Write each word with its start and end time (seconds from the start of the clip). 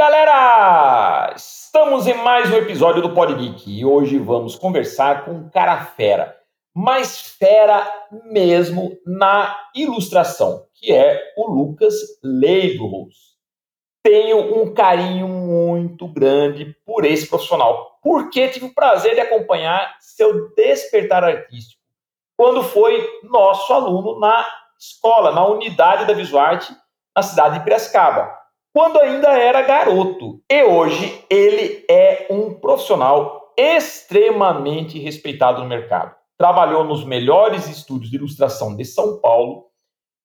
Galera, 0.00 1.34
estamos 1.36 2.06
em 2.06 2.14
mais 2.14 2.50
um 2.50 2.56
episódio 2.56 3.02
do 3.02 3.12
Pod 3.12 3.34
Geek 3.34 3.70
e 3.70 3.84
hoje 3.84 4.16
vamos 4.16 4.56
conversar 4.56 5.26
com 5.26 5.32
um 5.32 5.50
cara 5.50 5.76
fera, 5.84 6.34
mais 6.74 7.20
fera 7.38 7.86
mesmo 8.24 8.96
na 9.04 9.54
ilustração, 9.76 10.64
que 10.72 10.90
é 10.90 11.20
o 11.36 11.52
Lucas 11.52 11.94
Leibros. 12.24 13.36
Tenho 14.02 14.62
um 14.62 14.72
carinho 14.72 15.28
muito 15.28 16.08
grande 16.08 16.74
por 16.86 17.04
esse 17.04 17.26
profissional, 17.28 17.98
porque 18.02 18.48
tive 18.48 18.64
o 18.64 18.74
prazer 18.74 19.16
de 19.16 19.20
acompanhar 19.20 19.96
seu 20.00 20.48
despertar 20.54 21.22
artístico 21.24 21.82
quando 22.38 22.62
foi 22.62 23.06
nosso 23.24 23.70
aluno 23.70 24.18
na 24.18 24.46
escola, 24.78 25.30
na 25.30 25.46
unidade 25.46 26.06
da 26.06 26.14
Visuarte, 26.14 26.74
na 27.14 27.22
cidade 27.22 27.58
de 27.58 27.64
Piracicaba 27.64 28.39
quando 28.72 28.98
ainda 29.00 29.30
era 29.38 29.62
garoto. 29.62 30.42
E 30.50 30.62
hoje 30.62 31.24
ele 31.28 31.84
é 31.88 32.26
um 32.30 32.54
profissional 32.54 33.52
extremamente 33.56 34.98
respeitado 34.98 35.62
no 35.62 35.68
mercado. 35.68 36.14
Trabalhou 36.38 36.84
nos 36.84 37.04
melhores 37.04 37.68
estúdios 37.68 38.10
de 38.10 38.16
ilustração 38.16 38.74
de 38.74 38.84
São 38.84 39.20
Paulo 39.20 39.66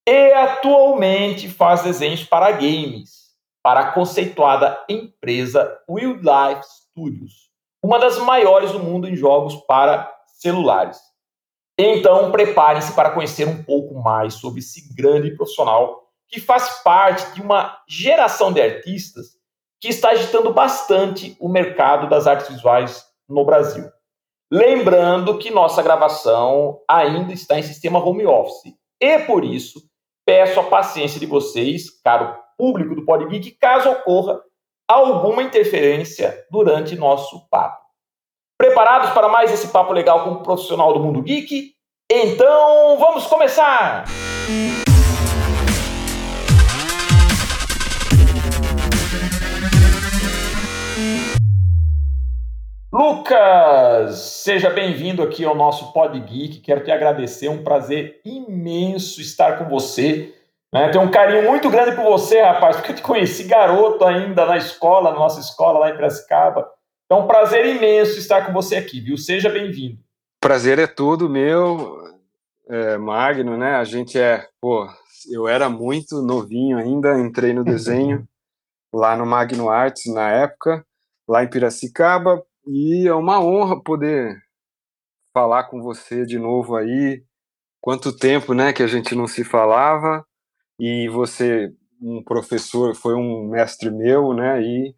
e 0.08 0.32
atualmente 0.34 1.50
faz 1.50 1.82
desenhos 1.82 2.24
para 2.24 2.52
games, 2.52 3.34
para 3.62 3.82
a 3.82 3.92
conceituada 3.92 4.80
empresa 4.88 5.78
Wildlife 5.90 6.64
Studios, 6.64 7.50
uma 7.84 8.00
das 8.00 8.18
maiores 8.20 8.72
do 8.72 8.80
mundo 8.80 9.10
em 9.10 9.16
jogos 9.16 9.56
para 9.68 10.10
celulares. 10.28 11.00
Então, 11.78 12.32
preparem-se 12.32 12.94
para 12.94 13.10
conhecer 13.10 13.46
um 13.48 13.62
pouco 13.64 13.96
mais 13.96 14.36
sobre 14.36 14.60
esse 14.60 14.94
grande 14.96 15.36
profissional 15.36 16.05
que 16.30 16.40
faz 16.40 16.82
parte 16.84 17.34
de 17.34 17.42
uma 17.42 17.80
geração 17.88 18.52
de 18.52 18.62
artistas 18.62 19.36
que 19.80 19.90
está 19.90 20.10
agitando 20.10 20.54
bastante 20.54 21.36
o 21.40 21.48
mercado 21.48 22.10
das 22.10 22.28
artes 22.28 22.50
visuais 22.50 23.06
no 23.28 23.46
Brasil. 23.46 23.86
Lembrando 24.52 25.38
que 25.38 25.52
nossa 25.52 25.82
gravação 25.82 26.80
ainda 26.88 27.34
está 27.34 27.58
em 27.58 27.64
sistema 27.64 28.04
home 28.04 28.26
office 28.26 28.74
e 29.02 29.20
por 29.20 29.44
isso 29.44 29.82
peço 30.26 30.60
a 30.60 30.64
paciência 30.64 31.20
de 31.20 31.26
vocês, 31.26 31.90
caro 32.02 32.36
público 32.58 32.96
do 32.96 33.06
Podgeek, 33.06 33.52
caso 33.52 33.90
ocorra 33.90 34.42
alguma 34.88 35.44
interferência 35.44 36.46
durante 36.50 36.96
nosso 36.96 37.48
papo. 37.50 37.86
Preparados 38.58 39.12
para 39.12 39.28
mais 39.28 39.52
esse 39.52 39.68
papo 39.68 39.94
legal 39.94 40.24
com 40.24 40.32
um 40.32 40.44
profissional 40.44 40.94
do 40.94 41.00
mundo 41.00 41.22
geek? 41.22 41.74
Então, 42.10 42.98
vamos 42.98 43.26
começar! 43.28 44.06
Lucas, 53.26 54.20
seja 54.20 54.70
bem-vindo 54.70 55.24
aqui 55.24 55.44
ao 55.44 55.56
nosso 55.56 55.92
Pod 55.92 56.20
Geek. 56.20 56.60
Quero 56.60 56.84
te 56.84 56.92
agradecer, 56.92 57.50
um 57.50 57.64
prazer 57.64 58.22
imenso 58.24 59.20
estar 59.20 59.58
com 59.58 59.68
você. 59.68 60.32
Né? 60.72 60.90
Tenho 60.90 61.04
um 61.04 61.10
carinho 61.10 61.50
muito 61.50 61.68
grande 61.72 61.96
por 61.96 62.04
você, 62.04 62.40
rapaz, 62.40 62.76
porque 62.76 62.92
eu 62.92 62.96
te 62.98 63.02
conheci 63.02 63.46
garoto 63.46 64.06
ainda 64.06 64.46
na 64.46 64.58
escola, 64.58 65.12
na 65.12 65.18
nossa 65.18 65.40
escola 65.40 65.80
lá 65.80 65.90
em 65.90 65.96
Piracicaba. 65.96 66.70
Então, 67.06 67.24
um 67.24 67.28
prazer 67.28 67.66
imenso 67.66 68.20
estar 68.20 68.46
com 68.46 68.54
você 68.54 68.76
aqui, 68.76 69.02
viu? 69.02 69.18
Seja 69.18 69.50
bem-vindo. 69.50 69.98
Prazer 70.40 70.78
é 70.78 70.86
todo 70.86 71.28
meu, 71.28 71.98
é, 72.70 72.96
Magno, 73.00 73.58
né? 73.58 73.74
A 73.78 73.84
gente 73.84 74.20
é, 74.20 74.46
pô, 74.62 74.88
eu 75.32 75.48
era 75.48 75.68
muito 75.68 76.22
novinho 76.22 76.78
ainda, 76.78 77.18
entrei 77.18 77.56
no 77.56 77.64
desenho 77.64 78.24
lá 78.94 79.18
no 79.18 79.26
Magno 79.26 79.68
Arts 79.68 80.14
na 80.14 80.30
época, 80.30 80.86
lá 81.28 81.44
em 81.44 81.50
Piracicaba, 81.50 82.40
e 82.68 83.08
é 83.08 83.14
uma 83.14 83.40
honra 83.44 83.82
poder 83.82 84.42
falar 85.34 85.66
com 85.66 85.82
você 85.82 86.26
de 86.26 86.40
novo 86.40 86.76
aí. 86.76 87.24
Quanto 87.82 88.16
tempo, 88.16 88.54
né, 88.54 88.74
que 88.74 88.82
a 88.82 88.88
gente 88.88 89.14
não 89.14 89.28
se 89.28 89.44
falava 89.44 90.26
e 90.80 91.08
você, 91.10 91.72
um 92.02 92.24
professor, 92.24 92.96
foi 92.96 93.16
um 93.16 93.50
mestre 93.50 93.92
meu, 93.92 94.34
né, 94.34 94.62
e 94.62 94.96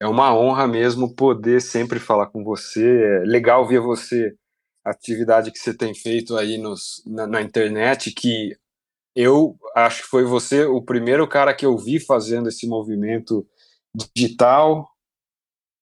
é 0.00 0.06
uma 0.06 0.36
honra 0.36 0.66
mesmo 0.66 1.14
poder 1.14 1.60
sempre 1.60 2.00
falar 2.00 2.26
com 2.26 2.42
você. 2.42 2.84
É 2.84 3.18
legal 3.20 3.66
ver 3.66 3.80
você, 3.80 4.34
a 4.84 4.90
atividade 4.90 5.52
que 5.52 5.58
você 5.58 5.76
tem 5.76 5.94
feito 5.94 6.36
aí 6.36 6.58
nos, 6.58 7.02
na, 7.06 7.26
na 7.26 7.42
internet, 7.42 8.12
que 8.12 8.56
eu 9.14 9.56
acho 9.76 10.02
que 10.02 10.08
foi 10.08 10.24
você 10.24 10.64
o 10.64 10.82
primeiro 10.82 11.28
cara 11.28 11.54
que 11.54 11.64
eu 11.64 11.76
vi 11.78 12.00
fazendo 12.00 12.48
esse 12.48 12.66
movimento 12.66 13.46
digital, 14.14 14.88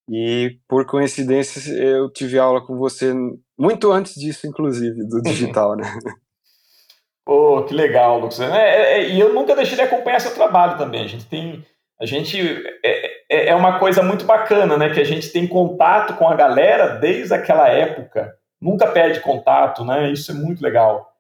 e 0.08 0.58
por 0.68 0.86
coincidência 0.86 1.72
eu 1.72 2.10
tive 2.10 2.38
aula 2.38 2.64
com 2.64 2.76
você 2.76 3.14
muito 3.58 3.92
antes 3.92 4.14
disso, 4.14 4.46
inclusive, 4.46 5.06
do 5.06 5.22
digital, 5.22 5.76
né? 5.76 5.84
Pô, 7.24 7.62
que 7.62 7.72
legal, 7.72 8.18
Lucas. 8.18 8.40
É, 8.40 8.46
é, 8.46 8.92
é, 8.94 9.08
e 9.10 9.20
eu 9.20 9.32
nunca 9.32 9.54
deixei 9.54 9.76
de 9.76 9.82
acompanhar 9.82 10.20
seu 10.20 10.34
trabalho 10.34 10.76
também. 10.76 11.04
A 11.04 11.06
gente 11.06 11.24
tem. 11.26 11.64
A 12.00 12.04
gente. 12.04 12.40
É, 12.84 13.10
é, 13.30 13.48
é 13.50 13.54
uma 13.54 13.78
coisa 13.78 14.02
muito 14.02 14.24
bacana, 14.24 14.76
né? 14.76 14.90
Que 14.90 15.00
a 15.00 15.04
gente 15.04 15.30
tem 15.30 15.46
contato 15.46 16.14
com 16.14 16.28
a 16.28 16.34
galera 16.34 16.96
desde 16.96 17.32
aquela 17.32 17.69
época. 17.69 18.34
Nunca 18.60 18.88
perde 18.88 19.20
contato, 19.20 19.84
né? 19.84 20.10
Isso 20.10 20.32
é 20.32 20.34
muito 20.34 20.60
legal. 20.60 21.12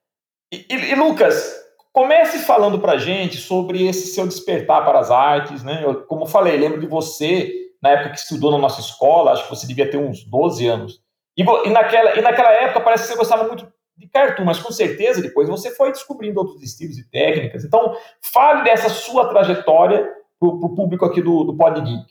E, 0.52 0.66
e, 0.68 0.90
e 0.90 0.94
Lucas, 0.96 1.54
comece 1.92 2.40
falando 2.40 2.80
pra 2.80 2.98
gente 2.98 3.36
sobre 3.36 3.86
esse 3.86 4.08
seu 4.08 4.26
despertar 4.26 4.84
para 4.84 4.98
as 4.98 5.10
artes, 5.10 5.62
né? 5.62 5.82
Eu, 5.84 6.02
como 6.02 6.22
eu 6.22 6.28
falei, 6.28 6.56
lembro 6.56 6.80
de 6.80 6.86
você 6.86 7.61
na 7.82 7.90
época 7.90 8.10
que 8.10 8.18
estudou 8.18 8.52
na 8.52 8.58
nossa 8.58 8.80
escola, 8.80 9.32
acho 9.32 9.44
que 9.44 9.50
você 9.50 9.66
devia 9.66 9.90
ter 9.90 9.96
uns 9.96 10.24
12 10.24 10.66
anos. 10.66 11.02
E, 11.36 11.42
e, 11.42 11.70
naquela, 11.70 12.16
e 12.16 12.22
naquela 12.22 12.52
época 12.52 12.80
parece 12.80 13.04
que 13.04 13.08
você 13.10 13.18
gostava 13.18 13.48
muito 13.48 13.66
de 13.96 14.08
cartoon, 14.08 14.44
mas 14.44 14.58
com 14.58 14.72
certeza 14.72 15.20
depois 15.20 15.48
você 15.48 15.70
foi 15.74 15.90
descobrindo 15.90 16.38
outros 16.38 16.62
estilos 16.62 16.96
e 16.98 17.10
técnicas. 17.10 17.64
Então, 17.64 17.96
fale 18.20 18.64
dessa 18.64 18.88
sua 18.88 19.28
trajetória 19.28 20.08
para 20.38 20.48
o 20.48 20.74
público 20.74 21.04
aqui 21.04 21.20
do, 21.20 21.44
do 21.44 21.56
Pod 21.56 21.80
Geek. 21.80 22.06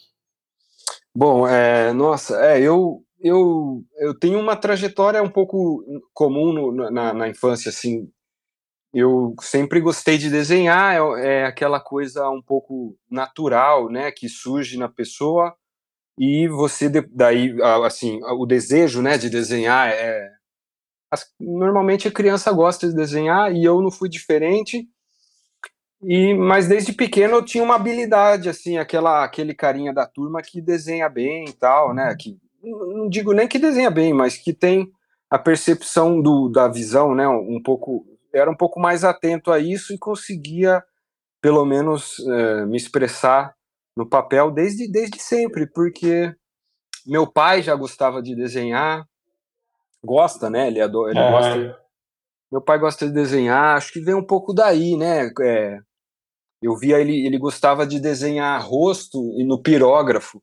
Bom, 1.16 1.48
é, 1.48 1.92
nossa, 1.94 2.40
é, 2.46 2.60
eu, 2.60 3.04
eu, 3.20 3.84
eu 3.98 4.18
tenho 4.18 4.40
uma 4.40 4.56
trajetória 4.56 5.22
um 5.22 5.30
pouco 5.30 5.84
comum 6.14 6.54
no, 6.54 6.92
na, 6.92 7.14
na 7.14 7.28
infância, 7.28 7.70
assim, 7.70 8.10
eu 8.94 9.36
sempre 9.42 9.82
gostei 9.82 10.18
de 10.18 10.30
desenhar, 10.30 10.96
é, 10.96 11.26
é, 11.26 11.46
aquela 11.46 11.80
coisa 11.80 12.30
um 12.30 12.42
pouco 12.42 12.96
natural, 13.10 13.90
né, 13.90 14.12
que 14.12 14.30
surge 14.30 14.78
na 14.78 14.88
pessoa 14.88 15.56
e 16.18 16.48
você 16.48 16.90
daí 16.90 17.56
assim 17.86 18.20
o 18.24 18.46
desejo 18.46 19.02
né 19.02 19.18
de 19.18 19.30
desenhar 19.30 19.90
é 19.90 20.30
normalmente 21.40 22.08
a 22.08 22.12
criança 22.12 22.52
gosta 22.52 22.88
de 22.88 22.96
desenhar 22.96 23.54
e 23.54 23.64
eu 23.64 23.82
não 23.82 23.92
fui 23.92 24.10
diferente 24.10 24.88
e 26.04 26.34
mas 26.34 26.68
desde 26.68 26.94
pequeno 26.94 27.36
eu 27.36 27.46
tinha 27.46 27.64
uma 27.64 27.76
habilidade 27.76 28.50
assim 28.50 28.78
aquela 28.78 29.24
aquele 29.24 29.54
carinha 29.54 29.94
da 29.94 30.06
turma 30.06 30.42
que 30.42 30.62
desenha 30.62 31.10
bem 31.10 31.46
e 31.50 31.54
tal 31.54 31.94
né 31.94 32.10
uhum. 32.10 32.18
que 32.18 32.38
não 32.64 33.10
digo 33.10 33.34
nem 33.34 33.48
que 33.48 33.60
desenha 33.60 33.90
bem 33.90 34.14
mas 34.14 34.38
que 34.38 34.54
tem 34.54 34.92
a 35.30 35.40
percepção 35.40 36.22
do, 36.22 36.50
da 36.50 36.68
visão 36.68 37.16
né 37.16 37.28
um 37.28 37.62
pouco 37.62 38.06
era 38.34 38.50
um 38.50 38.56
pouco 38.56 38.80
mais 38.80 39.04
atento 39.04 39.52
a 39.52 39.60
isso 39.60 39.94
e 39.94 39.98
conseguia 39.98 40.84
pelo 41.42 41.66
menos 41.66 42.20
é, 42.20 42.66
me 42.66 42.78
expressar 42.78 43.54
no 43.96 44.08
papel 44.08 44.52
desde, 44.52 44.90
desde 44.90 45.20
sempre, 45.22 45.68
porque 45.68 46.34
meu 47.06 47.26
pai 47.26 47.62
já 47.62 47.76
gostava 47.76 48.22
de 48.22 48.36
desenhar, 48.36 49.06
gosta, 50.04 50.50
né? 50.50 50.68
Ele, 50.68 50.82
adora, 50.82 51.12
ele 51.12 51.20
é. 51.20 51.32
gosta. 51.32 51.82
Meu 52.52 52.62
pai 52.62 52.80
gosta 52.80 53.08
de 53.08 53.14
desenhar, 53.14 53.78
acho 53.78 53.94
que 53.94 54.02
vem 54.02 54.16
um 54.16 54.26
pouco 54.26 54.54
daí, 54.54 54.98
né? 54.98 55.30
É, 55.42 55.80
eu 56.62 56.76
via 56.76 57.00
ele, 57.00 57.26
ele 57.26 57.38
gostava 57.38 57.88
de 57.88 58.00
desenhar 58.00 58.62
rosto 58.62 59.18
e 59.40 59.44
no 59.44 59.62
pirógrafo. 59.62 60.42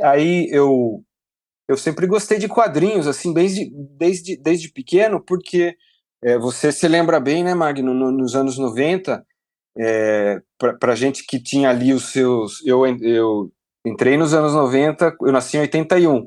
Aí 0.00 0.48
eu 0.50 1.02
eu 1.68 1.76
sempre 1.76 2.06
gostei 2.06 2.38
de 2.38 2.48
quadrinhos, 2.48 3.06
assim, 3.06 3.32
desde, 3.34 3.70
desde, 3.70 4.38
desde 4.38 4.72
pequeno, 4.72 5.22
porque 5.22 5.76
é, 6.24 6.38
você 6.38 6.72
se 6.72 6.88
lembra 6.88 7.20
bem, 7.20 7.44
né, 7.44 7.54
Magno, 7.54 7.92
no, 7.92 8.10
nos 8.10 8.34
anos 8.34 8.56
90, 8.56 9.22
é, 9.78 10.40
para 10.78 10.94
gente 10.94 11.24
que 11.24 11.40
tinha 11.40 11.70
ali 11.70 11.92
os 11.92 12.12
seus. 12.12 12.64
Eu, 12.66 12.84
eu 13.00 13.50
entrei 13.86 14.16
nos 14.16 14.34
anos 14.34 14.54
90, 14.54 15.16
eu 15.20 15.32
nasci 15.32 15.56
em 15.56 15.60
81. 15.60 16.26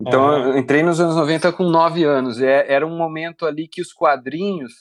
Então, 0.00 0.26
uhum. 0.26 0.48
eu 0.50 0.58
entrei 0.58 0.82
nos 0.82 1.00
anos 1.00 1.16
90 1.16 1.52
com 1.52 1.64
9 1.64 2.04
anos. 2.04 2.40
É, 2.40 2.72
era 2.72 2.86
um 2.86 2.96
momento 2.96 3.46
ali 3.46 3.68
que 3.68 3.80
os 3.80 3.92
quadrinhos, 3.92 4.72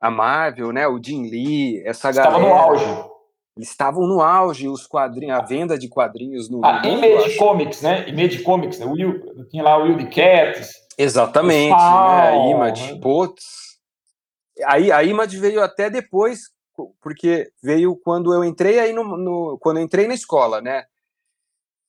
a 0.00 0.10
Marvel, 0.10 0.72
né, 0.72 0.86
o 0.86 1.00
Jim 1.02 1.28
Lee, 1.28 1.82
essa 1.84 2.10
Estava 2.10 2.38
galera. 2.38 2.48
no 2.48 2.54
auge. 2.54 3.14
Estavam 3.56 4.06
no 4.08 4.20
auge, 4.20 4.68
os 4.68 4.84
quadrinhos, 4.84 5.38
a 5.38 5.42
venda 5.42 5.78
de 5.78 5.88
quadrinhos 5.88 6.50
no. 6.50 6.64
A 6.64 6.84
Image 6.84 7.36
Comics, 7.36 7.82
né? 7.82 8.08
Image 8.08 8.42
Comics, 8.42 8.80
né? 8.80 8.86
Will, 8.86 9.46
tinha 9.48 9.62
lá 9.62 9.78
o 9.78 9.84
Will 9.84 9.96
de 9.96 10.06
Cats. 10.06 10.72
Exatamente, 10.98 11.70
né? 11.70 11.76
A 11.76 12.48
Image, 12.50 12.94
né? 12.94 13.00
putz. 13.00 13.44
Aí 14.64 14.90
a 14.90 15.04
Image 15.04 15.38
veio 15.38 15.62
até 15.62 15.88
depois, 15.88 16.50
porque 17.00 17.50
veio 17.62 17.96
quando 17.96 18.32
eu 18.34 18.44
entrei 18.44 18.78
aí 18.78 18.92
no, 18.92 19.16
no, 19.16 19.58
quando 19.60 19.78
eu 19.78 19.82
entrei 19.82 20.06
na 20.06 20.14
escola, 20.14 20.60
né? 20.60 20.84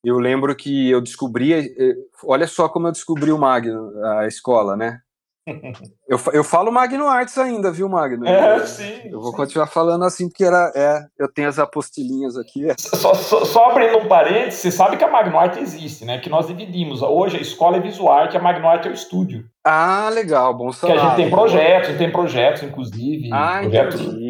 eu 0.05 0.19
lembro 0.19 0.55
que 0.55 0.91
eu 0.91 1.01
descobri, 1.01 1.51
eh, 1.53 1.95
olha 2.23 2.45
só 2.45 2.69
como 2.69 2.87
eu 2.87 2.91
descobri 2.91 3.31
o 3.31 3.39
Magno, 3.39 3.91
a 4.05 4.27
escola, 4.27 4.77
né? 4.77 4.99
Eu, 6.07 6.19
eu 6.33 6.43
falo 6.43 6.71
Magno 6.71 7.07
Arts 7.07 7.35
ainda, 7.37 7.71
viu, 7.71 7.89
Magno? 7.89 8.27
É, 8.27 8.57
eu, 8.57 8.67
sim. 8.67 9.01
Eu 9.05 9.19
vou 9.19 9.31
sim. 9.31 9.37
continuar 9.37 9.65
falando 9.65 10.05
assim, 10.05 10.29
porque 10.29 10.43
era, 10.43 10.71
é, 10.75 11.03
eu 11.19 11.31
tenho 11.31 11.49
as 11.49 11.57
apostilinhas 11.57 12.37
aqui. 12.37 12.69
É. 12.69 12.75
Só, 12.77 13.15
só, 13.15 13.43
só, 13.43 13.71
abrindo 13.71 13.97
um 13.97 14.07
parênteses, 14.07 14.59
você 14.59 14.71
sabe 14.71 14.97
que 14.97 15.03
a 15.03 15.09
Magno 15.09 15.37
Art 15.37 15.57
existe, 15.57 16.05
né? 16.05 16.19
Que 16.19 16.29
nós 16.29 16.47
dividimos. 16.47 17.01
Hoje 17.01 17.37
a 17.37 17.41
escola 17.41 17.77
é 17.77 17.79
visual 17.79 18.13
art, 18.13 18.35
a 18.35 18.39
Magno 18.39 18.67
Art 18.67 18.85
é 18.85 18.89
o 18.89 18.93
estúdio. 18.93 19.45
Ah, 19.63 20.09
legal, 20.13 20.53
bom 20.53 20.71
saber. 20.71 20.93
Que 20.93 20.99
a 20.99 21.03
gente 21.03 21.15
tem 21.15 21.29
projetos, 21.29 21.97
tem 21.97 22.11
projetos, 22.11 22.63
inclusive. 22.63 23.29
Ah, 23.33 23.59
projetos... 23.61 24.01
entendi. 24.01 24.24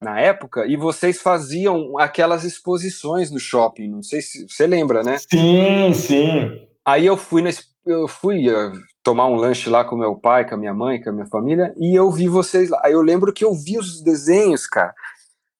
Na 0.00 0.20
época, 0.20 0.66
e 0.66 0.76
vocês 0.76 1.20
faziam 1.20 1.98
aquelas 1.98 2.44
exposições 2.44 3.30
no 3.30 3.38
shopping, 3.38 3.88
não 3.88 4.02
sei 4.02 4.20
se 4.20 4.46
você 4.46 4.66
lembra, 4.66 5.02
né? 5.02 5.16
Sim, 5.18 5.92
sim. 5.94 6.68
Aí 6.84 7.06
eu 7.06 7.16
fui, 7.16 7.40
na, 7.40 7.48
eu 7.86 8.06
fui 8.06 8.46
uh, 8.50 8.72
tomar 9.02 9.26
um 9.26 9.36
lanche 9.36 9.70
lá 9.70 9.84
com 9.84 9.96
meu 9.96 10.14
pai, 10.14 10.46
com 10.46 10.54
a 10.54 10.58
minha 10.58 10.74
mãe, 10.74 11.02
com 11.02 11.08
a 11.08 11.12
minha 11.12 11.26
família, 11.26 11.74
e 11.78 11.98
eu 11.98 12.10
vi 12.10 12.28
vocês 12.28 12.68
lá. 12.68 12.80
Aí 12.84 12.92
eu 12.92 13.00
lembro 13.00 13.32
que 13.32 13.44
eu 13.44 13.54
vi 13.54 13.78
os 13.78 14.02
desenhos, 14.02 14.66
cara. 14.66 14.94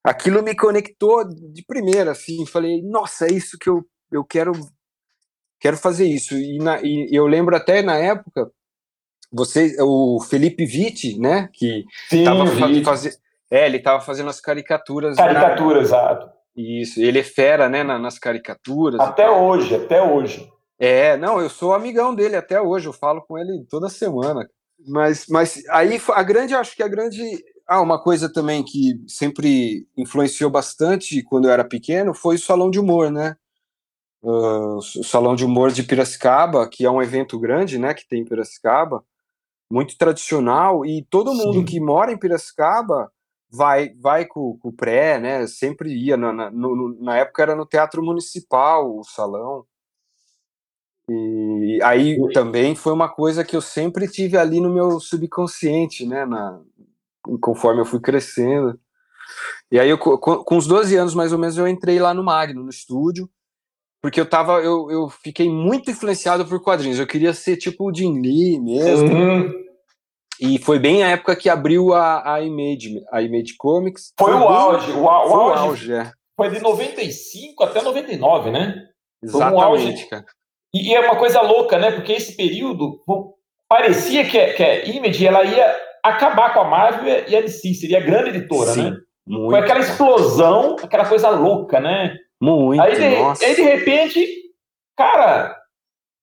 Aquilo 0.04 0.42
me 0.42 0.54
conectou 0.54 1.24
de 1.24 1.64
primeira, 1.64 2.10
assim. 2.10 2.44
Falei, 2.44 2.82
nossa, 2.82 3.26
é 3.26 3.32
isso 3.32 3.56
que 3.58 3.70
eu, 3.70 3.84
eu 4.12 4.22
quero 4.22 4.52
quero 5.58 5.76
fazer 5.76 6.06
isso. 6.06 6.36
E, 6.36 6.58
na, 6.58 6.80
e 6.82 7.08
eu 7.10 7.26
lembro 7.26 7.56
até 7.56 7.82
na 7.82 7.96
época, 7.96 8.50
você, 9.32 9.76
o 9.80 10.20
Felipe 10.20 10.64
Vitti, 10.64 11.18
né, 11.18 11.48
que 11.52 11.84
estava 12.12 12.46
fazendo. 12.46 13.16
É, 13.56 13.67
ele 13.67 13.79
estava 13.79 14.00
fazendo 14.00 14.29
as 14.29 14.41
caricaturas. 14.41 15.17
Caricaturas, 15.17 15.91
na... 15.91 15.99
exato. 15.99 16.31
Isso, 16.56 17.00
ele 17.00 17.19
é 17.19 17.23
fera, 17.23 17.69
né, 17.69 17.82
nas 17.82 18.19
caricaturas. 18.19 19.00
Até 19.00 19.31
hoje, 19.31 19.75
até 19.75 20.03
hoje. 20.03 20.50
É, 20.79 21.17
não, 21.17 21.41
eu 21.41 21.49
sou 21.49 21.73
amigão 21.73 22.14
dele 22.14 22.37
até 22.37 22.61
hoje, 22.61 22.87
eu 22.87 22.93
falo 22.93 23.23
com 23.23 23.38
ele 23.38 23.64
toda 23.69 23.88
semana. 23.88 24.47
Mas, 24.87 25.26
mas 25.29 25.62
aí 25.70 26.00
a 26.12 26.23
grande, 26.23 26.55
acho 26.55 26.76
que 26.76 26.82
a 26.82 26.88
grande. 26.88 27.20
Ah, 27.67 27.81
uma 27.81 28.00
coisa 28.00 28.31
também 28.32 28.62
que 28.62 28.94
sempre 29.08 29.87
influenciou 29.97 30.50
bastante 30.50 31.23
quando 31.23 31.47
eu 31.47 31.50
era 31.50 31.64
pequeno 31.64 32.14
foi 32.14 32.37
o 32.37 32.38
Salão 32.38 32.70
de 32.70 32.79
Humor, 32.79 33.11
né? 33.11 33.37
Uh, 34.23 34.76
o 34.76 34.82
Salão 34.82 35.35
de 35.35 35.44
Humor 35.44 35.70
de 35.70 35.82
Piracicaba, 35.82 36.69
que 36.69 36.85
é 36.85 36.91
um 36.91 37.03
evento 37.03 37.38
grande, 37.38 37.79
né, 37.79 37.94
que 37.94 38.06
tem 38.08 38.23
em 38.23 38.25
Piracicaba, 38.25 39.05
muito 39.70 39.97
tradicional, 39.97 40.85
e 40.85 41.06
todo 41.08 41.35
mundo 41.35 41.58
Sim. 41.58 41.64
que 41.64 41.81
mora 41.81 42.12
em 42.12 42.19
Piracicaba 42.19 43.11
vai 43.50 43.94
vai 43.94 44.26
com, 44.26 44.58
com 44.58 44.69
o 44.69 44.72
pré, 44.72 45.19
né? 45.19 45.46
Sempre 45.46 45.93
ia. 45.93 46.16
Na, 46.16 46.32
na, 46.32 46.50
no, 46.50 46.96
na 47.00 47.16
época 47.19 47.43
era 47.43 47.56
no 47.56 47.66
Teatro 47.66 48.02
Municipal, 48.02 48.96
o 48.96 49.04
salão. 49.04 49.64
E 51.08 51.78
aí 51.84 52.19
também 52.32 52.75
foi 52.75 52.93
uma 52.93 53.08
coisa 53.08 53.44
que 53.44 53.54
eu 53.54 53.60
sempre 53.60 54.08
tive 54.08 54.37
ali 54.37 54.60
no 54.60 54.72
meu 54.72 54.98
subconsciente, 54.98 56.04
né? 56.04 56.25
Na, 56.25 56.60
conforme 57.40 57.81
eu 57.81 57.87
fui 57.87 58.00
crescendo. 58.00 58.78
E 59.70 59.78
aí, 59.78 59.90
eu, 59.90 59.98
com, 59.98 60.16
com 60.19 60.56
uns 60.56 60.66
12 60.66 60.96
anos 60.96 61.14
mais 61.14 61.32
ou 61.32 61.38
menos, 61.38 61.58
eu 61.58 61.66
entrei 61.66 61.98
lá 61.98 62.14
no 62.14 62.22
Magno, 62.22 62.62
no 62.62 62.70
estúdio, 62.70 63.28
porque 64.00 64.20
eu 64.20 64.28
tava, 64.28 64.60
eu, 64.60 64.90
eu 64.90 65.08
fiquei 65.08 65.50
muito 65.50 65.90
influenciado 65.90 66.46
por 66.46 66.60
quadrinhos. 66.62 66.98
Eu 66.98 67.06
queria 67.06 67.34
ser 67.34 67.56
tipo 67.56 67.90
o 67.90 67.94
Jim 67.94 68.20
Lee 68.20 68.60
mesmo. 68.60 69.08
Uhum. 69.08 69.65
E 70.40 70.58
foi 70.58 70.78
bem 70.78 71.02
a 71.02 71.08
época 71.08 71.34
que 71.36 71.48
abriu 71.48 71.94
a, 71.94 72.34
a 72.34 72.42
Image, 72.42 73.02
a 73.10 73.22
Image 73.22 73.54
Comics. 73.56 74.12
Foi, 74.18 74.32
foi 74.32 74.40
o 74.40 74.48
auge, 74.48 74.92
o, 74.92 75.02
o, 75.02 75.08
auge, 75.08 75.58
auge 75.58 75.92
é. 75.92 76.12
Foi 76.36 76.50
de 76.50 76.60
95 76.60 77.64
até 77.64 77.82
99, 77.82 78.50
né? 78.50 78.86
Exatamente, 79.22 79.56
um 79.56 79.60
auge. 79.62 80.06
cara. 80.06 80.24
E, 80.74 80.90
e, 80.90 80.94
é 80.94 81.00
uma 81.00 81.16
coisa 81.16 81.40
louca, 81.40 81.78
né? 81.78 81.90
Porque 81.90 82.12
esse 82.12 82.36
período 82.36 83.02
bom, 83.06 83.32
parecia 83.68 84.24
que, 84.24 84.52
que 84.52 84.62
a 84.62 84.84
Image 84.84 85.26
ela 85.26 85.42
ia 85.42 85.74
acabar 86.02 86.52
com 86.52 86.60
a 86.60 86.64
Marvel 86.64 87.24
e 87.26 87.34
a 87.34 87.40
DC, 87.40 87.74
seria 87.74 87.98
a 87.98 88.02
grande 88.02 88.30
editora, 88.30 88.72
Sim, 88.72 88.90
né? 88.90 88.96
Muito. 89.26 89.50
Foi 89.50 89.58
aquela 89.58 89.80
explosão, 89.80 90.76
aquela 90.82 91.08
coisa 91.08 91.30
louca, 91.30 91.80
né? 91.80 92.16
Muito, 92.40 92.80
aí 92.80 92.94
de, 92.94 93.44
aí 93.44 93.54
de 93.56 93.62
repente, 93.62 94.26
cara, 94.96 95.56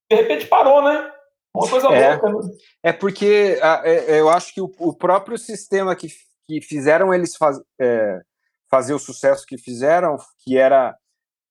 de 0.09 0.15
repente 0.15 0.45
parou, 0.45 0.83
né? 0.83 1.12
Uma 1.55 1.69
coisa 1.69 1.87
é, 1.87 2.15
louca. 2.15 2.29
Né? 2.29 2.53
É 2.83 2.93
porque 2.93 3.59
é, 3.83 4.19
eu 4.19 4.29
acho 4.29 4.53
que 4.53 4.61
o, 4.61 4.71
o, 4.79 4.93
próprio 4.93 5.37
sistema 5.37 5.95
que, 5.95 6.07
que 6.47 6.61
fizeram 6.61 7.13
eles 7.13 7.35
faz, 7.35 7.59
é, 7.79 8.21
fazer 8.69 8.93
o 8.93 8.99
sucesso 8.99 9.45
que 9.45 9.57
fizeram, 9.57 10.17
que 10.43 10.57
era 10.57 10.95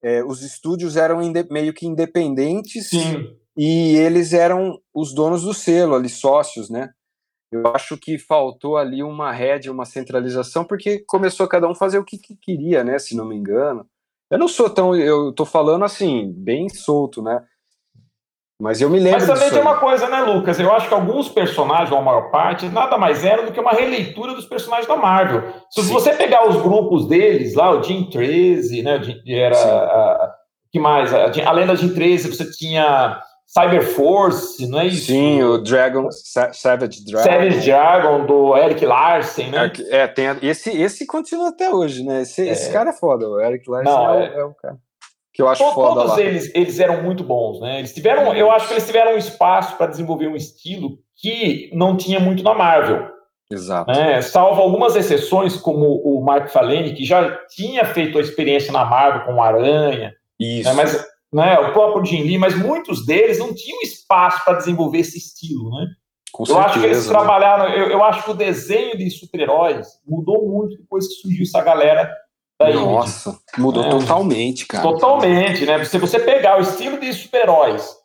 é, 0.02 0.24
os 0.24 0.42
estúdios 0.42 0.96
eram 0.96 1.20
meio 1.50 1.72
que 1.72 1.86
independentes 1.86 2.88
Sim. 2.88 3.36
e 3.56 3.94
eles 3.96 4.32
eram 4.32 4.80
os 4.92 5.14
donos 5.14 5.42
do 5.42 5.54
selo 5.54 5.94
ali, 5.94 6.08
sócios, 6.08 6.68
né? 6.68 6.90
Eu 7.52 7.66
acho 7.68 7.98
que 7.98 8.18
faltou 8.18 8.78
ali 8.78 9.02
uma 9.02 9.30
rédea, 9.30 9.70
uma 9.70 9.84
centralização, 9.84 10.64
porque 10.64 11.04
começou 11.06 11.46
cada 11.46 11.68
um 11.68 11.74
fazer 11.74 11.98
o 11.98 12.04
que, 12.04 12.16
que 12.16 12.34
queria, 12.34 12.82
né? 12.82 12.98
Se 12.98 13.14
não 13.14 13.26
me 13.26 13.36
engano. 13.36 13.86
Eu 14.30 14.38
não 14.38 14.48
sou 14.48 14.70
tão. 14.70 14.96
Eu 14.96 15.32
tô 15.32 15.44
falando 15.44 15.84
assim, 15.84 16.32
bem 16.32 16.70
solto, 16.70 17.22
né? 17.22 17.44
Mas 18.62 18.80
eu 18.80 18.88
me 18.88 19.00
lembro. 19.00 19.18
Mas 19.18 19.26
também 19.26 19.50
tem 19.50 19.60
uma 19.60 19.78
coisa, 19.78 20.08
né, 20.08 20.20
Lucas? 20.20 20.60
Eu 20.60 20.72
acho 20.72 20.86
que 20.86 20.94
alguns 20.94 21.28
personagens, 21.28 21.90
ou 21.90 21.98
a 21.98 22.00
maior 22.00 22.30
parte, 22.30 22.68
nada 22.68 22.96
mais 22.96 23.24
eram 23.24 23.46
do 23.46 23.50
que 23.50 23.58
uma 23.58 23.72
releitura 23.72 24.34
dos 24.34 24.46
personagens 24.46 24.86
da 24.86 24.94
Marvel. 24.94 25.42
Se 25.68 25.82
Sim. 25.82 25.92
você 25.92 26.14
pegar 26.14 26.48
os 26.48 26.62
grupos 26.62 27.08
deles, 27.08 27.56
lá, 27.56 27.72
o 27.72 27.82
Jim 27.82 28.04
13, 28.04 28.82
né? 28.84 29.00
Era. 29.26 29.56
A, 29.56 30.34
que 30.70 30.78
mais? 30.78 31.12
Além 31.44 31.66
da 31.66 31.74
Jim 31.74 31.92
13, 31.92 32.28
você 32.28 32.48
tinha 32.52 33.20
Cyber 33.48 33.84
Force, 33.84 34.64
não 34.68 34.78
é 34.78 34.86
isso? 34.86 35.06
Sim, 35.06 35.42
o 35.42 35.58
Dragon, 35.58 36.08
Savage 36.12 37.04
Dragon. 37.04 37.24
Savage 37.24 37.66
Dragon, 37.66 38.26
do 38.26 38.56
Eric 38.56 38.86
Larsen, 38.86 39.50
né? 39.50 39.72
É, 39.90 40.06
tem, 40.06 40.26
esse, 40.40 40.70
esse 40.70 41.04
continua 41.04 41.48
até 41.48 41.68
hoje, 41.68 42.04
né? 42.04 42.22
Esse, 42.22 42.48
é. 42.48 42.52
esse 42.52 42.72
cara 42.72 42.90
é 42.90 42.92
foda, 42.92 43.28
o 43.28 43.40
Eric 43.40 43.68
Larsen 43.68 43.92
não, 43.92 44.14
é, 44.14 44.26
é, 44.26 44.38
é 44.38 44.44
o 44.44 44.54
cara 44.54 44.78
que 45.32 45.40
eu 45.40 45.48
acho 45.48 45.64
foda 45.72 46.02
Todos 46.02 46.16
lá. 46.16 46.20
eles, 46.20 46.54
eles 46.54 46.78
eram 46.78 47.02
muito 47.02 47.24
bons, 47.24 47.60
né? 47.60 47.78
Eles 47.78 47.94
tiveram, 47.94 48.34
eu 48.34 48.50
acho 48.50 48.68
que 48.68 48.74
eles 48.74 48.86
tiveram 48.86 49.14
um 49.14 49.18
espaço 49.18 49.76
para 49.76 49.86
desenvolver 49.86 50.28
um 50.28 50.36
estilo 50.36 50.98
que 51.16 51.70
não 51.72 51.96
tinha 51.96 52.20
muito 52.20 52.42
na 52.42 52.54
Marvel. 52.54 53.08
Exato. 53.50 53.90
Né? 53.90 54.20
Salvo 54.22 54.60
algumas 54.60 54.96
exceções, 54.96 55.56
como 55.56 56.02
o 56.04 56.22
Mark 56.24 56.48
Falene, 56.48 56.94
que 56.94 57.04
já 57.04 57.38
tinha 57.48 57.84
feito 57.84 58.18
a 58.18 58.20
experiência 58.20 58.72
na 58.72 58.84
Marvel 58.84 59.24
com 59.24 59.34
o 59.34 59.42
Aranha. 59.42 60.12
Isso. 60.38 60.68
Né? 60.68 60.74
Mas 60.74 61.06
né, 61.32 61.58
o 61.58 61.72
próprio 61.72 62.04
Jim 62.04 62.22
Lee, 62.22 62.38
mas 62.38 62.56
muitos 62.56 63.06
deles 63.06 63.38
não 63.38 63.54
tinham 63.54 63.80
espaço 63.82 64.44
para 64.44 64.58
desenvolver 64.58 64.98
esse 64.98 65.18
estilo, 65.18 65.70
né? 65.70 65.86
Com 66.30 66.44
eu 66.44 66.46
certeza, 66.46 66.66
acho 66.66 66.80
que 66.80 66.86
eles 66.86 67.06
né? 67.06 67.12
trabalharam. 67.12 67.68
Eu, 67.68 67.90
eu, 67.90 68.04
acho 68.04 68.24
que 68.24 68.30
o 68.30 68.34
desenho 68.34 68.96
de 68.96 69.10
super-heróis 69.10 69.86
mudou 70.06 70.48
muito 70.48 70.78
depois 70.78 71.06
que 71.06 71.14
surgiu 71.14 71.42
essa 71.42 71.62
galera 71.62 72.10
nossa, 72.70 73.38
mudou 73.58 73.84
é, 73.84 73.90
totalmente, 73.90 74.66
cara. 74.66 74.82
Totalmente, 74.82 75.66
né? 75.66 75.84
Se 75.84 75.98
você 75.98 76.18
pegar 76.18 76.58
o 76.58 76.62
estilo 76.62 76.98
de 76.98 77.12
super-heróis, 77.12 77.96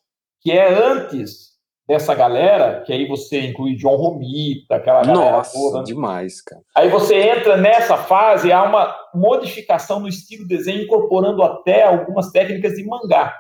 que 0.42 0.52
é 0.52 0.74
antes 0.74 1.48
dessa 1.88 2.14
galera, 2.14 2.84
que 2.86 2.92
aí 2.92 3.08
você 3.08 3.48
inclui 3.48 3.76
John 3.76 3.96
Romita, 3.96 4.76
aquela 4.76 5.04
galera 5.04 5.38
Nossa, 5.38 5.54
toda. 5.54 5.78
Né? 5.80 5.84
demais, 5.86 6.42
cara. 6.42 6.62
Aí 6.76 6.90
você 6.90 7.16
entra 7.16 7.56
nessa 7.56 7.96
fase, 7.96 8.52
há 8.52 8.64
uma 8.64 8.94
modificação 9.16 10.02
no 10.02 10.08
estilo 10.08 10.46
de 10.46 10.56
desenho, 10.56 10.84
incorporando 10.84 11.42
até 11.42 11.84
algumas 11.84 12.30
técnicas 12.32 12.74
de 12.74 12.86
mangá. 12.86 13.34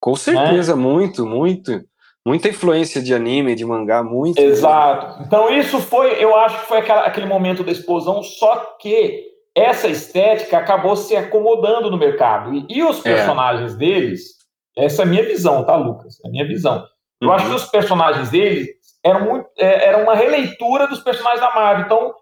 Com 0.00 0.14
certeza, 0.14 0.76
né? 0.76 0.82
muito, 0.82 1.26
muito. 1.26 1.82
Muita 2.24 2.48
influência 2.48 3.00
de 3.00 3.14
anime, 3.14 3.54
de 3.54 3.64
mangá, 3.64 4.02
muito. 4.02 4.38
Exato. 4.38 5.22
Então 5.22 5.48
isso 5.50 5.80
foi, 5.80 6.22
eu 6.22 6.36
acho 6.36 6.60
que 6.60 6.66
foi 6.66 6.78
aquela, 6.78 7.02
aquele 7.02 7.26
momento 7.26 7.64
da 7.64 7.72
explosão, 7.72 8.22
só 8.22 8.76
que 8.80 9.35
essa 9.56 9.88
estética 9.88 10.58
acabou 10.58 10.94
se 10.94 11.16
acomodando 11.16 11.90
no 11.90 11.96
mercado. 11.96 12.52
E, 12.52 12.66
e 12.68 12.84
os 12.84 12.98
é. 13.00 13.14
personagens 13.14 13.72
é. 13.74 13.76
deles, 13.78 14.34
essa 14.76 15.02
é 15.02 15.04
a 15.06 15.08
minha 15.08 15.24
visão, 15.24 15.64
tá, 15.64 15.74
Lucas? 15.74 16.18
É 16.22 16.28
a 16.28 16.30
minha 16.30 16.46
visão. 16.46 16.84
Eu 17.20 17.28
uhum. 17.28 17.34
acho 17.34 17.48
que 17.48 17.54
os 17.54 17.64
personagens 17.64 18.28
deles 18.28 18.68
eram, 19.02 19.24
muito, 19.24 19.48
é, 19.58 19.86
eram 19.88 20.02
uma 20.02 20.14
releitura 20.14 20.86
dos 20.86 21.00
personagens 21.00 21.40
da 21.40 21.54
Marvel. 21.54 21.86
Então, 21.86 22.14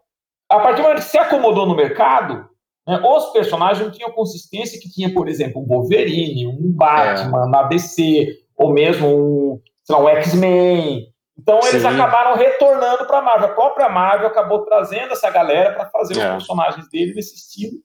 a 0.49 0.61
partir 0.61 0.77
do 0.77 0.83
momento 0.85 1.03
que 1.03 1.11
se 1.11 1.19
acomodou 1.19 1.67
no 1.67 1.75
mercado, 1.75 2.49
né, 2.87 3.01
os 3.05 3.33
personagens 3.33 3.85
não 3.85 3.91
tinham 3.91 4.13
consistência 4.13 4.81
que 4.81 4.89
tinha, 4.89 5.13
por 5.13 5.27
exemplo, 5.27 5.61
um 5.61 5.67
Wolverine, 5.67 6.47
um 6.47 6.73
Batman 6.73 7.47
é. 7.47 7.49
na 7.49 7.63
DC, 7.65 8.29
ou 8.57 8.73
mesmo 8.73 9.09
um, 9.09 9.61
um 9.91 10.09
X-Men, 10.09 11.09
então 11.45 11.61
eles 11.69 11.83
Sim. 11.83 11.89
acabaram 11.89 12.37
retornando 12.37 13.07
para 13.07 13.19
a 13.19 13.23
Marvel. 13.23 13.51
A 13.51 13.53
própria 13.53 13.89
Marvel 13.91 14.29
acabou 14.29 14.65
trazendo 14.65 15.13
essa 15.13 15.31
galera 15.31 15.75
para 15.75 15.91
fazer 15.91 16.19
é. 16.19 16.27
os 16.27 16.33
personagens 16.37 16.89
dele 16.89 17.13
nesse 17.15 17.37
estilo. 17.37 17.77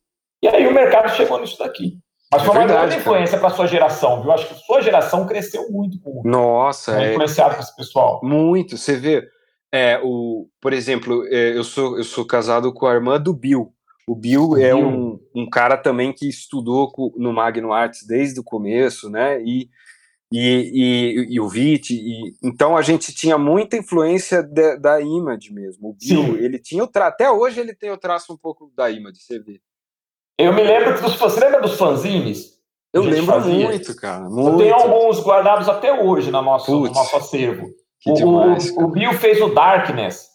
E 0.42 0.48
aí 0.48 0.66
o 0.66 0.74
mercado 0.74 1.10
chegou 1.10 1.39
nisso 1.42 1.60
daqui. 1.60 2.00
Mas 2.32 2.42
é 2.42 2.46
foi 2.46 2.56
uma 2.56 2.66
grande 2.66 2.96
influência 2.96 3.38
para 3.38 3.50
sua 3.50 3.68
geração, 3.68 4.22
viu? 4.22 4.32
Acho 4.32 4.48
que 4.48 4.56
sua 4.66 4.82
geração 4.82 5.28
cresceu 5.28 5.70
muito 5.70 6.00
com 6.00 6.22
Nossa, 6.24 6.96
né, 6.96 7.08
é 7.08 7.12
influenciado 7.12 7.56
por 7.56 7.62
esse 7.62 7.75
pessoal. 7.75 8.22
Muito. 8.24 8.78
Você 8.78 8.96
vê, 8.96 9.28
é, 9.74 10.00
o, 10.01 10.48
por 10.62 10.72
exemplo, 10.72 11.25
é, 11.28 11.58
eu 11.58 11.63
sou 11.66 11.98
eu 11.98 12.04
sou 12.06 12.25
casado 12.25 12.74
com 12.74 12.88
a 12.88 12.94
irmã 12.94 13.20
do 13.20 13.34
Bill. 13.34 13.74
O 14.08 14.16
Bill, 14.16 14.58
é 14.58 14.74
Um, 14.74 15.20
um 15.36 15.50
cara 15.50 15.75
também 15.75 16.13
que 16.13 16.30
estudou 16.30 16.92
no 17.18 17.34
Magno 17.34 17.74
Arts 17.74 18.08
desde 18.08 18.39
o 18.39 18.44
começo, 18.44 19.10
né? 19.10 19.42
E, 19.42 19.70
e, 20.31 21.25
e, 21.29 21.33
e 21.36 21.39
o 21.39 21.48
Vit. 21.48 21.93
E, 21.93 22.36
então 22.43 22.77
a 22.77 22.81
gente 22.81 23.13
tinha 23.13 23.38
muita 23.38 23.77
influência 23.77 24.43
de, 24.43 24.77
da 24.77 25.01
Image 25.01 25.51
mesmo. 25.51 25.89
O 25.89 25.93
Bill, 25.93 26.38
Sim. 26.38 26.38
ele 26.38 26.59
tinha 26.59 26.83
o 26.83 26.88
traço. 26.88 27.13
Até 27.13 27.31
hoje 27.31 27.59
ele 27.59 27.74
tem 27.74 27.91
o 27.91 27.98
traço 27.98 28.33
um 28.33 28.38
pouco 28.38 28.71
da 28.75 28.89
Image, 28.89 29.19
você 29.21 29.39
vê. 29.39 29.59
Eu 30.38 30.53
me 30.53 30.63
lembro 30.63 31.01
dos, 31.01 31.15
você 31.15 31.39
lembra 31.39 31.62
dos 31.62 31.77
fanzines? 31.77 32.59
Eu 32.93 33.03
lembro 33.03 33.36
fazia? 33.36 33.67
muito, 33.67 33.95
cara. 33.95 34.29
Muito. 34.29 34.50
Eu 34.50 34.57
tenho 34.57 34.75
alguns 34.75 35.19
guardados 35.19 35.69
até 35.69 35.93
hoje 36.01 36.31
no 36.31 36.41
nosso, 36.41 36.71
no 36.71 36.91
nosso 36.91 37.15
acervo. 37.15 37.69
O, 38.07 38.13
demais, 38.13 38.71
o, 38.77 38.88
Bill 38.88 39.13
fez 39.13 39.41
o 39.41 39.50
Darkness. 39.50 40.27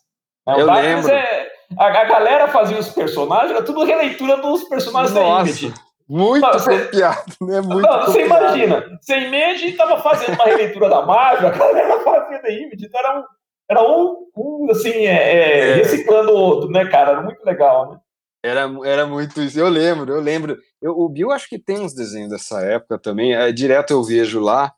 Né? 0.46 0.54
O 0.54 0.60
eu 0.60 0.66
Darkness 0.66 1.06
lembro. 1.06 1.10
é. 1.10 1.54
A, 1.78 1.86
a, 1.86 2.04
galera 2.04 2.48
fazia 2.48 2.78
os 2.78 2.90
personagens, 2.90 3.50
era 3.50 3.64
tudo 3.64 3.84
releitura 3.84 4.36
dos 4.36 4.64
personagens 4.64 5.12
Nossa. 5.12 5.34
da 5.34 5.40
Image. 5.40 5.74
Muito 6.08 6.42
não, 6.42 6.52
copiado, 6.52 7.32
né? 7.40 7.60
Muito 7.62 7.88
não, 7.88 8.02
você 8.04 8.26
imagina, 8.26 8.98
você 9.00 9.18
Image 9.20 9.68
estava 9.68 10.02
fazendo 10.02 10.34
uma 10.34 10.44
releitura 10.44 10.88
da 10.90 11.06
Marvel, 11.06 11.48
a 11.48 11.50
galera 11.50 12.00
fazia 12.00 12.42
da 12.42 12.50
Image, 12.50 12.84
então 12.84 13.00
era 13.00 13.18
um, 13.18 13.24
era 13.70 13.82
um, 13.82 14.26
um 14.36 14.70
assim, 14.70 15.06
é, 15.06 15.12
é, 15.12 15.70
é. 15.70 15.74
reciclando 15.76 16.32
o 16.32 16.36
outro, 16.36 16.70
né, 16.70 16.84
cara? 16.86 17.12
Era 17.12 17.22
muito 17.22 17.42
legal, 17.44 17.92
né? 17.92 18.00
Era, 18.44 18.70
era 18.84 19.06
muito 19.06 19.40
isso. 19.40 19.58
Eu 19.58 19.70
lembro, 19.70 20.12
eu 20.12 20.20
lembro. 20.20 20.58
Eu, 20.82 20.92
o 20.98 21.08
Bill 21.08 21.30
acho 21.30 21.48
que 21.48 21.58
tem 21.58 21.80
uns 21.80 21.94
desenhos 21.94 22.28
dessa 22.28 22.60
época 22.60 22.98
também. 22.98 23.34
É, 23.34 23.50
direto 23.50 23.92
eu 23.92 24.04
vejo 24.04 24.38
lá. 24.38 24.70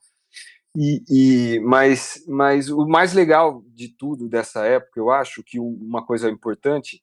E, 0.76 1.02
e 1.08 1.60
mas, 1.60 2.22
mas 2.28 2.70
o 2.70 2.86
mais 2.86 3.12
legal 3.12 3.62
de 3.74 3.88
tudo 3.88 4.28
dessa 4.28 4.64
época, 4.66 5.00
eu 5.00 5.10
acho 5.10 5.42
que 5.42 5.58
uma 5.58 6.04
coisa 6.04 6.30
importante 6.30 7.02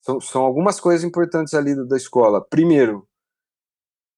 são, 0.00 0.20
são 0.20 0.42
algumas 0.44 0.80
coisas 0.80 1.04
importantes 1.04 1.52
ali 1.52 1.74
da 1.86 1.96
escola. 1.96 2.42
Primeiro, 2.48 3.07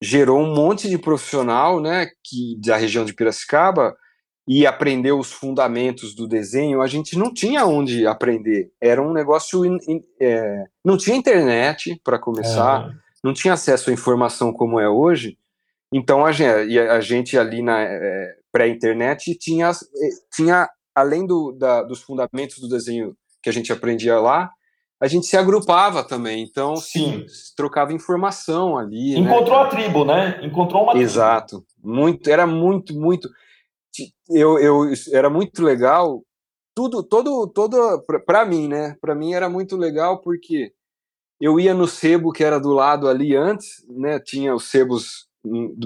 gerou 0.00 0.40
um 0.40 0.54
monte 0.54 0.88
de 0.88 0.99
profissional, 0.99 1.80
né, 1.80 2.09
que 2.25 2.59
da 2.64 2.76
região 2.76 3.04
de 3.04 3.12
Piracicaba 3.12 3.95
e 4.49 4.66
aprender 4.66 5.12
os 5.12 5.30
fundamentos 5.30 6.14
do 6.14 6.26
desenho, 6.26 6.80
a 6.80 6.87
gente 6.87 7.16
não 7.16 7.33
tinha 7.33 7.66
onde 7.66 8.07
aprender. 8.07 8.73
Era 8.80 9.00
um 9.00 9.12
negócio. 9.12 9.64
In, 9.64 9.78
in, 9.87 10.02
é, 10.21 10.64
não 10.85 10.97
tinha 10.97 11.16
internet, 11.16 12.00
para 12.02 12.19
começar, 12.19 12.88
é. 12.88 12.92
não 13.23 13.33
tinha 13.33 13.54
acesso 13.54 13.90
à 13.90 13.92
informação 13.92 14.52
como 14.52 14.80
é 14.80 14.88
hoje. 14.88 15.38
Então 15.92 16.25
a 16.25 16.33
gente, 16.33 16.78
a 16.78 17.00
gente 17.00 17.38
ali 17.38 17.62
na 17.62 17.80
é, 17.80 18.37
pré-internet 18.50 19.37
tinha, 19.38 19.71
é, 19.71 20.09
tinha, 20.35 20.69
além 20.95 21.26
do, 21.26 21.52
da, 21.52 21.83
dos 21.83 22.00
fundamentos 22.00 22.59
do 22.59 22.69
desenho 22.69 23.16
que 23.42 23.50
a 23.50 23.52
gente 23.52 23.73
aprendia 23.73 24.19
lá, 24.19 24.50
a 25.00 25.09
gente 25.09 25.26
se 25.26 25.37
agrupava 25.37 26.04
também. 26.04 26.42
Então, 26.42 26.76
sim, 26.76 27.25
trocava 27.57 27.92
informação 27.92 28.76
ali. 28.76 29.14
Né? 29.14 29.21
Encontrou 29.21 29.61
né? 29.61 29.64
a 29.64 29.69
tribo, 29.69 30.04
né? 30.04 30.40
Encontrou 30.42 30.83
uma 30.83 30.99
Exato. 30.99 31.64
Muito, 31.83 32.28
era 32.28 32.47
muito, 32.47 32.95
muito 32.95 33.30
eu, 34.28 34.59
eu 34.59 34.92
era 35.12 35.28
muito 35.28 35.62
legal 35.62 36.23
tudo 36.75 37.02
todo 37.02 37.47
todo 37.49 38.02
para 38.25 38.45
mim 38.45 38.69
né 38.69 38.97
para 39.00 39.14
mim 39.14 39.35
era 39.35 39.49
muito 39.49 39.76
legal 39.76 40.21
porque 40.21 40.73
eu 41.40 41.59
ia 41.59 41.75
no 41.75 41.88
sebo 41.88 42.33
que 42.33 42.45
era 42.45 42.61
do 42.61 42.73
lado 42.73 43.09
ali 43.09 43.35
antes 43.35 43.85
né 43.88 44.21
tinha 44.21 44.54
os 44.54 44.71
sebos 44.71 45.26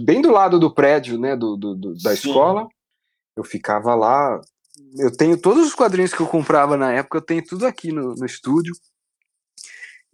bem 0.02 0.20
do 0.20 0.30
lado 0.30 0.58
do 0.58 0.72
prédio 0.72 1.18
né 1.18 1.34
do, 1.34 1.56
do, 1.56 1.74
do 1.74 1.94
da 1.94 2.14
Sim. 2.14 2.28
escola 2.28 2.68
eu 3.36 3.42
ficava 3.42 3.94
lá 3.94 4.40
eu 4.98 5.10
tenho 5.16 5.40
todos 5.40 5.66
os 5.66 5.74
quadrinhos 5.74 6.12
que 6.12 6.20
eu 6.20 6.26
comprava 6.26 6.76
na 6.76 6.92
época 6.92 7.18
eu 7.18 7.22
tenho 7.22 7.44
tudo 7.44 7.66
aqui 7.66 7.90
no, 7.90 8.14
no 8.14 8.26
estúdio 8.26 8.74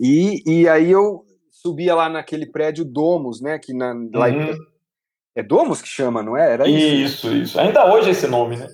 e, 0.00 0.42
e 0.47 0.69
aí 0.69 0.90
eu 0.90 1.25
subia 1.50 1.95
lá 1.95 2.09
naquele 2.09 2.47
prédio 2.47 2.85
Domus 2.85 3.40
né 3.40 3.59
que 3.59 3.75
na, 3.75 3.92
lá 4.12 4.28
uhum. 4.28 4.71
É 5.35 5.42
Domus 5.42 5.80
que 5.80 5.88
chama, 5.88 6.23
não 6.23 6.37
é? 6.37 6.52
Era 6.52 6.69
isso. 6.69 7.28
Isso, 7.28 7.35
isso. 7.35 7.61
Ainda 7.61 7.90
hoje 7.92 8.09
é 8.09 8.12
esse 8.12 8.26
nome, 8.26 8.57
né? 8.57 8.69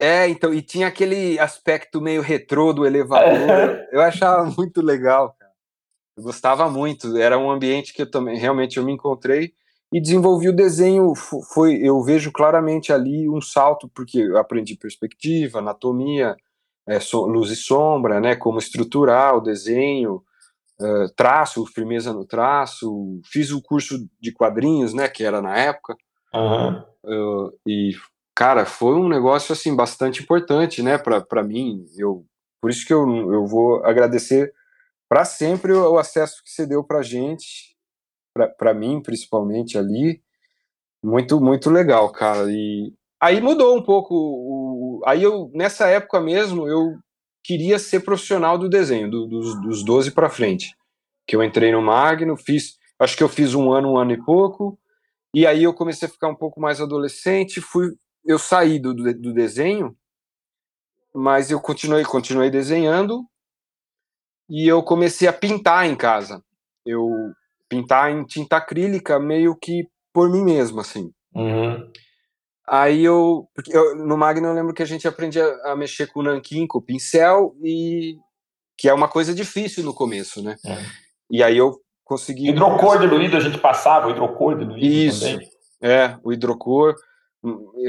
É, 0.00 0.28
então, 0.28 0.52
e 0.52 0.60
tinha 0.60 0.86
aquele 0.86 1.38
aspecto 1.38 2.00
meio 2.00 2.20
retrô 2.20 2.72
do 2.72 2.84
elevador. 2.86 3.50
É. 3.50 3.88
Eu 3.92 4.00
achava 4.00 4.44
muito 4.56 4.80
legal, 4.82 5.34
cara. 5.38 5.52
Eu 6.16 6.22
gostava 6.22 6.68
muito. 6.70 7.16
Era 7.16 7.38
um 7.38 7.50
ambiente 7.50 7.92
que 7.92 8.02
eu 8.02 8.10
também 8.10 8.38
realmente 8.38 8.76
eu 8.76 8.84
me 8.84 8.92
encontrei 8.92 9.52
e 9.92 10.00
desenvolvi 10.00 10.48
o 10.48 10.56
desenho. 10.56 11.14
Foi, 11.14 11.76
eu 11.76 12.02
vejo 12.02 12.32
claramente 12.32 12.92
ali 12.92 13.28
um 13.28 13.40
salto 13.40 13.88
porque 13.88 14.18
eu 14.18 14.38
aprendi 14.38 14.76
perspectiva, 14.76 15.58
anatomia, 15.58 16.36
é, 16.86 16.98
so, 16.98 17.24
luz 17.26 17.50
e 17.50 17.56
sombra, 17.56 18.20
né? 18.20 18.34
Como 18.36 18.58
estruturar 18.58 19.36
o 19.36 19.40
desenho, 19.40 20.22
uh, 20.80 21.08
traço, 21.16 21.66
firmeza 21.66 22.12
no 22.12 22.24
traço, 22.24 23.20
fiz 23.24 23.50
o 23.50 23.62
curso 23.62 24.06
de 24.20 24.32
quadrinhos, 24.32 24.94
né, 24.94 25.08
que 25.08 25.24
era 25.24 25.40
na 25.40 25.56
época, 25.56 25.96
uhum. 26.34 26.82
uh, 27.04 27.52
e, 27.66 27.92
cara, 28.34 28.64
foi 28.64 28.94
um 28.94 29.08
negócio, 29.08 29.52
assim, 29.52 29.74
bastante 29.74 30.22
importante, 30.22 30.82
né, 30.82 30.98
para 30.98 31.42
mim, 31.42 31.84
eu, 31.96 32.24
por 32.60 32.70
isso 32.70 32.86
que 32.86 32.92
eu, 32.92 33.32
eu 33.32 33.46
vou 33.46 33.84
agradecer 33.84 34.52
para 35.08 35.24
sempre 35.24 35.72
o, 35.72 35.92
o, 35.92 35.98
acesso 35.98 36.42
que 36.42 36.50
você 36.50 36.66
deu 36.66 36.82
pra 36.82 37.02
gente, 37.02 37.76
para 38.58 38.74
mim, 38.74 39.00
principalmente, 39.00 39.78
ali, 39.78 40.22
muito, 41.02 41.40
muito 41.40 41.70
legal, 41.70 42.10
cara, 42.10 42.50
e 42.50 42.92
aí 43.20 43.40
mudou 43.40 43.76
um 43.76 43.82
pouco, 43.82 44.14
o, 44.14 45.02
aí 45.06 45.22
eu, 45.22 45.50
nessa 45.54 45.86
época 45.88 46.20
mesmo, 46.20 46.68
eu 46.68 46.98
queria 47.44 47.78
ser 47.78 48.00
profissional 48.00 48.56
do 48.56 48.70
desenho, 48.70 49.10
do, 49.10 49.26
dos, 49.26 49.60
dos 49.60 49.84
12 49.84 50.10
para 50.12 50.30
frente. 50.30 50.74
Que 51.26 51.36
eu 51.36 51.44
entrei 51.44 51.70
no 51.70 51.82
Magno, 51.82 52.36
fiz, 52.36 52.78
acho 52.98 53.16
que 53.16 53.22
eu 53.22 53.28
fiz 53.28 53.54
um 53.54 53.70
ano, 53.70 53.92
um 53.92 53.98
ano 53.98 54.12
e 54.12 54.24
pouco, 54.24 54.78
e 55.34 55.46
aí 55.46 55.62
eu 55.62 55.74
comecei 55.74 56.08
a 56.08 56.10
ficar 56.10 56.28
um 56.28 56.34
pouco 56.34 56.60
mais 56.60 56.80
adolescente, 56.80 57.60
fui, 57.60 57.94
eu 58.24 58.38
saí 58.38 58.78
do, 58.78 58.94
do, 58.94 59.32
desenho, 59.34 59.94
mas 61.14 61.50
eu 61.50 61.60
continuei, 61.60 62.04
continuei 62.04 62.50
desenhando, 62.50 63.22
e 64.48 64.66
eu 64.66 64.82
comecei 64.82 65.28
a 65.28 65.32
pintar 65.32 65.86
em 65.86 65.96
casa. 65.96 66.42
Eu 66.84 67.10
pintar 67.68 68.10
em 68.10 68.24
tinta 68.24 68.56
acrílica 68.56 69.18
meio 69.18 69.56
que 69.56 69.88
por 70.12 70.30
mim 70.30 70.44
mesmo, 70.44 70.80
assim. 70.80 71.10
Uhum. 71.34 71.90
Aí 72.66 73.04
eu, 73.04 73.46
eu, 73.68 73.94
no 73.96 74.16
Magno 74.16 74.48
eu 74.48 74.54
lembro 74.54 74.72
que 74.72 74.82
a 74.82 74.86
gente 74.86 75.06
aprendia 75.06 75.44
a 75.64 75.76
mexer 75.76 76.06
com 76.06 76.20
o 76.20 76.22
nanquim, 76.22 76.66
com 76.66 76.78
o 76.78 76.82
pincel, 76.82 77.54
e 77.62 78.16
que 78.76 78.88
é 78.88 78.94
uma 78.94 79.08
coisa 79.08 79.34
difícil 79.34 79.84
no 79.84 79.92
começo, 79.92 80.42
né? 80.42 80.56
É. 80.64 80.78
E 81.30 81.42
aí 81.42 81.56
eu 81.56 81.78
consegui. 82.04 82.48
Hidrocor 82.48 82.98
diluído, 82.98 83.36
a 83.36 83.40
gente 83.40 83.58
passava 83.58 84.08
o 84.08 84.10
hidrocor 84.10 84.58
diluído 84.58 84.84
Isso, 84.84 85.30
também. 85.30 85.50
É, 85.82 86.16
o 86.24 86.32
hidrocor, 86.32 86.94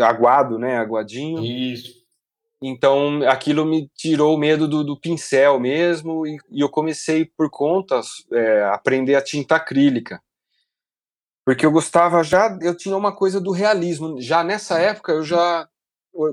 aguado, 0.01 0.60
né? 0.60 0.77
Aguadinho. 0.77 1.44
Isso. 1.44 2.03
Então 2.62 3.22
aquilo 3.27 3.65
me 3.65 3.89
tirou 3.96 4.36
o 4.36 4.38
medo 4.38 4.67
do, 4.67 4.84
do 4.84 5.00
pincel 5.00 5.60
mesmo, 5.60 6.27
e, 6.27 6.38
e, 6.51 6.62
eu 6.62 6.70
comecei 6.70 7.25
por 7.25 7.50
conta 7.50 8.01
é, 8.34 8.63
aprender 8.65 9.15
a 9.15 9.22
tinta 9.22 9.55
acrílica 9.55 10.22
porque 11.45 11.63
eu 11.63 11.71
gostava 11.71 12.23
já, 12.23 12.57
eu 12.59 12.75
tinha 12.75 12.97
uma 12.97 13.15
coisa 13.15 13.39
do 13.39 13.51
realismo. 13.51 14.19
Já 14.19 14.43
nessa 14.43 14.79
época 14.79 15.11
eu 15.11 15.23
já 15.23 15.67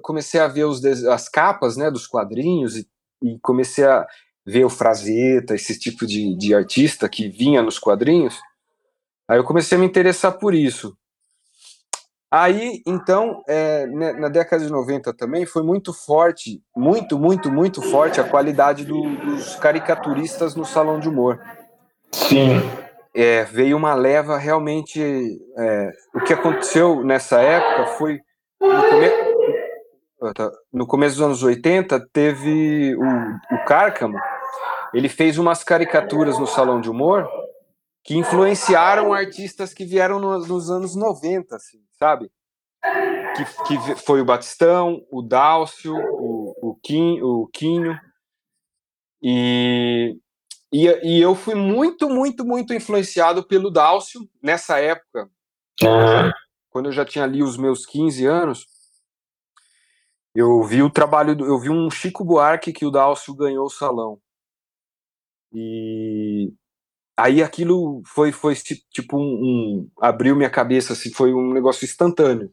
comecei 0.01 0.41
a 0.41 0.49
ver 0.49 0.65
os, 0.65 0.83
as 0.85 1.29
capas, 1.29 1.77
né, 1.77 1.91
dos 1.91 2.07
quadrinhos 2.07 2.77
e, 2.77 2.89
e 3.23 3.39
comecei 3.41 3.85
a 3.85 4.07
ver 4.47 4.65
o 4.65 4.71
Frazetta, 4.71 5.55
esse 5.55 5.79
tipo 5.79 6.07
de, 6.07 6.35
de 6.37 6.55
artista 6.55 7.09
que 7.09 7.29
vinha 7.29 7.63
nos 7.63 7.79
quadrinhos. 7.79 8.41
Aí 9.29 9.39
eu 9.39 9.45
comecei 9.45 9.77
a 9.77 9.81
me 9.81 9.87
interessar 9.87 10.39
por 10.39 10.55
isso. 10.55 10.97
Aí, 12.31 12.81
então, 12.87 13.43
é, 13.47 13.87
né, 13.87 14.15
na 14.15 14.31
década 14.31 14.65
de 14.65 14.73
90 14.73 15.13
também 15.13 15.45
foi 15.45 15.63
muito 15.63 15.93
forte, 15.93 16.63
muito, 16.75 17.19
muito, 17.19 17.53
muito 17.53 17.83
forte 17.83 18.19
a 18.19 18.25
qualidade 18.25 18.87
do, 18.87 19.17
dos 19.17 19.57
caricaturistas 19.57 20.55
no 20.55 20.65
salão 20.65 20.99
de 20.99 21.11
humor. 21.11 21.39
Sim 22.11 22.82
é, 23.15 23.45
veio 23.45 23.77
uma 23.77 23.95
leva 23.95 24.37
realmente. 24.39 25.01
É, 25.59 25.91
o 26.15 26.21
que 26.21 26.33
aconteceu 26.33 27.05
nessa 27.05 27.41
época 27.41 27.87
foi. 27.97 28.21
No, 28.61 28.83
come... 28.89 29.11
No 30.73 30.87
começo 30.87 31.17
dos 31.17 31.25
anos 31.25 31.43
80, 31.43 32.09
teve 32.13 32.95
o, 32.95 33.55
o 33.55 33.65
Cárcamo, 33.65 34.17
ele 34.95 35.09
fez 35.09 35.37
umas 35.37 35.65
caricaturas 35.65 36.39
no 36.39 36.47
Salão 36.47 36.81
de 36.81 36.89
Humor 36.89 37.29
que 38.05 38.17
influenciaram 38.17 39.13
artistas 39.13 39.73
que 39.73 39.85
vieram 39.85 40.19
nos, 40.19 40.49
nos 40.49 40.71
anos 40.71 40.95
90, 40.95 41.55
assim, 41.55 41.79
sabe? 41.99 42.31
Que, 43.37 43.45
que 43.67 43.95
foi 43.97 44.21
o 44.21 44.25
Batistão, 44.25 45.05
o 45.11 45.23
Dálcio, 45.23 45.95
o, 45.95 46.55
o, 46.61 46.75
Kim, 46.83 47.21
o 47.21 47.49
Quinho. 47.53 47.99
E 49.23 50.17
e, 50.73 50.87
e 51.03 51.21
eu 51.21 51.35
fui 51.35 51.55
muito, 51.55 52.09
muito, 52.09 52.45
muito 52.45 52.73
influenciado 52.73 53.47
pelo 53.47 53.71
Dálcio 53.71 54.27
nessa 54.43 54.79
época. 54.79 55.31
Uhum. 55.83 56.33
Quando 56.71 56.87
eu 56.87 56.93
já 56.93 57.05
tinha 57.05 57.25
ali 57.25 57.43
os 57.43 57.59
meus 57.59 57.85
15 57.85 58.25
anos, 58.25 58.67
eu 60.35 60.63
vi 60.63 60.83
o 60.83 60.91
trabalho, 60.91 61.37
do, 61.37 61.45
eu 61.45 61.59
vi 61.59 61.69
um 61.69 61.91
Chico 61.91 62.25
Buarque 62.25 62.73
que 62.73 62.87
o 62.87 62.91
Dálcio 62.91 63.35
ganhou 63.35 63.67
o 63.67 63.71
salão. 63.71 64.19
E, 65.53 66.51
aí 67.17 67.43
aquilo 67.43 68.03
foi, 68.07 68.33
foi 68.33 68.55
tipo 68.55 69.19
um, 69.19 69.21
um, 69.21 69.91
abriu 70.01 70.35
minha 70.35 70.49
cabeça, 70.49 70.95
assim, 70.95 71.13
foi 71.13 71.35
um 71.35 71.53
negócio 71.53 71.85
instantâneo. 71.85 72.51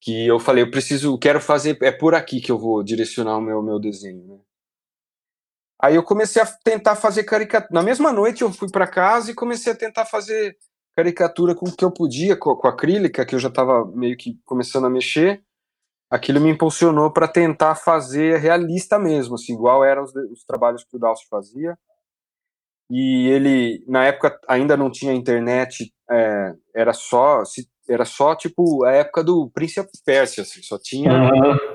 Que 0.00 0.26
eu 0.26 0.38
falei, 0.38 0.62
eu 0.62 0.70
preciso, 0.70 1.18
quero 1.18 1.40
fazer, 1.40 1.78
é 1.82 1.90
por 1.90 2.14
aqui 2.14 2.40
que 2.40 2.52
eu 2.52 2.58
vou 2.58 2.84
direcionar 2.84 3.38
o 3.38 3.40
meu, 3.40 3.60
meu 3.62 3.80
desenho, 3.80 4.24
né? 4.24 4.38
Aí 5.82 5.96
eu 5.96 6.02
comecei 6.02 6.40
a 6.40 6.46
tentar 6.46 6.96
fazer 6.96 7.24
caricatura. 7.24 7.72
Na 7.72 7.82
mesma 7.82 8.12
noite 8.12 8.42
eu 8.42 8.52
fui 8.52 8.70
para 8.70 8.86
casa 8.86 9.30
e 9.30 9.34
comecei 9.34 9.72
a 9.72 9.76
tentar 9.76 10.06
fazer 10.06 10.56
caricatura 10.96 11.54
com 11.54 11.66
o 11.66 11.76
que 11.76 11.84
eu 11.84 11.90
podia, 11.90 12.36
com, 12.36 12.54
com 12.56 12.68
acrílica, 12.68 13.26
que 13.26 13.34
eu 13.34 13.38
já 13.38 13.48
estava 13.48 13.84
meio 13.84 14.16
que 14.16 14.38
começando 14.44 14.86
a 14.86 14.90
mexer. 14.90 15.42
Aquilo 16.10 16.40
me 16.40 16.50
impulsionou 16.50 17.12
para 17.12 17.26
tentar 17.26 17.74
fazer 17.74 18.38
realista 18.38 18.98
mesmo, 18.98 19.34
assim, 19.34 19.52
igual 19.54 19.82
eram 19.82 20.04
os, 20.04 20.14
os 20.14 20.44
trabalhos 20.44 20.84
que 20.84 20.96
o 20.96 20.98
Dalcio 20.98 21.26
fazia. 21.28 21.76
E 22.90 23.28
ele, 23.28 23.84
na 23.88 24.04
época, 24.04 24.38
ainda 24.46 24.76
não 24.76 24.90
tinha 24.90 25.12
internet, 25.12 25.92
é, 26.08 26.54
era 26.74 26.92
só, 26.92 27.42
era 27.88 28.04
só 28.04 28.36
tipo 28.36 28.84
a 28.84 28.92
época 28.92 29.24
do 29.24 29.50
Príncipe 29.50 29.90
Pérsia, 30.04 30.42
assim, 30.42 30.62
só 30.62 30.78
tinha. 30.78 31.10
Uhum. 31.10 31.73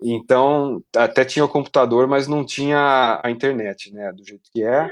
Então, 0.00 0.82
até 0.96 1.24
tinha 1.24 1.44
o 1.44 1.48
computador, 1.48 2.06
mas 2.06 2.28
não 2.28 2.44
tinha 2.44 3.20
a 3.22 3.30
internet, 3.30 3.92
né, 3.92 4.12
do 4.12 4.24
jeito 4.24 4.48
que 4.52 4.62
é. 4.62 4.88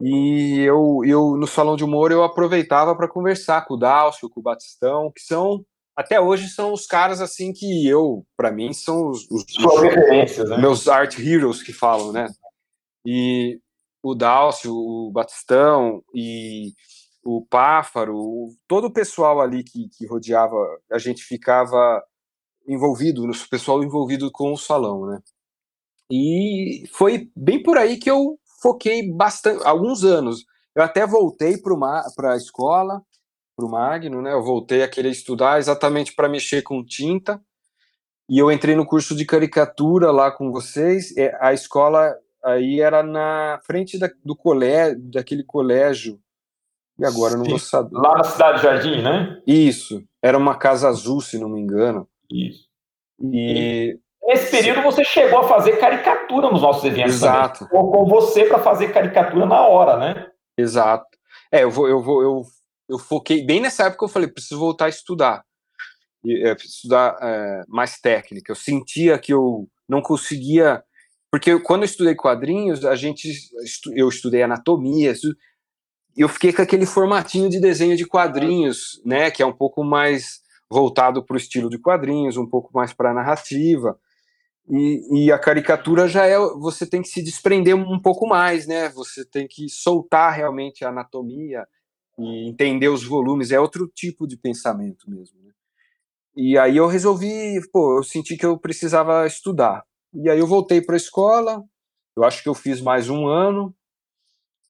E 0.00 0.60
eu, 0.60 1.00
eu 1.04 1.36
no 1.36 1.46
salão 1.46 1.76
de 1.76 1.84
humor 1.84 2.10
eu 2.10 2.24
aproveitava 2.24 2.96
para 2.96 3.08
conversar 3.08 3.64
com 3.64 3.74
o 3.74 3.76
Dalcio, 3.76 4.28
com 4.28 4.40
o 4.40 4.42
Batistão, 4.42 5.12
que 5.14 5.22
são 5.22 5.64
até 5.94 6.20
hoje 6.20 6.48
são 6.48 6.72
os 6.72 6.86
caras 6.86 7.20
assim 7.20 7.52
que 7.52 7.86
eu, 7.86 8.26
para 8.36 8.50
mim, 8.50 8.72
são 8.72 9.10
os, 9.10 9.30
os, 9.30 9.44
os 9.44 10.48
né? 10.48 10.56
meus 10.56 10.88
art 10.88 11.18
heroes 11.18 11.62
que 11.62 11.72
falam, 11.72 12.12
né? 12.12 12.28
E 13.06 13.60
o 14.02 14.14
Dalcio, 14.14 14.74
o 14.74 15.10
Batistão 15.12 16.02
e 16.14 16.72
o 17.22 17.44
Páfaro, 17.44 18.48
todo 18.66 18.86
o 18.86 18.92
pessoal 18.92 19.40
ali 19.40 19.62
que, 19.62 19.88
que 19.96 20.06
rodeava, 20.06 20.56
a 20.90 20.98
gente 20.98 21.22
ficava 21.22 22.02
envolvido, 22.66 23.24
o 23.24 23.48
pessoal 23.48 23.82
envolvido 23.82 24.30
com 24.30 24.52
o 24.52 24.58
salão, 24.58 25.06
né? 25.06 25.20
E 26.10 26.84
foi 26.92 27.30
bem 27.34 27.62
por 27.62 27.78
aí 27.78 27.96
que 27.96 28.10
eu 28.10 28.38
foquei 28.60 29.10
bastante, 29.10 29.66
alguns 29.66 30.04
anos. 30.04 30.44
Eu 30.74 30.82
até 30.82 31.06
voltei 31.06 31.56
para 31.58 32.32
a 32.32 32.36
escola, 32.36 33.02
para 33.56 33.66
o 33.66 33.70
Magno, 33.70 34.22
né? 34.22 34.32
Eu 34.32 34.42
voltei 34.42 34.82
a 34.82 34.88
querer 34.88 35.10
estudar 35.10 35.58
exatamente 35.58 36.14
para 36.14 36.28
mexer 36.28 36.62
com 36.62 36.84
tinta. 36.84 37.40
E 38.28 38.38
eu 38.38 38.50
entrei 38.50 38.74
no 38.74 38.86
curso 38.86 39.14
de 39.14 39.26
caricatura 39.26 40.10
lá 40.10 40.30
com 40.30 40.50
vocês. 40.50 41.12
A 41.40 41.52
escola 41.52 42.14
aí 42.44 42.80
era 42.80 43.02
na 43.02 43.60
frente 43.66 43.98
da, 43.98 44.10
do 44.24 44.36
colégio, 44.36 44.98
daquele 45.10 45.44
colégio. 45.44 46.18
E 46.98 47.04
agora 47.04 47.36
não 47.36 47.44
vou 47.44 47.58
saber. 47.58 47.94
Lá 47.94 48.18
na 48.18 48.24
Cidade 48.24 48.62
Jardim, 48.62 49.02
né? 49.02 49.40
Isso. 49.46 50.02
Era 50.22 50.38
uma 50.38 50.56
casa 50.56 50.88
azul, 50.88 51.20
se 51.20 51.38
não 51.38 51.48
me 51.48 51.60
engano. 51.60 52.08
Isso. 52.32 52.66
E 53.32 53.98
Nesse 54.24 54.50
período 54.50 54.82
você 54.82 55.04
chegou 55.04 55.40
a 55.40 55.48
fazer 55.48 55.78
caricatura 55.78 56.48
nos 56.48 56.62
nossos 56.62 56.84
eventos. 56.84 57.14
Exato. 57.14 57.68
Ou 57.72 57.90
com 57.90 58.06
você 58.06 58.44
para 58.44 58.60
fazer 58.60 58.92
caricatura 58.92 59.44
na 59.44 59.66
hora, 59.66 59.96
né? 59.96 60.30
Exato. 60.56 61.06
É, 61.50 61.64
eu 61.64 61.70
vou, 61.70 61.88
eu 61.88 62.00
vou, 62.00 62.22
eu, 62.22 62.42
eu 62.88 62.98
foquei 62.98 63.44
bem 63.44 63.60
nessa 63.60 63.86
época. 63.86 64.04
Eu 64.04 64.08
falei, 64.08 64.28
preciso 64.28 64.60
voltar 64.60 64.86
a 64.86 64.90
estudar, 64.90 65.44
e, 66.24 66.46
é, 66.46 66.52
estudar 66.52 67.16
é, 67.20 67.62
mais 67.66 67.98
técnica. 68.00 68.52
Eu 68.52 68.56
sentia 68.56 69.18
que 69.18 69.32
eu 69.32 69.68
não 69.88 70.00
conseguia, 70.00 70.82
porque 71.30 71.58
quando 71.58 71.82
eu 71.82 71.86
estudei 71.86 72.14
quadrinhos, 72.14 72.84
a 72.84 72.94
gente, 72.94 73.28
eu 73.94 74.08
estudei 74.08 74.44
anatomia, 74.44 75.14
eu 76.16 76.28
fiquei 76.28 76.52
com 76.52 76.62
aquele 76.62 76.86
formatinho 76.86 77.50
de 77.50 77.60
desenho 77.60 77.96
de 77.96 78.06
quadrinhos, 78.06 79.02
né, 79.04 79.32
que 79.32 79.42
é 79.42 79.46
um 79.46 79.52
pouco 79.52 79.82
mais 79.82 80.41
voltado 80.72 81.22
para 81.24 81.34
o 81.34 81.36
estilo 81.36 81.68
de 81.68 81.78
quadrinhos, 81.78 82.36
um 82.36 82.46
pouco 82.46 82.70
mais 82.72 82.92
para 82.92 83.10
a 83.10 83.14
narrativa. 83.14 83.98
E, 84.68 85.26
e, 85.26 85.32
a 85.32 85.38
caricatura 85.38 86.08
já 86.08 86.26
é. 86.26 86.38
Você 86.38 86.86
tem 86.86 87.02
que 87.02 87.08
se 87.08 87.22
desprender 87.22 87.76
um 87.76 88.00
pouco 88.00 88.26
mais, 88.26 88.66
né? 88.66 88.88
Você 88.90 89.24
tem 89.24 89.46
que 89.46 89.68
soltar 89.68 90.32
realmente 90.32 90.84
a 90.84 90.88
anatomia 90.88 91.66
e 92.18 92.48
entender 92.48 92.88
os 92.88 93.04
volumes. 93.04 93.50
É 93.50 93.60
outro 93.60 93.88
tipo 93.88 94.26
de 94.26 94.36
pensamento 94.36 95.10
mesmo. 95.10 95.42
Né? 95.42 95.52
E 96.36 96.56
aí 96.56 96.76
eu 96.76 96.86
resolvi, 96.86 97.60
pô, 97.72 97.98
eu 97.98 98.04
senti 98.04 98.36
que 98.36 98.46
eu 98.46 98.58
precisava 98.58 99.26
estudar. 99.26 99.84
E 100.14 100.30
aí 100.30 100.38
eu 100.38 100.46
voltei 100.46 100.80
para 100.80 100.94
a 100.94 100.96
escola. 100.96 101.62
Eu 102.16 102.24
acho 102.24 102.42
que 102.42 102.48
eu 102.48 102.54
fiz 102.54 102.80
mais 102.80 103.08
um 103.08 103.26
ano, 103.26 103.74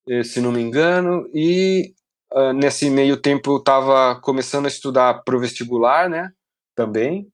eh, 0.08 0.22
se 0.22 0.40
não 0.40 0.52
me 0.52 0.60
engano. 0.62 1.28
E 1.34 1.92
uh, 2.34 2.52
nesse 2.52 2.90
meio 2.90 3.16
tempo 3.16 3.52
eu 3.52 3.56
estava 3.58 4.20
começando 4.20 4.66
a 4.66 4.68
estudar 4.68 5.22
para 5.24 5.36
o 5.36 5.40
vestibular, 5.40 6.08
né? 6.08 6.30
Também 6.74 7.32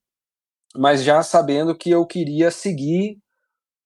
mas 0.77 1.03
já 1.03 1.23
sabendo 1.23 1.77
que 1.77 1.91
eu 1.91 2.07
queria 2.07 2.51
seguir 2.51 3.19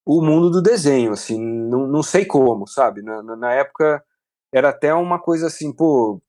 o 0.05 0.21
mundo 0.21 0.51
do 0.51 0.63
desenho, 0.63 1.13
assim, 1.13 1.41
não, 1.41 1.87
não 1.87 2.03
sei 2.03 2.25
como, 2.25 2.67
sabe? 2.67 3.03
Na, 3.03 3.23
na 3.23 3.53
época 3.53 4.05
era 4.53 4.71
até 4.71 4.93
uma 4.93 5.19
coisa 5.19 5.47
assim, 5.47 5.73
pô, 5.73 6.21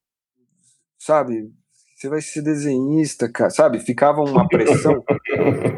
sabe? 0.97 1.51
Você 1.95 2.07
vai 2.07 2.21
ser 2.21 2.41
desenhista, 2.43 3.31
cara, 3.31 3.49
sabe? 3.49 3.79
Ficava 3.79 4.21
uma 4.21 4.47
pressão, 4.47 5.03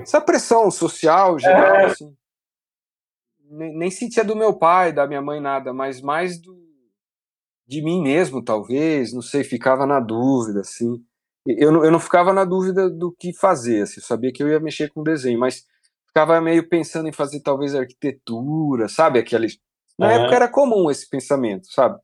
essa 0.01 0.19
pressão 0.19 0.69
social 0.69 1.39
geral, 1.39 1.75
é. 1.75 1.85
assim. 1.85 2.15
Nem, 3.49 3.77
nem 3.77 3.91
sentia 3.91 4.23
do 4.23 4.35
meu 4.35 4.53
pai, 4.53 4.91
da 4.91 5.07
minha 5.07 5.21
mãe, 5.21 5.39
nada, 5.39 5.71
mas 5.71 6.01
mais 6.01 6.39
do, 6.39 6.55
de 7.67 7.81
mim 7.81 8.01
mesmo, 8.01 8.43
talvez, 8.43 9.13
não 9.13 9.21
sei, 9.21 9.43
ficava 9.43 9.85
na 9.85 9.99
dúvida, 9.99 10.61
assim 10.61 11.03
eu 11.45 11.71
não, 11.71 11.85
eu 11.85 11.91
não 11.91 11.99
ficava 11.99 12.33
na 12.33 12.43
dúvida 12.43 12.89
do 12.89 13.11
que 13.11 13.31
fazer, 13.33 13.83
assim, 13.83 13.99
eu 13.99 14.03
sabia 14.03 14.33
que 14.33 14.41
eu 14.41 14.49
ia 14.49 14.59
mexer 14.59 14.89
com 14.89 15.03
desenho, 15.03 15.39
mas 15.39 15.63
ficava 16.07 16.41
meio 16.41 16.67
pensando 16.67 17.07
em 17.07 17.13
fazer 17.13 17.41
talvez 17.41 17.75
arquitetura, 17.75 18.87
sabe? 18.87 19.19
Aqueles... 19.19 19.59
Na 19.97 20.11
é. 20.11 20.15
época 20.15 20.35
era 20.35 20.47
comum 20.51 20.89
esse 20.89 21.07
pensamento, 21.07 21.71
sabe? 21.71 21.99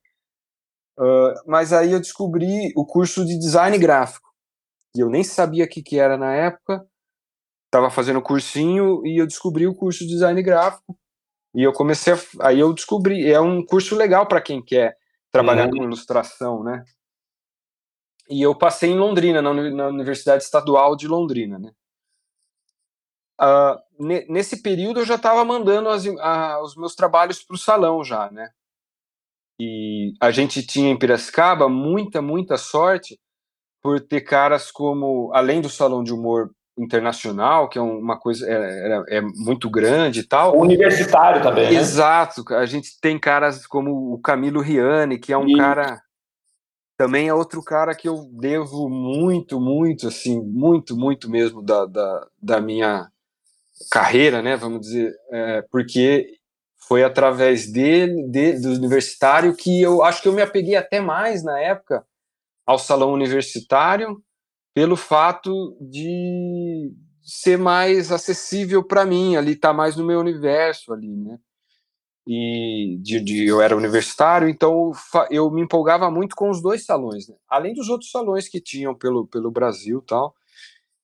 Uh, 1.00 1.34
mas 1.48 1.74
aí 1.74 1.92
eu 1.92 2.00
descobri 2.00 2.72
o 2.76 2.86
curso 2.86 3.26
de 3.26 3.38
design 3.40 3.76
gráfico, 3.80 4.30
e 4.96 5.00
eu 5.00 5.10
nem 5.10 5.24
sabia 5.24 5.66
o 5.66 5.68
que, 5.68 5.82
que 5.82 5.98
era 5.98 6.18
na 6.18 6.34
época, 6.36 6.86
estava 7.66 7.90
fazendo 7.90 8.22
cursinho 8.22 9.02
e 9.06 9.20
eu 9.20 9.26
descobri 9.26 9.66
o 9.66 9.74
curso 9.74 10.00
de 10.00 10.12
design 10.12 10.42
gráfico, 10.44 10.96
e 11.56 11.64
eu 11.64 11.74
comecei 11.74 12.14
a... 12.14 12.18
Aí 12.42 12.60
eu 12.60 12.72
descobri, 12.74 13.30
é 13.30 13.40
um 13.40 13.66
curso 13.66 13.96
legal 13.96 14.28
para 14.28 14.42
quem 14.42 14.64
quer 14.64 14.96
trabalhar 15.32 15.66
uhum. 15.66 15.78
com 15.78 15.84
ilustração, 15.84 16.64
né? 16.64 16.84
e 18.32 18.42
eu 18.42 18.56
passei 18.56 18.92
em 18.92 18.98
Londrina, 18.98 19.42
na, 19.42 19.54
na 19.54 19.88
Universidade 19.88 20.44
Estadual 20.44 20.96
de 20.96 21.06
Londrina, 21.06 21.60
né? 21.60 21.74
Uh, 23.40 24.26
nesse 24.30 24.62
período 24.62 25.02
eu 25.02 25.06
já 25.06 25.16
estava 25.16 25.44
mandando 25.44 25.90
as, 25.90 26.06
a, 26.20 26.62
os 26.62 26.76
meus 26.76 26.96
trabalhos 26.96 27.44
para 27.44 27.56
o 27.56 27.60
salão 27.60 28.04
já, 28.04 28.32
né? 28.32 28.50
E 29.60 30.14
a 30.20 30.32
gente 30.32 30.66
tinha 30.66 30.90
em 30.90 30.98
Piracicaba 30.98 31.68
muita, 31.68 32.22
muita 32.22 32.58
sorte 32.58 33.20
por 33.82 34.00
ter 34.00 34.22
caras 34.22 34.72
como, 34.72 35.32
além 35.34 35.60
do 35.60 35.70
salão 35.70 36.04
de 36.04 36.14
humor 36.14 36.52
internacional, 36.78 37.70
que 37.70 37.78
é 37.78 37.82
uma 37.82 38.18
coisa 38.18 38.48
é, 38.48 38.54
é, 39.10 39.18
é 39.18 39.22
muito 39.22 39.70
grande 39.70 40.22
e 40.22 40.24
tal. 40.24 40.58
universitário 40.58 41.42
também. 41.42 41.72
Né? 41.72 41.80
Exato. 41.80 42.44
A 42.54 42.66
gente 42.66 43.00
tem 43.00 43.20
caras 43.20 43.68
como 43.68 44.14
o 44.14 44.20
Camilo 44.20 44.62
Riani, 44.62 45.20
que 45.20 45.34
é 45.34 45.38
um 45.38 45.48
e... 45.48 45.58
cara 45.58 46.02
também 46.98 47.28
é 47.28 47.34
outro 47.34 47.64
cara 47.64 47.96
que 47.96 48.08
eu 48.08 48.30
devo 48.32 48.88
muito, 48.88 49.60
muito, 49.60 50.08
assim, 50.08 50.40
muito, 50.40 50.96
muito 50.96 51.32
mesmo 51.32 51.60
da, 51.60 51.88
da, 51.88 52.28
da 52.40 52.62
minha 52.62 53.10
carreira, 53.90 54.40
né, 54.44 54.56
vamos 54.56 54.82
dizer, 54.82 55.12
é, 55.32 55.64
porque 55.72 56.28
foi 56.88 57.04
através 57.04 57.72
dele, 57.72 58.28
de, 58.30 58.60
do 58.60 58.70
universitário, 58.74 59.56
que 59.56 59.82
eu 59.82 60.04
acho 60.04 60.22
que 60.22 60.28
eu 60.28 60.34
me 60.34 60.44
apeguei 60.44 60.76
até 60.76 61.00
mais 61.00 61.44
na 61.44 61.60
época 61.60 62.06
ao 62.68 62.78
salão 62.78 63.12
universitário, 63.14 64.22
pelo 64.74 64.96
fato 64.96 65.78
de 65.82 66.94
ser 67.24 67.58
mais 67.58 68.12
acessível 68.12 68.84
para 68.84 69.06
mim, 69.06 69.36
ali 69.36 69.56
tá 69.56 69.74
mais 69.74 69.96
no 69.96 70.06
meu 70.06 70.20
universo 70.20 70.94
ali, 70.94 71.16
né? 71.16 71.40
e 72.26 73.00
de, 73.02 73.20
de, 73.20 73.46
eu 73.46 73.62
era 73.62 73.76
universitário, 73.76 74.48
então 74.48 74.92
eu 75.30 75.50
me 75.50 75.62
empolgava 75.62 76.10
muito 76.12 76.36
com 76.36 76.50
os 76.50 76.62
dois 76.62 76.86
salões, 76.86 77.28
né? 77.28 77.36
além 77.50 77.74
dos 77.74 77.90
outros 77.90 78.12
salões 78.12 78.48
que 78.48 78.62
tinham 78.62 78.96
pelo, 78.96 79.28
pelo 79.28 79.52
Brasil 79.52 80.02
tal. 80.02 80.36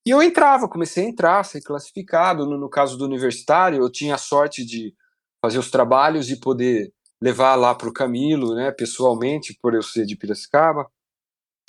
E 0.06 0.10
eu 0.10 0.22
entrava, 0.22 0.70
comecei 0.70 1.06
a 1.06 1.10
entrar, 1.10 1.44
ser 1.44 1.62
classificado. 1.62 2.46
No, 2.46 2.58
no 2.58 2.70
caso 2.70 2.98
do 2.98 3.04
universitário, 3.04 3.82
eu 3.82 3.92
tinha 3.92 4.16
a 4.16 4.18
sorte 4.18 4.64
de 4.64 4.96
fazer 5.42 5.60
os 5.60 5.70
trabalhos 5.70 6.30
e 6.30 6.40
poder 6.40 6.94
levar 7.22 7.56
lá 7.56 7.76
para 7.76 7.90
o 7.90 7.94
Camilo, 7.94 8.56
né, 8.56 8.72
pessoalmente, 8.72 9.58
por 9.62 9.74
eu 9.74 9.82
ser 9.82 10.06
de 10.06 10.16
Piracicaba. 10.16 10.90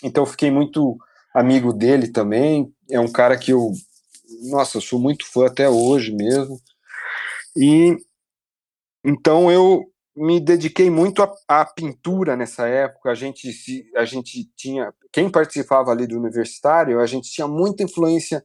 Então 0.04 0.24
fiquei 0.24 0.50
muito 0.50 0.96
amigo 1.38 1.72
dele 1.72 2.08
também. 2.08 2.72
É 2.90 2.98
um 3.00 3.10
cara 3.10 3.36
que 3.38 3.52
eu, 3.52 3.72
nossa, 4.50 4.78
eu 4.78 4.82
sou 4.82 4.98
muito 4.98 5.26
fã 5.26 5.46
até 5.46 5.68
hoje 5.68 6.12
mesmo. 6.12 6.60
E 7.56 7.96
então 9.04 9.50
eu 9.50 9.84
me 10.16 10.40
dediquei 10.40 10.90
muito 10.90 11.22
à, 11.46 11.64
pintura 11.64 12.36
nessa 12.36 12.66
época. 12.66 13.10
A 13.10 13.14
gente, 13.14 13.48
a 13.96 14.04
gente 14.04 14.50
tinha, 14.56 14.92
quem 15.12 15.30
participava 15.30 15.90
ali 15.90 16.06
do 16.06 16.18
universitário, 16.18 17.00
a 17.00 17.06
gente 17.06 17.30
tinha 17.30 17.46
muita 17.46 17.84
influência 17.84 18.44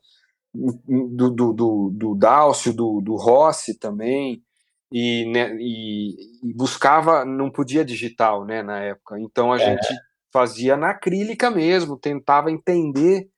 do, 0.53 1.31
do, 1.31 1.53
do, 1.53 1.89
do 1.91 2.15
Dálcio, 2.15 2.71
do, 2.71 3.01
do 3.01 3.15
Rossi 3.15 3.77
também, 3.79 4.43
e, 4.91 5.25
né, 5.31 5.55
e, 5.59 6.15
e, 6.43 6.53
buscava, 6.53 7.25
não 7.25 7.49
podia 7.49 7.83
digital, 7.83 8.45
né, 8.45 8.61
na 8.61 8.79
época. 8.79 9.19
Então 9.19 9.51
a 9.51 9.59
é. 9.59 9.71
gente 9.71 9.99
fazia 10.33 10.75
na 10.75 10.89
acrílica 10.89 11.49
mesmo, 11.49 11.97
tentava 11.97 12.51
entender 12.51 13.29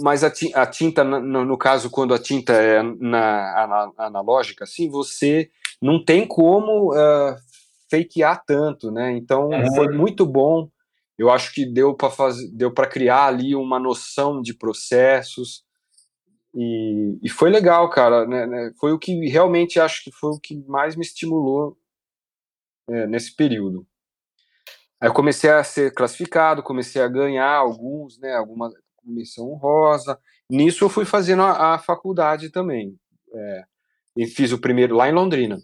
mas 0.00 0.24
a, 0.24 0.66
tinta, 0.66 1.04
no, 1.04 1.44
no, 1.44 1.58
caso, 1.58 1.90
quando 1.90 2.14
a 2.14 2.18
tinta 2.18 2.54
é 2.54 2.82
na, 2.82 3.92
analógica, 3.98 4.64
assim, 4.64 4.88
você 4.88 5.50
não 5.82 6.02
tem 6.02 6.26
como 6.26 6.94
uh, 6.94 7.36
fakear 7.90 8.42
tanto, 8.46 8.90
né? 8.90 9.12
Então 9.12 9.50
uhum. 9.50 9.74
foi 9.74 9.88
muito 9.88 10.24
bom. 10.24 10.70
Eu 11.18 11.28
acho 11.30 11.52
que 11.52 11.66
deu 11.66 11.94
para 11.94 12.08
fazer, 12.10 12.48
deu 12.52 12.72
para 12.72 12.86
criar 12.86 13.26
ali 13.26 13.54
uma 13.54 13.78
noção 13.78 14.40
de 14.40 14.54
processos 14.54 15.62
e, 16.54 17.18
e 17.22 17.28
foi 17.28 17.50
legal, 17.50 17.90
cara. 17.90 18.26
Né, 18.26 18.46
né? 18.46 18.72
Foi 18.80 18.92
o 18.92 18.98
que 18.98 19.28
realmente 19.28 19.78
acho 19.78 20.02
que 20.02 20.10
foi 20.10 20.30
o 20.30 20.40
que 20.40 20.56
mais 20.66 20.96
me 20.96 21.02
estimulou 21.02 21.76
é, 22.88 23.06
nesse 23.06 23.36
período. 23.36 23.86
Aí 25.02 25.08
eu 25.08 25.12
comecei 25.12 25.50
a 25.50 25.64
ser 25.64 25.92
classificado, 25.92 26.62
comecei 26.62 27.02
a 27.02 27.08
ganhar 27.08 27.52
alguns, 27.52 28.20
né? 28.20 28.36
Alguma 28.36 28.70
missão 29.04 29.50
honrosa. 29.50 30.16
Nisso 30.48 30.84
eu 30.84 30.88
fui 30.88 31.04
fazendo 31.04 31.42
a, 31.42 31.74
a 31.74 31.78
faculdade 31.78 32.50
também. 32.50 32.96
É, 33.34 33.64
e 34.16 34.26
fiz 34.28 34.52
o 34.52 34.60
primeiro 34.60 34.94
lá 34.94 35.08
em 35.08 35.12
Londrina. 35.12 35.58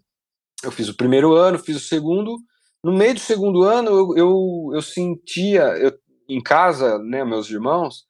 Eu 0.61 0.73
fiz 0.73 0.89
o 0.89 0.97
primeiro 0.97 1.35
ano, 1.35 1.57
fiz 1.57 1.77
o 1.77 1.89
segundo. 1.89 2.37
No 2.83 2.93
meio 2.93 3.15
do 3.15 3.21
segundo 3.21 3.63
ano, 3.63 3.91
eu, 3.91 4.17
eu, 4.17 4.71
eu 4.75 4.83
sentia, 4.83 5.63
eu, 5.79 5.97
em 6.29 6.43
casa, 6.43 6.99
né, 6.99 7.25
meus 7.25 7.49
irmãos, 7.49 8.09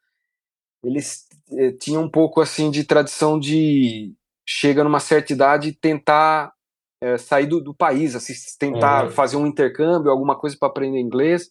eles 0.83 1.27
eh, 1.59 1.73
tinham 1.73 2.05
um 2.05 2.11
pouco 2.11 2.41
assim 2.41 2.71
de 2.71 2.85
tradição 2.85 3.38
de 3.38 4.14
chega 4.47 4.83
numa 4.83 5.01
certa 5.01 5.35
idade 5.35 5.73
tentar 5.73 6.55
é, 7.00 7.16
sair 7.16 7.46
do, 7.46 7.61
do, 7.61 7.74
país, 7.74 8.14
assim, 8.14 8.32
tentar 8.58 9.06
uhum. 9.06 9.11
fazer 9.11 9.37
um 9.37 9.46
intercâmbio, 9.46 10.11
alguma 10.11 10.38
coisa 10.38 10.56
para 10.58 10.68
aprender 10.68 11.00
inglês. 11.00 11.50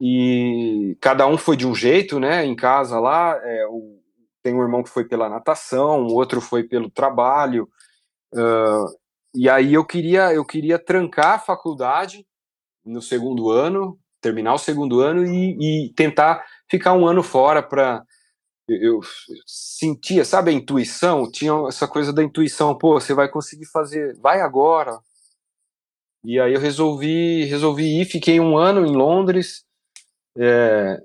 E 0.00 0.96
cada 1.00 1.26
um 1.26 1.36
foi 1.36 1.56
de 1.56 1.66
um 1.66 1.74
jeito, 1.74 2.20
né? 2.20 2.44
Em 2.44 2.54
casa 2.54 3.00
lá, 3.00 3.36
é, 3.42 3.66
o, 3.66 3.98
tem 4.42 4.54
um 4.54 4.62
irmão 4.62 4.82
que 4.82 4.90
foi 4.90 5.04
pela 5.04 5.28
natação, 5.28 6.06
o 6.06 6.14
outro 6.14 6.40
foi 6.40 6.64
pelo 6.64 6.90
trabalho. 6.90 7.68
Uh, 8.32 8.86
e 9.34 9.48
aí 9.48 9.74
eu 9.74 9.84
queria, 9.84 10.32
eu 10.32 10.44
queria 10.44 10.78
trancar 10.78 11.34
a 11.34 11.38
faculdade 11.38 12.26
no 12.84 13.02
segundo 13.02 13.50
ano, 13.50 13.98
terminar 14.20 14.54
o 14.54 14.58
segundo 14.58 15.00
ano 15.00 15.24
e, 15.26 15.86
e 15.86 15.92
tentar 15.94 16.44
ficar 16.70 16.94
um 16.94 17.06
ano 17.06 17.22
fora 17.22 17.62
para 17.62 18.02
eu, 18.68 19.00
sentia, 19.46 20.24
sabe, 20.24 20.50
a 20.50 20.54
intuição, 20.54 21.30
tinha 21.30 21.52
essa 21.68 21.88
coisa 21.88 22.12
da 22.12 22.22
intuição, 22.22 22.76
pô, 22.76 23.00
você 23.00 23.14
vai 23.14 23.28
conseguir 23.28 23.66
fazer, 23.66 24.16
vai 24.18 24.40
agora. 24.40 24.98
E 26.22 26.38
aí 26.38 26.52
eu 26.52 26.60
resolvi, 26.60 27.44
resolvi 27.44 28.00
ir, 28.00 28.04
fiquei 28.04 28.38
um 28.38 28.56
ano 28.56 28.84
em 28.84 28.94
Londres, 28.94 29.64
é, 30.36 31.00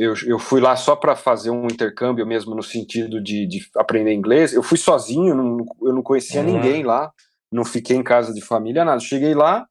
eu, 0.00 0.14
eu 0.26 0.38
fui 0.38 0.62
lá 0.62 0.76
só 0.76 0.96
para 0.96 1.14
fazer 1.14 1.50
um 1.50 1.66
intercâmbio 1.66 2.26
mesmo 2.26 2.54
no 2.54 2.62
sentido 2.62 3.22
de, 3.22 3.46
de 3.46 3.68
aprender 3.76 4.14
inglês. 4.14 4.54
Eu 4.54 4.62
fui 4.62 4.78
sozinho, 4.78 5.34
não, 5.34 5.66
eu 5.82 5.92
não 5.92 6.02
conhecia 6.02 6.40
uhum. 6.40 6.54
ninguém 6.54 6.82
lá, 6.82 7.12
não 7.52 7.66
fiquei 7.66 7.96
em 7.96 8.02
casa 8.02 8.32
de 8.32 8.40
família, 8.40 8.82
nada. 8.82 8.98
Cheguei 8.98 9.34
lá, 9.34 9.66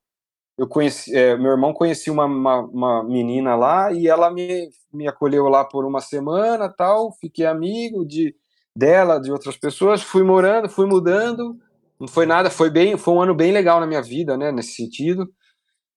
eu 0.59 0.67
conheci, 0.67 1.15
é, 1.15 1.37
meu 1.37 1.51
irmão 1.51 1.71
conhecia 1.71 2.11
uma, 2.11 2.25
uma, 2.25 2.59
uma, 2.59 3.03
menina 3.05 3.55
lá 3.55 3.93
e 3.93 4.09
ela 4.09 4.29
me, 4.29 4.69
me 4.93 5.07
acolheu 5.07 5.47
lá 5.47 5.63
por 5.63 5.85
uma 5.85 6.01
semana, 6.01 6.67
tal. 6.67 7.13
Fiquei 7.13 7.45
amigo 7.45 8.05
de 8.05 8.35
dela, 8.75 9.21
de 9.21 9.31
outras 9.31 9.55
pessoas. 9.55 10.01
Fui 10.01 10.21
morando, 10.21 10.67
fui 10.67 10.85
mudando. 10.85 11.55
Não 11.97 12.09
foi 12.09 12.25
nada, 12.25 12.49
foi 12.49 12.69
bem, 12.69 12.97
foi 12.97 13.13
um 13.13 13.21
ano 13.21 13.33
bem 13.33 13.53
legal 13.53 13.79
na 13.79 13.87
minha 13.87 14.01
vida, 14.01 14.35
né, 14.35 14.51
nesse 14.51 14.73
sentido. 14.73 15.29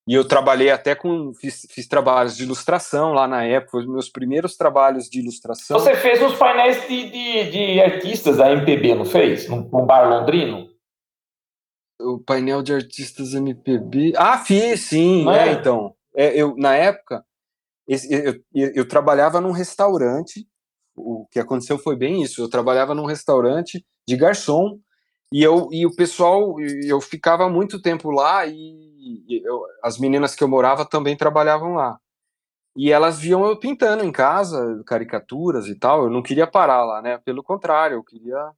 E 0.06 0.14
eu 0.14 0.26
trabalhei 0.26 0.70
até 0.70 0.94
com. 0.94 1.32
Fiz, 1.34 1.66
fiz 1.68 1.88
trabalhos 1.88 2.36
de 2.36 2.44
ilustração 2.44 3.12
lá 3.12 3.26
na 3.26 3.44
época, 3.44 3.78
os 3.78 3.86
meus 3.86 4.08
primeiros 4.08 4.56
trabalhos 4.56 5.08
de 5.08 5.18
ilustração. 5.20 5.78
Você 5.78 5.96
fez 5.96 6.22
uns 6.22 6.36
painéis 6.36 6.86
de, 6.88 7.10
de, 7.10 7.50
de 7.50 7.80
artistas 7.80 8.36
da 8.36 8.52
MPB, 8.52 8.94
não 8.94 9.04
fez? 9.04 9.48
No, 9.48 9.62
no 9.62 9.86
bar 9.86 10.08
londrino? 10.08 10.71
O 12.04 12.18
painel 12.18 12.62
de 12.62 12.74
artistas 12.74 13.34
MPB. 13.34 14.12
Ah, 14.16 14.38
fiz, 14.38 14.80
sim. 14.80 15.28
É? 15.30 15.48
é, 15.48 15.52
então. 15.52 15.94
É, 16.14 16.36
eu, 16.36 16.54
na 16.56 16.74
época, 16.74 17.24
eu, 17.86 18.34
eu, 18.54 18.72
eu 18.74 18.88
trabalhava 18.88 19.40
num 19.40 19.52
restaurante. 19.52 20.46
O 20.94 21.26
que 21.30 21.38
aconteceu 21.38 21.78
foi 21.78 21.96
bem 21.96 22.22
isso. 22.22 22.42
Eu 22.42 22.50
trabalhava 22.50 22.94
num 22.94 23.06
restaurante 23.06 23.84
de 24.06 24.16
garçom 24.16 24.78
e 25.32 25.42
eu 25.42 25.68
e 25.72 25.86
o 25.86 25.94
pessoal 25.96 26.56
eu 26.60 27.00
ficava 27.00 27.48
muito 27.48 27.80
tempo 27.80 28.10
lá 28.10 28.44
e 28.46 29.24
eu, 29.42 29.62
as 29.82 29.98
meninas 29.98 30.34
que 30.34 30.44
eu 30.44 30.48
morava 30.48 30.84
também 30.84 31.16
trabalhavam 31.16 31.74
lá. 31.74 31.98
E 32.76 32.90
elas 32.90 33.18
viam 33.18 33.44
eu 33.46 33.58
pintando 33.58 34.04
em 34.04 34.12
casa, 34.12 34.82
caricaturas 34.86 35.66
e 35.66 35.74
tal. 35.78 36.04
Eu 36.04 36.10
não 36.10 36.22
queria 36.22 36.46
parar 36.46 36.84
lá, 36.84 37.02
né? 37.02 37.18
Pelo 37.18 37.42
contrário, 37.42 37.96
eu 37.96 38.04
queria 38.04 38.52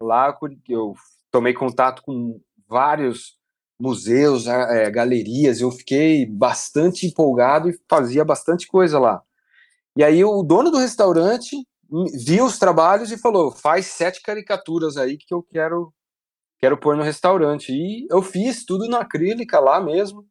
lá 0.00 0.36
eu 0.68 0.94
tomei 1.30 1.54
contato 1.54 2.02
com 2.02 2.40
vários 2.68 3.36
museus, 3.78 4.46
é, 4.46 4.90
galerias. 4.90 5.60
Eu 5.60 5.70
fiquei 5.70 6.26
bastante 6.26 7.06
empolgado 7.06 7.68
e 7.68 7.78
fazia 7.88 8.24
bastante 8.24 8.66
coisa 8.66 8.98
lá. 8.98 9.22
E 9.96 10.04
aí 10.04 10.24
o 10.24 10.42
dono 10.42 10.70
do 10.70 10.78
restaurante 10.78 11.56
viu 12.26 12.44
os 12.44 12.58
trabalhos 12.58 13.10
e 13.10 13.18
falou: 13.18 13.50
faz 13.50 13.86
sete 13.86 14.20
caricaturas 14.22 14.96
aí 14.96 15.16
que 15.16 15.32
eu 15.32 15.42
quero 15.42 15.92
quero 16.58 16.76
pôr 16.76 16.96
no 16.96 17.02
restaurante. 17.02 17.72
E 17.72 18.06
eu 18.10 18.22
fiz 18.22 18.64
tudo 18.64 18.88
na 18.88 19.00
acrílica 19.00 19.60
lá 19.60 19.80
mesmo. 19.80 20.24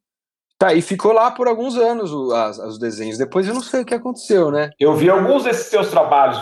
Tá, 0.58 0.74
e 0.74 0.82
ficou 0.82 1.12
lá 1.12 1.32
por 1.32 1.48
alguns 1.48 1.76
anos 1.76 2.12
as, 2.32 2.58
os 2.60 2.80
desenhos. 2.80 3.18
Depois 3.18 3.48
eu 3.48 3.54
não 3.54 3.62
sei 3.62 3.82
o 3.82 3.86
que 3.86 3.94
aconteceu, 3.94 4.50
né? 4.50 4.70
Eu 4.80 4.96
vi 4.96 5.10
alguns 5.10 5.44
desses 5.44 5.68
seus 5.68 5.90
trabalhos 5.90 6.40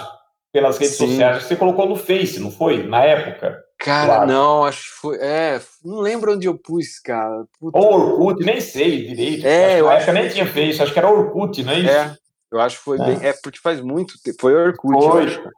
pelas 0.52 0.78
redes 0.78 0.98
Sim. 0.98 1.08
sociais 1.08 1.40
que 1.40 1.50
você 1.50 1.56
colocou 1.56 1.90
no 1.90 1.96
Face, 1.96 2.40
não 2.40 2.52
foi? 2.52 2.86
Na 2.88 3.04
época? 3.04 3.63
Cara, 3.84 4.16
claro. 4.16 4.28
não, 4.28 4.64
acho 4.64 4.84
que 4.84 5.02
foi. 5.02 5.18
É, 5.18 5.60
não 5.84 6.00
lembro 6.00 6.34
onde 6.34 6.48
eu 6.48 6.58
pus, 6.58 7.00
cara. 7.00 7.44
Puta. 7.60 7.78
Ou 7.78 7.94
Orkut, 7.94 8.46
nem 8.46 8.62
sei 8.62 9.08
direito. 9.08 9.46
É, 9.46 9.74
acho 9.74 9.78
eu 9.78 9.90
acho 9.90 10.06
que 10.06 10.12
nem 10.14 10.30
tinha 10.30 10.48
Face, 10.48 10.82
acho 10.82 10.94
que 10.94 11.00
era 11.00 11.12
Orkut, 11.12 11.62
não 11.64 11.74
é 11.74 11.80
isso? 11.80 11.90
É, 11.90 12.18
eu 12.50 12.62
acho 12.62 12.78
que 12.78 12.84
foi 12.84 12.98
é. 12.98 13.04
bem. 13.04 13.28
É, 13.28 13.34
porque 13.44 13.60
faz 13.60 13.82
muito 13.82 14.14
tempo. 14.24 14.38
Foi 14.40 14.56
Orkut, 14.56 15.04
foi. 15.04 15.36
eu. 15.36 15.52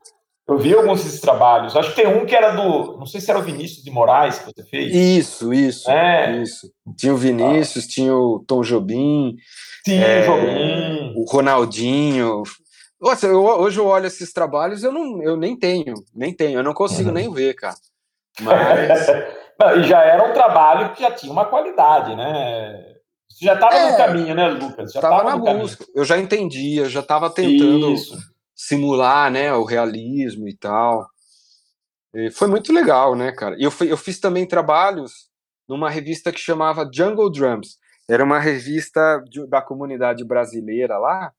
Eu 0.47 0.59
vi 0.59 0.75
alguns 0.75 1.03
desses 1.03 1.21
trabalhos. 1.21 1.75
Acho 1.75 1.89
que 1.89 1.95
tem 1.95 2.07
um 2.07 2.25
que 2.25 2.35
era 2.35 2.51
do. 2.51 2.97
Não 2.97 3.05
sei 3.05 3.21
se 3.21 3.29
era 3.29 3.39
o 3.39 3.43
Vinícius 3.43 3.83
de 3.83 3.91
Moraes 3.91 4.39
que 4.39 4.45
você 4.45 4.63
fez. 4.63 4.93
Isso, 4.93 5.53
isso. 5.53 5.89
É. 5.89 6.41
Isso. 6.41 6.71
Tinha 6.97 7.13
o 7.13 7.17
Vinícius, 7.17 7.85
ah. 7.85 7.87
tinha 7.87 8.15
o 8.15 8.43
Tom 8.47 8.61
Jobim. 8.61 9.35
Sim, 9.83 9.97
é, 9.97 10.25
Jobim. 10.25 11.13
O 11.15 11.25
Ronaldinho. 11.31 12.43
Nossa, 12.99 13.27
eu, 13.27 13.43
hoje 13.43 13.79
eu 13.79 13.85
olho 13.85 14.07
esses 14.07 14.31
trabalhos, 14.33 14.83
eu, 14.83 14.91
não, 14.91 15.21
eu 15.21 15.35
nem 15.35 15.55
tenho, 15.57 15.93
nem 16.13 16.33
tenho, 16.33 16.59
eu 16.59 16.63
não 16.63 16.73
consigo 16.73 17.09
uhum. 17.09 17.15
nem 17.15 17.31
ver, 17.31 17.53
cara. 17.53 17.75
Mas. 18.41 19.07
não, 19.59 19.79
e 19.79 19.83
já 19.83 20.01
era 20.01 20.23
um 20.23 20.33
trabalho 20.33 20.93
que 20.93 21.01
já 21.01 21.11
tinha 21.11 21.31
uma 21.31 21.45
qualidade, 21.45 22.15
né? 22.15 22.93
Você 23.29 23.45
já 23.45 23.53
estava 23.55 23.75
é, 23.75 23.91
no 23.91 23.97
caminho, 23.97 24.35
né, 24.35 24.47
Lucas? 24.47 24.93
Já 24.93 24.99
estava 24.99 25.23
na 25.23 25.37
busca. 25.37 25.83
Caminho. 25.83 25.97
Eu 25.97 26.05
já 26.05 26.17
entendia, 26.17 26.89
já 26.89 27.01
estava 27.01 27.29
tentando. 27.29 27.91
Isso 27.91 28.35
simular, 28.55 29.29
né, 29.29 29.53
o 29.53 29.65
realismo 29.65 30.47
e 30.47 30.55
tal. 30.55 31.07
E 32.13 32.31
foi 32.31 32.47
muito 32.47 32.71
legal, 32.71 33.13
né, 33.15 33.31
cara? 33.33 33.55
E 33.59 33.63
eu, 33.63 33.73
eu 33.81 33.97
fiz 33.97 34.19
também 34.19 34.47
trabalhos 34.47 35.29
numa 35.67 35.89
revista 35.89 36.31
que 36.31 36.39
chamava 36.39 36.89
Jungle 36.91 37.29
Drums. 37.29 37.77
Era 38.09 38.23
uma 38.23 38.39
revista 38.39 39.21
de, 39.27 39.45
da 39.47 39.61
comunidade 39.61 40.23
brasileira 40.23 40.97
lá, 40.97 41.33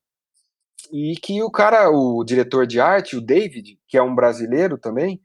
e 0.93 1.15
que 1.17 1.43
o 1.43 1.51
cara, 1.51 1.89
o 1.91 2.23
diretor 2.23 2.67
de 2.67 2.81
arte, 2.81 3.17
o 3.17 3.21
David, 3.21 3.79
que 3.89 3.97
é 3.97 4.03
um 4.03 4.15
brasileiro 4.15 4.77
também, 4.77 5.21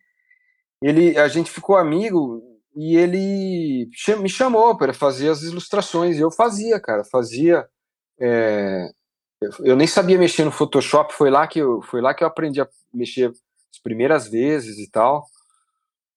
ele, 0.81 1.17
a 1.17 1.27
gente 1.27 1.51
ficou 1.51 1.77
amigo 1.77 2.41
e 2.75 2.95
ele 2.95 3.89
me 4.19 4.29
chamou 4.29 4.77
para 4.77 4.93
fazer 4.93 5.29
as 5.29 5.43
ilustrações. 5.43 6.17
E 6.17 6.21
eu 6.21 6.31
fazia, 6.31 6.79
cara, 6.79 7.03
fazia 7.03 7.67
é, 8.19 8.89
eu 9.63 9.75
nem 9.75 9.87
sabia 9.87 10.19
mexer 10.19 10.45
no 10.45 10.51
Photoshop, 10.51 11.13
foi 11.13 11.31
lá 11.31 11.47
que 11.47 11.59
eu, 11.59 11.81
foi 11.81 11.99
lá 11.99 12.13
que 12.13 12.23
eu 12.23 12.27
aprendi 12.27 12.61
a 12.61 12.69
mexer 12.93 13.29
as 13.29 13.79
primeiras 13.81 14.27
vezes 14.27 14.77
e 14.77 14.89
tal. 14.89 15.25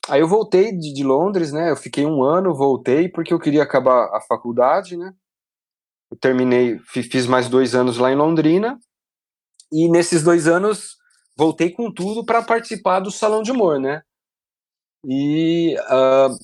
Aí 0.08 0.20
eu 0.20 0.28
voltei 0.28 0.76
de, 0.76 0.92
de 0.92 1.02
Londres, 1.02 1.50
né? 1.50 1.70
Eu 1.70 1.76
fiquei 1.76 2.04
um 2.04 2.22
ano, 2.22 2.54
voltei 2.54 3.08
porque 3.08 3.32
eu 3.32 3.38
queria 3.38 3.62
acabar 3.62 4.14
a 4.14 4.20
faculdade, 4.20 4.98
né? 4.98 5.14
Eu 6.10 6.18
terminei, 6.18 6.78
fiz 6.80 7.26
mais 7.26 7.48
dois 7.48 7.74
anos 7.74 7.96
lá 7.96 8.12
em 8.12 8.16
Londrina 8.16 8.78
e 9.72 9.88
nesses 9.90 10.22
dois 10.22 10.46
anos 10.46 10.98
voltei 11.36 11.70
com 11.70 11.90
tudo 11.90 12.24
para 12.24 12.42
participar 12.42 13.00
do 13.00 13.10
Salão 13.10 13.42
de 13.42 13.50
Humor, 13.50 13.80
né? 13.80 14.02
E 15.06 15.76
uh, 15.76 16.36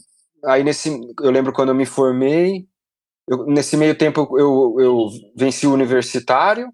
aí 0.44 0.62
nesse, 0.62 0.90
eu 1.20 1.30
lembro 1.30 1.52
quando 1.52 1.70
eu 1.70 1.74
me 1.74 1.86
formei, 1.86 2.66
eu, 3.28 3.46
nesse 3.46 3.76
meio 3.76 3.96
tempo 3.96 4.36
eu, 4.38 4.76
eu 4.78 5.08
venci 5.36 5.66
o 5.66 5.72
universitário, 5.72 6.72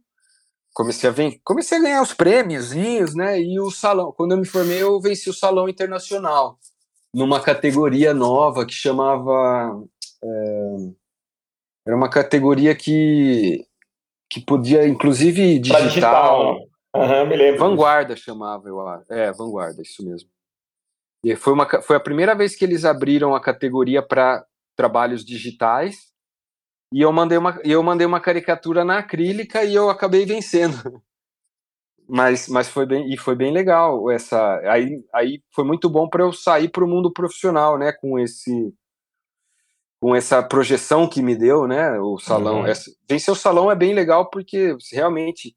comecei 0.75 1.09
a, 1.09 1.13
ven 1.13 1.41
comecei 1.45 1.79
a 1.79 1.81
ganhar 1.81 2.03
os 2.03 2.13
prêmiozinhos, 2.13 3.15
né? 3.15 3.41
E 3.41 3.59
o 3.61 3.71
salão, 3.71 4.13
quando 4.13 4.33
eu 4.33 4.39
me 4.39 4.47
formei, 4.47 4.83
eu 4.83 5.01
venci 5.01 5.31
o 5.31 5.35
salão 5.35 5.69
internacional 5.69 6.59
numa 7.15 7.41
categoria 7.41 8.13
nova 8.13 8.67
que 8.67 8.75
chamava 8.75 9.83
é, 10.23 10.77
era 11.87 11.97
uma 11.97 12.11
categoria 12.11 12.75
que 12.75 13.65
que 14.29 14.41
podia 14.41 14.87
inclusive 14.87 15.59
digital, 15.59 15.87
digital. 15.87 16.57
Uhum, 16.95 17.27
me 17.27 17.37
lembro 17.37 17.61
vanguarda 17.61 18.17
chamava 18.17 18.69
eu 18.69 18.79
é 19.09 19.33
vanguarda 19.33 19.81
isso 19.81 20.05
mesmo 20.05 20.29
e 21.27 21.35
foi 21.35 21.53
uma 21.53 21.67
foi 21.83 21.97
a 21.97 22.01
primeira 22.01 22.37
vez 22.37 22.55
que 22.55 22.65
eles 22.65 22.85
abriram 22.85 23.35
a 23.35 23.41
categoria 23.41 24.01
para 24.01 24.47
trabalhos 24.77 25.25
digitais. 25.25 26.13
E 26.93 27.01
eu 27.03 27.13
mandei 27.13 27.37
uma 27.37 27.59
eu 27.65 27.83
mandei 27.83 28.07
uma 28.07 28.21
caricatura 28.21 28.85
na 28.85 28.99
acrílica 28.99 29.65
e 29.65 29.75
eu 29.75 29.91
acabei 29.91 30.25
vencendo. 30.25 30.77
Mas, 32.09 32.47
mas 32.47 32.69
foi 32.69 32.87
bem 32.87 33.13
e 33.13 33.17
foi 33.17 33.35
bem 33.35 33.53
legal 33.53 34.09
essa 34.13 34.61
aí, 34.71 35.05
aí 35.13 35.43
foi 35.53 35.65
muito 35.65 35.91
bom 35.91 36.09
para 36.09 36.23
eu 36.23 36.33
sair 36.33 36.69
para 36.69 36.85
o 36.85 36.87
mundo 36.87 37.13
profissional 37.13 37.77
né 37.77 37.93
com 37.93 38.17
esse 38.17 38.73
com 40.01 40.15
essa 40.15 40.41
projeção 40.41 41.09
que 41.09 41.21
me 41.21 41.35
deu 41.35 41.67
né 41.67 41.99
o 41.99 42.17
salão. 42.17 42.61
Uhum. 42.61 42.67
essa, 42.69 42.89
vencer 43.09 43.33
o 43.35 43.37
salão 43.37 43.73
é 43.73 43.75
bem 43.75 43.93
legal 43.93 44.31
porque 44.31 44.77
realmente 44.93 45.57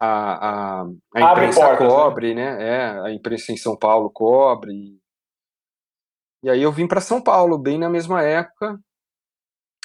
a, 0.00 0.80
a, 0.80 0.86
a 1.14 1.32
imprensa 1.32 1.60
portas, 1.60 1.80
né? 1.80 1.88
cobre 1.88 2.34
né? 2.34 2.56
né 2.56 2.68
é 2.68 3.00
a 3.00 3.12
imprensa 3.12 3.52
em 3.52 3.56
São 3.56 3.76
Paulo 3.76 4.10
cobre 4.10 4.98
e 6.42 6.48
aí 6.48 6.62
eu 6.62 6.72
vim 6.72 6.88
para 6.88 7.00
São 7.00 7.22
Paulo 7.22 7.58
bem 7.58 7.78
na 7.78 7.88
mesma 7.88 8.22
época 8.22 8.78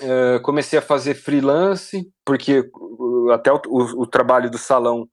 Uh, 0.02 0.42
comecei 0.42 0.78
a 0.78 0.82
fazer 0.82 1.16
freelance, 1.16 2.06
porque 2.26 2.70
até 3.32 3.50
o, 3.50 3.62
o, 3.68 4.02
o 4.02 4.06
trabalho 4.06 4.52
do 4.52 4.58
salão 4.58 5.08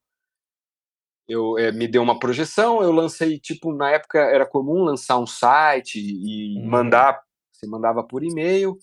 eu 1.28 1.56
é, 1.56 1.70
me 1.70 1.86
deu 1.86 2.02
uma 2.02 2.18
projeção, 2.18 2.82
eu 2.82 2.90
lancei, 2.90 3.38
tipo, 3.38 3.72
na 3.72 3.90
época 3.90 4.18
era 4.18 4.44
comum 4.44 4.82
lançar 4.82 5.18
um 5.18 5.26
site 5.26 6.00
e 6.00 6.58
uhum. 6.58 6.68
mandar, 6.68 7.20
você 7.52 7.66
mandava 7.66 8.02
por 8.02 8.24
e-mail, 8.24 8.76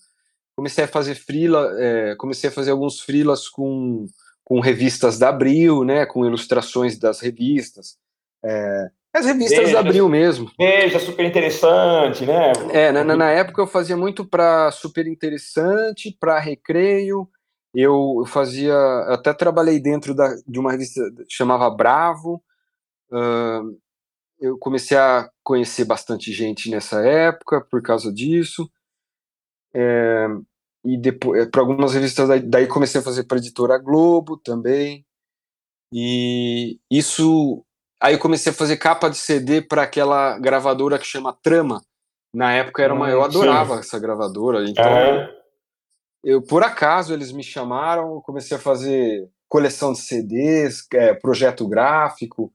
comecei 0.56 0.84
a 0.84 0.88
fazer 0.88 1.14
freela, 1.14 1.70
é, 1.78 2.16
comecei 2.16 2.48
a 2.48 2.52
fazer 2.52 2.70
alguns 2.70 3.00
freelas 3.00 3.48
com, 3.48 4.06
com 4.50 4.58
revistas 4.58 5.16
da 5.16 5.28
Abril, 5.28 5.84
né, 5.84 6.04
com 6.04 6.26
ilustrações 6.26 6.98
das 6.98 7.20
revistas, 7.20 7.96
é, 8.44 8.90
as 9.14 9.24
revistas 9.24 9.60
Veja, 9.60 9.74
da 9.74 9.78
Abril 9.78 10.08
mesmo. 10.08 10.50
Veja, 10.58 10.98
super 10.98 11.24
interessante, 11.24 12.26
né? 12.26 12.50
É, 12.72 12.90
na, 12.90 13.04
na 13.04 13.30
época 13.30 13.62
eu 13.62 13.66
fazia 13.68 13.96
muito 13.96 14.24
para 14.24 14.72
super 14.72 15.06
interessante, 15.06 16.16
para 16.18 16.40
recreio, 16.40 17.28
eu 17.72 18.24
fazia, 18.26 18.74
até 19.06 19.32
trabalhei 19.32 19.78
dentro 19.78 20.16
da, 20.16 20.34
de 20.44 20.58
uma 20.58 20.72
revista 20.72 21.00
que 21.28 21.32
chamava 21.32 21.70
Bravo. 21.70 22.42
Uh, 23.08 23.78
eu 24.40 24.58
comecei 24.58 24.96
a 24.96 25.30
conhecer 25.44 25.84
bastante 25.84 26.32
gente 26.32 26.68
nessa 26.70 27.06
época 27.06 27.64
por 27.70 27.80
causa 27.80 28.12
disso. 28.12 28.68
É, 29.72 30.26
e 30.84 30.96
depois, 30.96 31.48
para 31.50 31.60
algumas 31.60 31.94
revistas, 31.94 32.28
daí, 32.28 32.40
daí 32.40 32.66
comecei 32.66 33.00
a 33.00 33.04
fazer 33.04 33.24
para 33.24 33.36
a 33.36 33.40
editora 33.40 33.78
Globo 33.78 34.36
também. 34.36 35.04
E 35.92 36.78
isso. 36.90 37.64
Aí 38.02 38.14
eu 38.14 38.18
comecei 38.18 38.50
a 38.52 38.54
fazer 38.54 38.76
capa 38.76 39.10
de 39.10 39.16
CD 39.16 39.60
para 39.60 39.82
aquela 39.82 40.38
gravadora 40.38 40.98
que 40.98 41.06
chama 41.06 41.36
Trama. 41.42 41.82
Na 42.32 42.52
época 42.52 42.82
era 42.82 42.94
uma, 42.94 43.10
eu 43.10 43.20
hum, 43.20 43.24
adorava 43.24 43.80
essa 43.80 43.98
gravadora. 43.98 44.64
Então, 44.68 44.84
é 44.84 45.40
eu 46.22 46.42
por 46.42 46.62
acaso 46.62 47.12
eles 47.12 47.32
me 47.32 47.42
chamaram, 47.42 48.20
comecei 48.20 48.56
a 48.56 48.60
fazer 48.60 49.28
coleção 49.48 49.92
de 49.92 50.00
CDs, 50.00 50.86
é, 50.92 51.14
projeto 51.14 51.66
gráfico, 51.66 52.52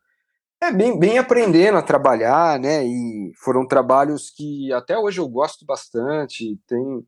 é 0.61 0.71
bem, 0.71 0.97
bem 0.97 1.17
aprendendo 1.17 1.77
a 1.77 1.81
trabalhar, 1.81 2.59
né? 2.59 2.83
E 2.85 3.31
foram 3.43 3.67
trabalhos 3.67 4.31
que 4.31 4.71
até 4.71 4.97
hoje 4.97 5.19
eu 5.19 5.27
gosto 5.27 5.65
bastante. 5.65 6.57
Tem 6.65 7.05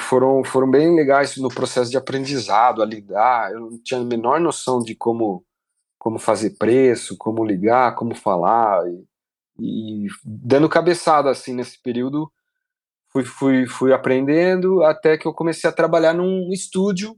foram 0.00 0.44
foram 0.44 0.70
bem 0.70 0.94
legais 0.94 1.36
no 1.36 1.48
processo 1.48 1.90
de 1.90 1.96
aprendizado, 1.96 2.82
a 2.82 2.86
lidar. 2.86 3.52
Eu 3.52 3.60
não 3.60 3.78
tinha 3.82 4.00
a 4.00 4.04
menor 4.04 4.40
noção 4.40 4.80
de 4.80 4.94
como 4.94 5.44
como 5.98 6.18
fazer 6.18 6.50
preço, 6.58 7.16
como 7.16 7.44
ligar, 7.44 7.94
como 7.94 8.14
falar 8.14 8.82
e, 8.88 9.06
e 9.58 10.06
dando 10.24 10.68
cabeçada 10.68 11.30
assim 11.30 11.54
nesse 11.54 11.80
período 11.80 12.30
fui, 13.14 13.24
fui, 13.24 13.66
fui 13.66 13.92
aprendendo 13.92 14.82
até 14.82 15.16
que 15.16 15.26
eu 15.26 15.32
comecei 15.32 15.70
a 15.70 15.72
trabalhar 15.72 16.12
num 16.12 16.52
estúdio. 16.52 17.16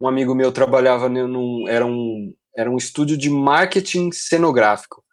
Um 0.00 0.06
amigo 0.06 0.34
meu 0.34 0.52
trabalhava 0.52 1.08
num. 1.08 1.68
Era 1.68 1.84
um, 1.84 2.32
era 2.56 2.70
um 2.70 2.76
estúdio 2.76 3.16
de 3.16 3.28
marketing 3.28 4.12
cenográfico. 4.12 5.04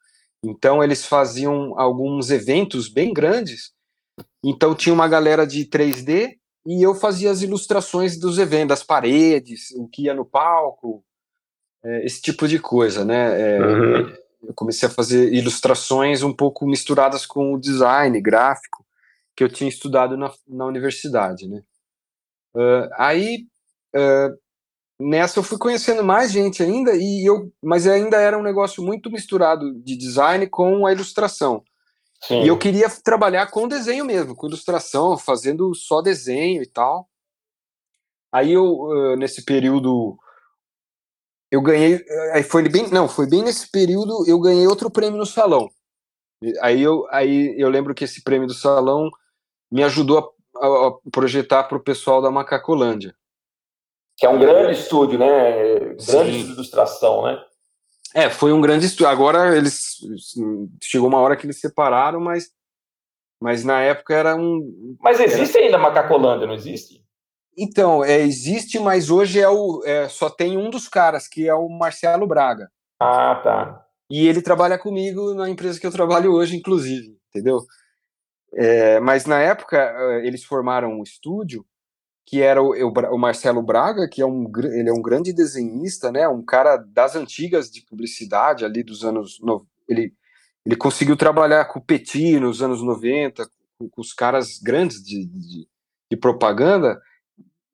Então 0.44 0.84
eles 0.84 1.06
faziam 1.06 1.78
alguns 1.80 2.30
eventos 2.30 2.88
bem 2.88 3.14
grandes. 3.14 3.72
Então 4.44 4.76
tinha 4.76 4.94
uma 4.94 5.08
galera 5.08 5.46
de 5.46 5.66
3D 5.66 6.38
e 6.66 6.86
eu 6.86 6.94
fazia 6.96 7.32
as 7.32 7.42
ilustrações 7.42 8.20
dos 8.20 8.38
eventos, 8.38 8.70
das 8.70 8.84
paredes, 8.84 9.72
o 9.72 9.88
que 9.88 10.04
ia 10.04 10.14
no 10.14 10.26
palco, 10.26 11.04
é, 11.84 12.06
esse 12.06 12.22
tipo 12.22 12.48
de 12.48 12.60
coisa, 12.60 13.04
né? 13.04 13.42
É, 13.42 13.60
uhum. 13.62 14.14
Eu 14.44 14.54
comecei 14.56 14.88
a 14.88 14.92
fazer 14.92 15.32
ilustrações 15.34 16.24
um 16.24 16.34
pouco 16.34 16.66
misturadas 16.66 17.26
com 17.26 17.54
o 17.54 17.60
design 17.60 18.20
gráfico 18.20 18.86
que 19.36 19.44
eu 19.44 19.50
tinha 19.50 19.70
estudado 19.70 20.18
na, 20.18 20.32
na 20.48 20.66
universidade, 20.66 21.48
né? 21.48 21.62
Uh, 22.54 22.90
aí 22.98 23.46
uh, 23.96 24.38
nessa 25.00 25.40
eu 25.40 25.44
fui 25.44 25.58
conhecendo 25.58 26.04
mais 26.04 26.32
gente 26.32 26.62
ainda 26.62 26.92
e 26.96 27.26
eu, 27.26 27.52
mas 27.64 27.88
ainda 27.88 28.20
era 28.20 28.38
um 28.38 28.44
negócio 28.44 28.84
muito 28.84 29.10
misturado 29.10 29.74
de 29.82 29.96
design 29.96 30.46
com 30.48 30.86
a 30.86 30.92
ilustração. 30.92 31.64
Sim. 32.24 32.44
E 32.44 32.48
eu 32.48 32.58
queria 32.58 32.90
trabalhar 32.90 33.48
com 33.48 33.68
desenho 33.68 34.06
mesmo, 34.06 34.36
com 34.36 34.48
ilustração, 34.48 35.18
fazendo 35.18 35.74
só 35.74 36.02
desenho 36.02 36.62
e 36.62 36.68
tal. 36.68 37.10
Aí 38.32 38.54
eu 38.54 39.16
nesse 39.18 39.44
período 39.44 40.18
eu 41.52 41.62
ganhei, 41.62 42.04
aí 42.34 42.44
foi 42.44 42.68
bem, 42.70 42.88
não, 42.90 43.10
foi 43.10 43.28
bem 43.28 43.44
nesse 43.44 43.70
período 43.70 44.26
eu 44.26 44.40
ganhei 44.40 44.66
outro 44.68 44.90
prêmio 44.90 45.18
no 45.18 45.26
salão. 45.26 45.70
Aí 46.62 46.82
eu, 46.82 47.06
aí 47.12 47.54
eu 47.60 47.70
lembro 47.70 47.94
que 47.94 48.04
esse 48.04 48.24
prêmio 48.24 48.48
do 48.48 48.54
salão 48.54 49.10
me 49.72 49.84
ajudou 49.84 50.34
a, 50.58 50.66
a 50.66 50.92
projetar 51.12 51.64
para 51.64 51.78
o 51.78 51.84
pessoal 51.84 52.22
da 52.22 52.32
Macacolândia. 52.32 53.16
Que 54.18 54.26
é 54.26 54.30
um 54.30 54.40
grande 54.40 54.80
estúdio, 54.80 55.20
né? 55.20 55.80
Grande 55.80 56.04
Sim. 56.04 56.12
estúdio 56.12 56.46
de 56.46 56.52
ilustração, 56.54 57.24
né? 57.24 57.44
É, 58.14 58.30
foi 58.30 58.52
um 58.52 58.62
grande 58.62 58.86
estúdio. 58.86 59.08
Agora 59.08 59.56
eles 59.56 59.98
chegou 60.82 61.08
uma 61.08 61.20
hora 61.20 61.36
que 61.36 61.46
eles 61.46 61.60
separaram, 61.60 62.20
mas 62.20 62.50
mas 63.42 63.64
na 63.64 63.82
época 63.82 64.14
era 64.14 64.36
um. 64.36 64.96
Mas 65.02 65.20
existe 65.20 65.58
era... 65.58 65.66
ainda 65.66 65.78
Macacolândia, 65.80 66.46
não 66.46 66.54
existe? 66.54 67.04
Então, 67.58 68.04
é, 68.04 68.20
existe, 68.20 68.80
mas 68.80 69.10
hoje 69.10 69.40
é 69.40 69.50
o 69.50 69.82
é, 69.84 70.08
só 70.08 70.30
tem 70.30 70.58
um 70.58 70.70
dos 70.70 70.88
caras 70.88 71.28
que 71.28 71.50
é 71.50 71.54
o 71.54 71.68
Marcelo 71.68 72.28
Braga. 72.28 72.70
Ah, 73.00 73.42
tá. 73.44 73.86
E 74.10 74.28
ele 74.28 74.42
trabalha 74.42 74.78
comigo 74.78 75.34
na 75.34 75.50
empresa 75.50 75.80
que 75.80 75.88
eu 75.88 75.92
trabalho 75.92 76.34
hoje, 76.34 76.56
inclusive, 76.56 77.18
entendeu? 77.30 77.66
É, 78.54 79.00
mas 79.00 79.26
na 79.26 79.40
época 79.40 79.78
eh, 79.78 80.28
eles 80.28 80.44
formaram 80.44 80.92
um 80.92 81.04
estúdio 81.04 81.66
que 82.26 82.42
era 82.42 82.62
o, 82.62 82.72
o, 82.72 83.18
Marcelo 83.18 83.62
Braga, 83.62 84.08
que 84.08 84.22
é 84.22 84.26
um, 84.26 84.50
ele 84.64 84.90
é 84.90 84.94
um 84.94 85.02
grande 85.02 85.34
desenhista, 85.34 86.12
né? 86.12 86.28
Um 86.28 86.44
cara 86.44 86.78
das 86.78 87.16
antigas 87.16 87.70
de 87.70 87.82
publicidade 87.84 88.64
ali 88.64 88.84
dos 88.84 89.04
anos 89.04 89.40
no, 89.42 89.66
ele 89.88 90.14
ele 90.64 90.76
conseguiu 90.76 91.18
trabalhar 91.18 91.66
com 91.66 91.80
o 91.80 91.84
Petit 91.84 92.40
nos 92.40 92.62
anos 92.62 92.84
90, 92.84 93.50
com, 93.80 93.90
com 93.90 94.00
os 94.02 94.14
caras 94.14 94.60
grandes 94.60 95.04
de, 95.04 95.26
de, 95.26 95.68
de 96.12 96.18
propaganda, 96.18 97.02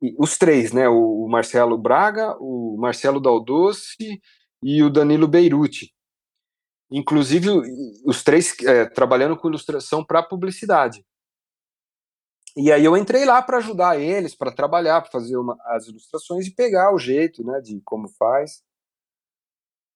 e, 0.01 0.15
os 0.17 0.37
três, 0.37 0.71
né? 0.71 0.87
O, 0.87 1.25
o, 1.25 1.29
Marcelo 1.29 1.77
Braga, 1.77 2.35
o 2.39 2.77
Marcelo 2.79 3.19
Daldoce 3.19 4.21
e 4.63 4.81
o 4.81 4.89
Danilo 4.89 5.27
Beirute 5.27 5.93
inclusive 6.91 7.49
os 8.05 8.23
três 8.23 8.55
é, 8.63 8.85
trabalhando 8.85 9.37
com 9.37 9.47
ilustração 9.47 10.03
para 10.03 10.23
publicidade. 10.23 11.05
E 12.57 12.71
aí 12.71 12.83
eu 12.83 12.97
entrei 12.97 13.23
lá 13.23 13.39
para 13.39 13.57
ajudar 13.57 14.01
eles, 14.01 14.33
para 14.33 14.51
trabalhar, 14.51 14.99
para 15.01 15.11
fazer 15.11 15.37
uma, 15.37 15.55
as 15.65 15.87
ilustrações 15.87 16.47
e 16.47 16.55
pegar 16.55 16.91
o 16.91 16.97
jeito, 16.97 17.45
né, 17.45 17.61
de 17.61 17.79
como 17.85 18.09
faz. 18.09 18.63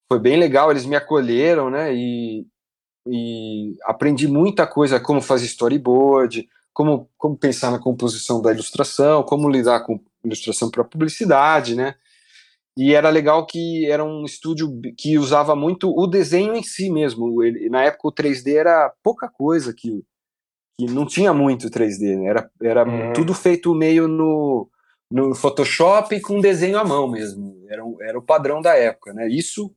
Foi 0.07 0.19
bem 0.19 0.37
legal, 0.37 0.69
eles 0.69 0.85
me 0.85 0.95
acolheram, 0.95 1.71
né, 1.71 1.91
e, 1.91 2.45
e 3.07 3.75
aprendi 3.83 4.27
muita 4.27 4.67
coisa, 4.67 4.99
como 4.99 5.21
fazer 5.21 5.45
storyboard, 5.45 6.47
como, 6.71 7.09
como 7.17 7.35
pensar 7.35 7.71
na 7.71 7.79
composição 7.79 8.39
da 8.39 8.53
ilustração, 8.53 9.23
como 9.23 9.49
lidar 9.49 9.79
com 9.83 9.99
ilustração 10.23 10.69
para 10.69 10.83
publicidade, 10.83 11.75
né, 11.75 11.95
e 12.77 12.93
era 12.93 13.09
legal 13.09 13.45
que 13.47 13.89
era 13.89 14.03
um 14.03 14.23
estúdio 14.23 14.79
que 14.95 15.17
usava 15.17 15.55
muito 15.55 15.91
o 15.97 16.05
desenho 16.05 16.55
em 16.55 16.63
si 16.63 16.89
mesmo. 16.89 17.43
Ele, 17.43 17.69
na 17.69 17.83
época 17.83 18.07
o 18.07 18.13
3D 18.13 18.55
era 18.55 18.93
pouca 19.03 19.27
coisa 19.27 19.73
que, 19.73 20.03
que 20.85 20.93
não 20.93 21.05
tinha 21.05 21.33
muito 21.33 21.69
3D, 21.69 22.19
né? 22.19 22.27
era, 22.27 22.51
era 22.61 22.87
uhum. 22.87 23.13
tudo 23.13 23.33
feito 23.33 23.73
meio 23.75 24.07
no, 24.07 24.69
no 25.11 25.35
Photoshop 25.35 26.19
com 26.21 26.39
desenho 26.39 26.77
à 26.77 26.83
mão 26.83 27.09
mesmo, 27.09 27.65
era, 27.69 27.83
era 28.01 28.17
o 28.17 28.23
padrão 28.23 28.61
da 28.61 28.75
época, 28.75 29.13
né? 29.13 29.27
Isso 29.27 29.73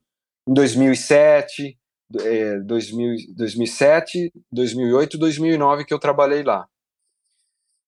em 0.48 0.54
2007, 0.54 1.78
é, 2.20 2.58
2000, 2.60 3.16
2007, 3.36 4.32
2008, 4.52 5.18
2009 5.18 5.84
que 5.84 5.94
eu 5.94 5.98
trabalhei 5.98 6.42
lá. 6.42 6.66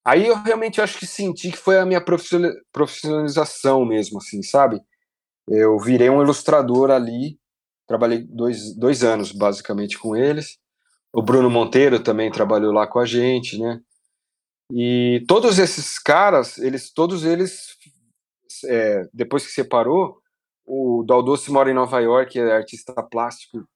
Aí 0.05 0.27
eu 0.27 0.37
realmente 0.37 0.81
acho 0.81 0.99
que 0.99 1.07
senti 1.07 1.51
que 1.51 1.57
foi 1.57 1.79
a 1.79 1.85
minha 1.85 2.01
profissionalização 2.01 3.85
mesmo, 3.85 4.19
assim, 4.19 4.41
sabe? 4.43 4.81
Eu 5.49 5.79
virei 5.79 6.09
um 6.09 6.23
ilustrador 6.23 6.91
ali, 6.91 7.39
trabalhei 7.87 8.25
dois, 8.25 8.77
dois 8.77 9.03
anos 9.03 9.33
basicamente 9.33 9.99
com 9.99 10.17
eles. 10.17 10.59
O 11.17 11.23
Bruno 11.23 11.49
Monteiro 11.49 11.99
também 11.99 12.31
trabalhou 12.31 12.71
lá 12.73 12.87
com 12.87 12.99
a 12.99 13.07
gente, 13.07 13.59
né? 13.59 13.81
E 14.71 15.25
todos 15.27 15.59
esses 15.59 15.99
caras, 15.99 16.59
eles, 16.59 16.93
todos 16.93 17.25
eles, 17.25 17.69
é, 18.67 19.09
depois 19.15 19.47
que 19.47 19.51
separou, 19.51 20.19
o 20.67 21.03
Daldoce 21.07 21.51
mora 21.51 21.71
em 21.71 21.75
Nova 21.75 22.01
York, 22.01 22.39
é 22.39 22.53
artista 22.53 22.93
plástico 23.03 23.67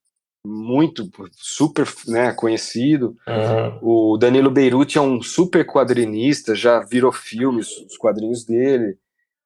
muito 0.44 1.08
super 1.32 1.88
né, 2.06 2.34
conhecido. 2.34 3.16
Uhum. 3.26 4.12
O 4.12 4.18
Danilo 4.18 4.50
Beirute 4.50 4.98
é 4.98 5.00
um 5.00 5.22
super 5.22 5.64
quadrinista, 5.64 6.54
já 6.54 6.80
virou 6.80 7.10
filmes 7.10 7.68
os 7.78 7.96
quadrinhos 7.96 8.44
dele. 8.44 8.98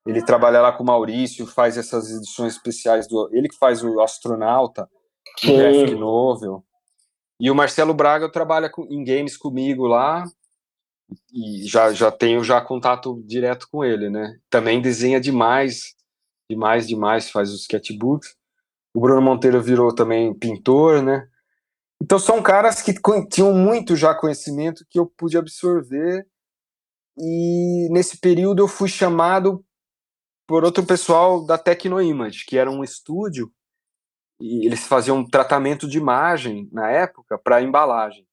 Ele 0.05 0.21
trabalha 0.21 0.61
lá 0.61 0.73
com 0.73 0.83
o 0.83 0.87
Maurício, 0.87 1.47
faz 1.47 1.79
essas 1.79 2.11
edições 2.11 2.55
especiais 2.55 3.07
do. 3.07 3.31
Ele 3.33 3.49
que 3.49 3.57
faz 3.57 3.85
o 3.85 4.01
Astronauta, 4.01 4.89
o 5.45 5.57
graphic 5.57 5.95
novel. 5.95 6.65
E 7.41 7.51
o 7.51 7.55
Marcelo 7.55 7.95
Braga 7.95 8.31
trabalha 8.31 8.71
com, 8.71 8.85
em 8.85 9.05
games 9.05 9.37
comigo 9.37 9.87
lá. 9.87 10.25
E 11.33 11.67
já, 11.67 11.93
já 11.93 12.11
tenho 12.11 12.43
já 12.43 12.61
contato 12.61 13.23
direto 13.27 13.69
com 13.71 13.85
ele, 13.85 14.09
né? 14.09 14.39
Também 14.49 14.81
desenha 14.81 15.21
demais, 15.21 15.95
demais, 16.49 16.87
demais, 16.87 17.31
faz 17.31 17.53
os 17.53 17.63
sketchbooks. 17.63 18.35
O 18.95 19.01
Bruno 19.01 19.21
Monteiro 19.21 19.61
virou 19.61 19.95
também 19.95 20.33
pintor, 20.33 21.03
né? 21.03 21.29
Então 22.01 22.19
são 22.19 22.43
caras 22.43 22.81
que 22.81 22.95
tinham 23.31 23.53
muito 23.53 23.97
já 23.97 24.15
conhecimento 24.15 24.85
que 24.89 24.99
eu 24.99 25.07
pude 25.07 25.37
absorver. 25.37 26.27
E 27.19 27.89
nesse 27.91 28.19
período 28.19 28.63
eu 28.63 28.69
fui 28.69 28.89
chamado 28.89 29.65
por 30.47 30.65
outro 30.65 30.85
pessoal 30.85 31.45
da 31.45 31.57
Tecnoimage, 31.57 32.45
que 32.47 32.59
era 32.59 32.71
um 32.71 32.85
estúdio 32.85 33.51
e 34.41 34.67
eles 34.67 34.87
faziam 34.87 35.25
tratamento 35.25 35.89
de 35.89 35.99
imagem 35.99 36.69
na 36.73 36.91
época 36.91 37.39
para 37.39 37.63
embalagem. 37.63 38.27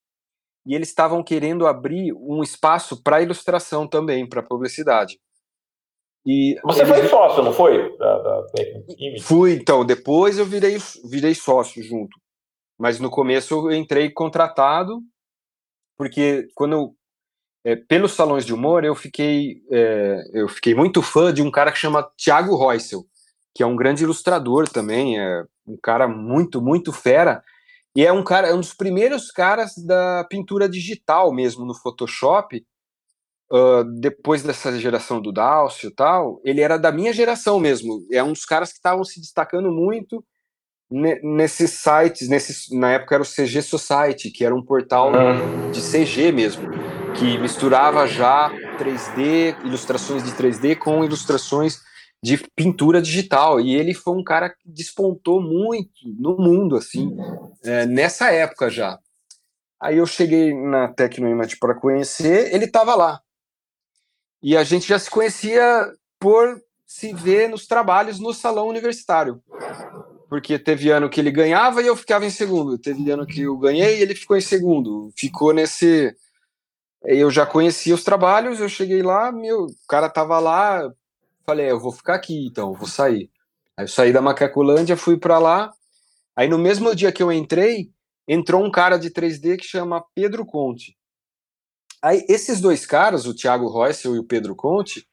E 0.66 0.76
eles 0.76 0.90
estavam 0.90 1.24
querendo 1.24 1.66
abrir 1.66 2.14
um 2.14 2.44
espaço 2.44 3.02
para 3.02 3.22
ilustração 3.22 3.88
também, 3.88 4.28
para 4.28 4.44
publicidade. 4.44 5.20
E 6.26 6.56
Você 6.64 6.82
eles... 6.82 7.00
foi 7.00 7.08
sócio, 7.08 7.44
não 7.44 7.54
foi? 7.54 7.98
Da, 7.98 8.20
da 8.20 8.46
Fui, 9.24 9.54
então. 9.54 9.84
Depois 9.84 10.38
eu 10.38 10.46
virei, 10.46 10.78
virei 11.10 11.34
sócio 11.34 11.82
junto. 11.82 12.20
Mas 12.80 13.00
no 13.00 13.10
começo 13.10 13.54
eu 13.54 13.72
entrei 13.72 14.12
contratado, 14.12 15.02
porque 15.98 16.48
quando 16.56 16.74
eu 16.74 16.96
é, 17.64 17.76
pelos 17.76 18.14
salões 18.14 18.46
de 18.46 18.54
humor, 18.54 18.84
eu 18.84 18.96
fiquei, 18.96 19.62
é, 19.72 20.24
eu 20.34 20.48
fiquei 20.48 20.74
muito 20.74 21.02
fã 21.02 21.32
de 21.32 21.42
um 21.42 21.52
cara 21.52 21.72
que 21.72 21.78
chama 21.78 22.10
Thiago 22.18 22.58
Reusel, 22.58 23.06
que 23.56 23.62
é 23.62 23.66
um 23.66 23.76
grande 23.76 24.04
ilustrador 24.04 24.68
também, 24.68 25.20
é 25.20 25.44
um 25.66 25.78
cara 25.82 26.08
muito, 26.08 26.62
muito 26.62 26.92
fera, 26.92 27.44
e 27.96 28.06
é 28.06 28.12
um 28.12 28.24
cara, 28.24 28.48
é 28.48 28.54
um 28.54 28.60
dos 28.60 28.74
primeiros 28.74 29.32
caras 29.32 29.74
da 29.76 30.26
pintura 30.30 30.68
digital 30.68 31.34
mesmo 31.34 31.66
no 31.66 31.74
Photoshop, 31.74 32.66
uh, 33.52 33.84
depois 34.00 34.44
dessa 34.44 34.78
geração 34.80 35.22
do 35.22 35.32
Dalcio 35.32 35.90
e 35.90 35.94
tal, 35.94 36.42
ele 36.44 36.62
era 36.62 36.78
da 36.78 36.92
minha 36.92 37.12
geração 37.12 37.60
mesmo, 37.60 38.06
é 38.12 38.24
um 38.24 38.34
dos 38.34 38.46
caras 38.46 38.70
que 38.70 38.78
estavam 38.78 39.04
se 39.04 39.20
destacando 39.20 39.72
muito 39.72 40.24
nesses 40.92 41.72
sites, 41.72 42.28
nesses, 42.28 42.70
na 42.70 42.92
época 42.92 43.16
era 43.16 43.24
o 43.24 43.26
CG 43.26 43.62
Society, 43.62 44.30
que 44.30 44.44
era 44.44 44.54
um 44.54 44.62
portal 44.62 45.12
de 45.72 45.80
CG 45.80 46.34
mesmo, 46.34 46.70
que 47.18 47.38
misturava 47.38 48.06
já 48.06 48.52
3D, 48.78 49.56
ilustrações 49.64 50.22
de 50.22 50.32
3D 50.32 50.76
com 50.76 51.04
ilustrações 51.04 51.80
de 52.24 52.38
pintura 52.56 53.02
digital. 53.02 53.60
E 53.60 53.76
ele 53.76 53.94
foi 53.94 54.16
um 54.16 54.24
cara 54.24 54.50
que 54.50 54.70
despontou 54.70 55.42
muito 55.42 55.92
no 56.06 56.38
mundo, 56.38 56.76
assim, 56.76 57.16
é, 57.64 57.86
nessa 57.86 58.32
época 58.32 58.70
já. 58.70 59.00
Aí 59.80 59.98
eu 59.98 60.06
cheguei 60.06 60.54
na 60.54 60.88
Tecnoimage 60.88 61.58
para 61.58 61.74
conhecer, 61.74 62.54
ele 62.54 62.66
estava 62.66 62.94
lá. 62.96 63.20
E 64.44 64.56
a 64.56 64.64
gente 64.64 64.88
já 64.88 65.00
se 65.00 65.10
conhecia 65.10 65.92
por 66.20 66.62
se 66.86 67.14
ver 67.14 67.50
nos 67.50 67.66
trabalhos 67.66 68.20
no 68.20 68.34
salão 68.34 68.68
universitário 68.68 69.42
porque 70.32 70.58
teve 70.58 70.90
ano 70.90 71.10
que 71.10 71.20
ele 71.20 71.30
ganhava 71.30 71.82
e 71.82 71.88
eu 71.88 71.96
ficava 71.98 72.26
em 72.26 72.30
segundo. 72.30 72.78
Teve 72.78 73.12
ano 73.12 73.28
que 73.28 73.42
eu 73.42 73.58
ganhei 73.58 74.00
e 74.00 74.02
ele 74.02 74.16
ficou 74.16 74.38
em 74.38 74.42
segundo. 74.42 75.12
Ficou 75.14 75.54
nesse. 75.54 76.16
Eu 77.04 77.30
já 77.30 77.46
conhecia 77.46 77.94
os 77.94 78.06
trabalhos, 78.06 78.62
eu 78.62 78.70
cheguei 78.70 79.04
lá, 79.04 79.30
meu, 79.30 79.66
o 79.66 79.76
cara 79.90 80.08
tava 80.08 80.40
lá, 80.40 80.90
falei, 81.52 81.68
é, 81.68 81.72
eu 81.72 81.80
vou 81.80 81.92
ficar 81.92 82.16
aqui, 82.16 82.48
então, 82.48 82.74
vou 82.74 82.88
sair. 82.88 83.30
Aí 83.78 83.84
eu 83.84 83.88
saí 83.88 84.14
da 84.14 84.22
Macacolândia, 84.22 84.98
fui 84.98 85.18
para 85.18 85.38
lá. 85.38 85.74
Aí 86.36 86.48
no 86.48 86.58
mesmo 86.58 86.96
dia 86.96 87.12
que 87.12 87.22
eu 87.22 87.32
entrei, 87.32 87.92
entrou 88.28 88.64
um 88.64 88.72
cara 88.72 88.98
de 88.98 89.10
3D 89.10 89.58
que 89.58 89.66
chama 89.66 90.04
Pedro 90.16 90.46
Conte. 90.46 90.98
Aí 92.02 92.26
esses 92.28 92.60
dois 92.62 92.86
caras, 92.86 93.26
o 93.26 93.36
Thiago 93.36 93.68
Royce 93.68 94.08
e 94.08 94.18
o 94.18 94.24
Pedro 94.24 94.56
Conte, 94.56 95.08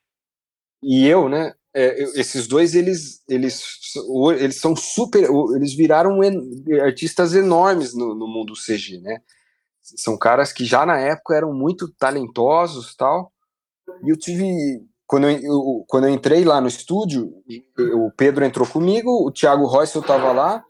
e 0.82 1.06
eu, 1.06 1.28
né, 1.28 1.54
é, 1.74 2.02
esses 2.18 2.46
dois 2.46 2.74
eles 2.74 3.22
eles 3.28 3.62
eles 4.38 4.56
são 4.56 4.74
super 4.74 5.28
eles 5.54 5.74
viraram 5.74 6.20
artistas 6.82 7.34
enormes 7.34 7.94
no, 7.94 8.14
no, 8.14 8.26
mundo 8.26 8.54
CG 8.54 8.98
né 9.00 9.20
são 9.82 10.16
caras 10.16 10.50
que 10.50 10.64
já 10.64 10.86
na 10.86 10.98
época 10.98 11.36
eram 11.36 11.52
muito 11.52 11.92
talentosos 11.92 12.96
tal 12.96 13.30
e 14.02 14.08
eu 14.08 14.16
tive 14.16 14.82
quando 15.08 15.28
eu, 15.28 15.40
eu 15.40 15.84
quando 15.88 16.04
eu 16.04 16.10
entrei 16.10 16.44
lá 16.44 16.60
no 16.60 16.68
estúdio 16.68 17.32
o 17.94 18.12
Pedro 18.16 18.44
entrou 18.44 18.66
comigo 18.66 19.10
o 19.26 19.32
Thiago 19.32 19.66
Royce 19.66 19.98
estava 19.98 20.30
lá 20.32 20.62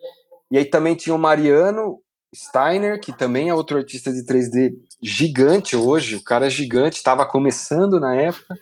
e 0.51 0.57
aí 0.57 0.65
também 0.65 0.95
tinha 0.95 1.15
o 1.15 1.19
Mariano 1.19 2.01
Steiner 2.35 2.99
que 3.01 3.13
também 3.13 3.51
é 3.51 3.55
outro 3.55 3.77
artista 3.77 4.11
de 4.11 4.25
3D 4.25 4.73
gigante 5.03 5.77
hoje 5.77 6.17
o 6.17 6.25
cara 6.25 6.47
é 6.47 6.51
gigante 6.51 6.97
estava 6.97 7.27
começando 7.27 8.01
na 8.01 8.15
época 8.15 8.57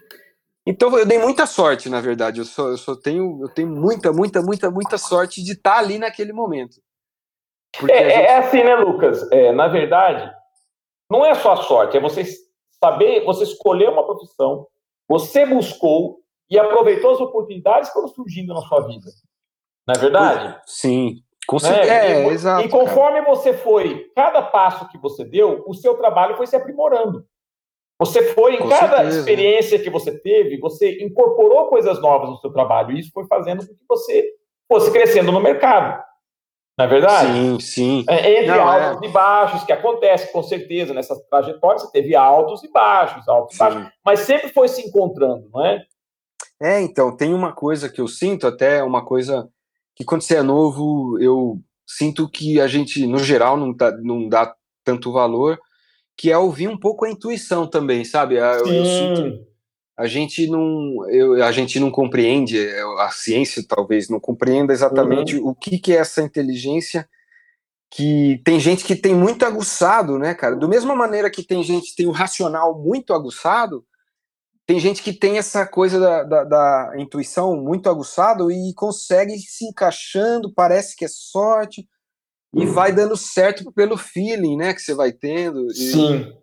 então 0.67 0.99
eu 0.99 1.07
dei 1.07 1.19
muita 1.19 1.47
sorte, 1.47 1.89
na 1.89 2.01
verdade. 2.01 2.41
Eu 2.41 2.45
só, 2.45 2.71
eu 2.71 2.77
só 2.77 2.97
tenho, 2.97 3.39
eu 3.41 3.49
tenho 3.49 3.69
muita, 3.69 4.13
muita, 4.13 4.43
muita, 4.43 4.69
muita 4.69 4.99
sorte 4.99 5.41
de 5.41 5.53
estar 5.53 5.79
ali 5.79 5.97
naquele 5.97 6.33
momento. 6.33 6.81
É, 7.89 7.93
é, 7.93 8.11
gente... 8.11 8.27
é, 8.27 8.39
assim, 8.39 8.65
né, 8.65 8.75
Lucas? 8.75 9.31
É, 9.31 9.53
na 9.53 9.69
verdade, 9.69 10.29
não 11.09 11.25
é 11.25 11.35
só 11.35 11.53
a 11.53 11.57
sorte, 11.57 11.97
é 11.97 12.01
você 12.01 12.25
saber, 12.83 13.25
você 13.25 13.45
escolher 13.45 13.89
uma 13.89 14.05
profissão, 14.05 14.67
você 15.09 15.47
buscou 15.47 16.21
e 16.51 16.59
aproveitou 16.59 17.13
as 17.13 17.21
oportunidades 17.21 17.89
que 17.89 17.95
foram 17.95 18.09
surgindo 18.09 18.55
na 18.55 18.61
sua 18.63 18.87
vida. 18.87 19.07
Não 19.87 19.95
é 19.95 19.99
verdade? 19.99 20.61
Sim, 20.67 21.23
com 21.47 21.59
certeza. 21.59 21.93
É, 21.93 22.23
é, 22.23 22.29
exato. 22.29 22.67
E 22.67 22.69
conforme 22.69 23.21
cara. 23.21 23.35
você 23.35 23.53
foi, 23.53 24.11
cada 24.15 24.43
passo 24.43 24.89
que 24.89 24.99
você 24.99 25.25
deu, 25.25 25.65
o 25.67 25.75
seu 25.75 25.97
trabalho 25.97 26.37
foi 26.37 26.47
se 26.47 26.57
aprimorando. 26.57 27.25
Você 27.99 28.35
foi, 28.35 28.57
em 28.57 28.59
com 28.59 28.69
cada 28.69 28.99
certeza. 28.99 29.19
experiência 29.19 29.79
que 29.79 29.89
você 29.89 30.19
teve, 30.19 30.59
você 30.59 31.03
incorporou 31.03 31.69
coisas 31.69 32.01
novas 32.01 32.29
no 32.29 32.37
seu 32.39 32.53
trabalho. 32.53 32.93
E 32.93 33.01
isso 33.01 33.11
foi 33.13 33.27
fazendo 33.27 33.67
com 33.67 33.75
que 33.75 33.85
você 33.89 34.29
fosse 34.69 34.91
crescendo 34.91 35.33
no 35.33 35.41
mercado. 35.41 36.05
Não 36.77 36.85
é 36.85 36.89
verdade? 36.89 37.33
Sim, 37.33 37.61
sim. 37.61 38.05
É, 38.09 38.43
entre 38.43 38.55
Não, 38.55 38.69
altos 38.69 39.03
é... 39.03 39.07
e 39.07 39.13
baixos, 39.13 39.65
que 39.65 39.73
acontece 39.73 40.31
com 40.31 40.43
certeza 40.43 40.93
nessa 40.93 41.19
trajetória, 41.31 41.79
você 41.79 41.91
teve 41.91 42.15
altos 42.15 42.63
e 42.63 42.71
baixos, 42.71 43.27
altos 43.27 43.57
sim. 43.57 43.65
e 43.65 43.67
baixos. 43.67 43.93
Mas 44.05 44.21
sempre 44.21 44.51
foi 44.51 44.69
se 44.69 44.83
encontrando, 44.87 45.49
não 45.53 45.65
é? 45.65 45.83
É, 46.61 46.81
então, 46.81 47.17
tem 47.17 47.33
uma 47.33 47.53
coisa 47.53 47.89
que 47.89 48.01
eu 48.01 48.09
sinto, 48.09 48.47
até 48.47 48.83
uma 48.83 49.05
coisa 49.05 49.49
que 49.95 50.05
quando 50.05 50.23
você 50.23 50.37
é 50.37 50.43
novo, 50.43 51.19
eu 51.19 51.59
sinto 51.87 52.29
que 52.29 52.61
a 52.61 52.67
gente, 52.67 53.07
no 53.07 53.19
geral, 53.19 53.57
não, 53.57 53.75
tá, 53.75 53.91
não 53.93 54.29
dá 54.29 54.55
tanto 54.85 55.13
valor, 55.13 55.59
que 56.17 56.31
é 56.31 56.37
ouvir 56.37 56.69
um 56.69 56.79
pouco 56.79 57.05
a 57.05 57.11
intuição 57.11 57.67
também, 57.67 58.05
sabe? 58.05 58.37
Eu, 58.37 58.67
eu 58.67 58.85
sinto, 58.85 59.46
a 59.97 60.07
gente 60.07 60.47
não 60.47 61.09
eu, 61.09 61.43
a 61.43 61.51
gente 61.51 61.81
não 61.81 61.91
compreende 61.91 62.59
é, 62.59 62.83
a 62.99 63.11
ciência 63.11 63.65
talvez 63.67 64.09
não 64.09 64.21
compreenda 64.21 64.73
exatamente 64.73 65.37
uhum. 65.37 65.49
o 65.49 65.55
que, 65.55 65.79
que 65.79 65.93
é 65.93 65.97
essa 65.97 66.23
inteligência 66.23 67.09
que 67.91 68.41
tem 68.45 68.59
gente 68.59 68.85
que 68.85 68.97
tem 68.97 69.15
muito 69.15 69.45
aguçado, 69.45 70.19
né, 70.19 70.35
cara? 70.35 70.57
Do 70.57 70.69
mesma 70.69 70.95
maneira 70.95 71.31
que 71.31 71.43
tem 71.43 71.63
gente 71.63 71.91
que 71.91 71.97
tem 71.97 72.07
o 72.07 72.11
racional 72.11 72.79
muito 72.79 73.15
aguçado, 73.15 73.85
tem 74.67 74.81
gente 74.81 75.03
que 75.03 75.13
tem 75.13 75.39
essa 75.39 75.65
coisa 75.65 76.01
da, 76.01 76.23
da, 76.25 76.45
da 76.45 76.93
intuição 76.99 77.57
muito 77.57 77.89
aguçado 77.89 78.51
e 78.51 78.75
consegue 78.75 79.39
se 79.39 79.65
encaixando, 79.65 80.53
parece 80.53 80.97
que 80.97 81.05
é 81.05 81.09
sorte, 81.09 81.89
e 82.53 82.67
vai 82.67 82.93
dando 82.93 83.17
certo 83.17 83.71
pelo 83.73 83.97
feeling, 83.97 84.57
né, 84.57 84.75
que 84.75 84.81
você 84.81 84.95
vai 84.95 85.13
tendo. 85.13 85.73
Sim. 85.73 86.35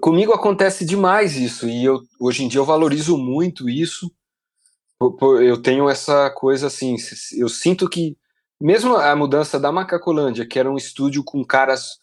Comigo 0.00 0.32
acontece 0.32 0.84
demais 0.84 1.36
isso 1.36 1.68
e 1.68 1.84
eu 1.84 2.00
hoje 2.20 2.44
em 2.44 2.48
dia 2.48 2.60
eu 2.60 2.64
valorizo 2.64 3.16
muito 3.16 3.68
isso. 3.68 4.10
Eu 5.00 5.62
tenho 5.62 5.88
essa 5.88 6.28
coisa 6.30 6.66
assim, 6.66 6.96
eu 7.36 7.48
sinto 7.48 7.88
que 7.88 8.16
mesmo 8.60 8.96
a 8.96 9.14
mudança 9.14 9.58
da 9.58 9.70
Macacolândia, 9.70 10.46
que 10.46 10.58
era 10.58 10.70
um 10.70 10.76
estúdio 10.76 11.22
com 11.22 11.44
caras 11.44 11.98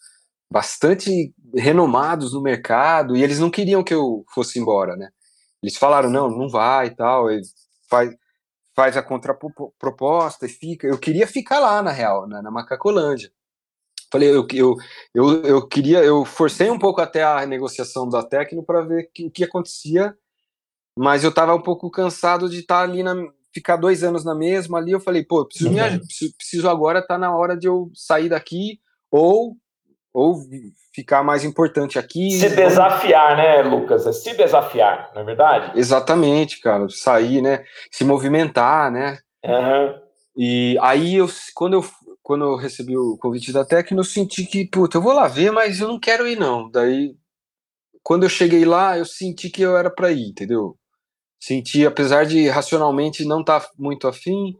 bastante 0.50 1.34
renomados 1.54 2.32
no 2.32 2.40
mercado, 2.40 3.16
e 3.16 3.22
eles 3.22 3.38
não 3.38 3.50
queriam 3.50 3.84
que 3.84 3.92
eu 3.92 4.24
fosse 4.32 4.58
embora, 4.58 4.96
né? 4.96 5.10
Eles 5.62 5.76
falaram, 5.76 6.08
não, 6.08 6.30
não 6.30 6.48
vai 6.48 6.86
e 6.86 6.94
tal, 6.94 7.26
faz, 7.90 8.10
faz 8.74 8.96
a 8.96 9.02
contraproposta 9.02 10.46
e 10.46 10.48
fica. 10.48 10.86
Eu 10.86 10.98
queria 10.98 11.26
ficar 11.26 11.58
lá, 11.58 11.82
na 11.82 11.90
real, 11.90 12.26
na, 12.26 12.40
na 12.42 12.50
Macacolândia. 12.50 13.30
Falei, 14.10 14.30
eu, 14.30 14.46
eu, 14.52 14.76
eu, 15.14 15.42
eu 15.42 15.66
queria, 15.66 15.98
eu 16.04 16.24
forcei 16.24 16.70
um 16.70 16.78
pouco 16.78 17.00
até 17.00 17.22
a 17.22 17.44
negociação 17.46 18.08
da 18.08 18.22
Tecno 18.22 18.64
para 18.64 18.82
ver 18.82 19.08
o 19.20 19.30
que 19.30 19.44
acontecia, 19.44 20.14
mas 20.96 21.24
eu 21.24 21.30
estava 21.30 21.54
um 21.54 21.62
pouco 21.62 21.90
cansado 21.90 22.48
de 22.48 22.60
estar 22.60 22.78
tá 22.78 22.82
ali 22.82 23.02
na, 23.02 23.14
ficar 23.52 23.76
dois 23.76 24.04
anos 24.04 24.24
na 24.24 24.34
mesma 24.34 24.78
ali. 24.78 24.92
Eu 24.92 25.00
falei, 25.00 25.24
pô, 25.24 25.44
preciso, 25.44 25.70
uhum. 25.70 25.98
preciso, 25.98 26.36
preciso 26.36 26.68
agora, 26.68 27.06
tá 27.06 27.16
na 27.16 27.34
hora 27.34 27.56
de 27.56 27.66
eu 27.66 27.90
sair 27.94 28.28
daqui 28.28 28.78
ou 29.10 29.56
ou 30.16 30.40
ficar 30.94 31.22
mais 31.22 31.44
importante 31.44 31.98
aqui. 31.98 32.30
Se 32.30 32.48
desafiar, 32.48 33.36
né, 33.36 33.60
Lucas? 33.60 34.06
É 34.06 34.12
se 34.12 34.34
desafiar, 34.34 35.10
não 35.14 35.20
é 35.20 35.24
verdade? 35.26 35.78
Exatamente, 35.78 36.58
cara. 36.58 36.88
Sair, 36.88 37.42
né? 37.42 37.62
Se 37.90 38.02
movimentar, 38.02 38.90
né? 38.90 39.18
Uhum. 39.44 39.94
E 40.34 40.78
aí, 40.80 41.16
eu, 41.16 41.28
quando, 41.54 41.74
eu, 41.74 41.84
quando 42.26 42.44
eu 42.44 42.56
recebi 42.56 42.96
o 42.98 43.16
convite 43.16 43.52
da 43.52 43.64
Tecno, 43.64 44.00
eu 44.00 44.04
senti 44.04 44.44
que, 44.44 44.68
puta, 44.68 44.98
eu 44.98 45.02
vou 45.02 45.12
lá 45.12 45.28
ver, 45.28 45.52
mas 45.52 45.78
eu 45.78 45.86
não 45.86 46.00
quero 46.00 46.26
ir, 46.26 46.36
não. 46.36 46.68
Daí, 46.68 47.16
quando 48.02 48.24
eu 48.24 48.28
cheguei 48.28 48.64
lá, 48.64 48.98
eu 48.98 49.04
senti 49.04 49.48
que 49.48 49.62
eu 49.62 49.76
era 49.76 49.88
para 49.88 50.10
ir, 50.10 50.30
entendeu? 50.30 50.76
Senti, 51.40 51.86
apesar 51.86 52.26
de 52.26 52.48
racionalmente 52.48 53.24
não 53.24 53.42
estar 53.42 53.60
tá 53.60 53.70
muito 53.78 54.08
afim, 54.08 54.56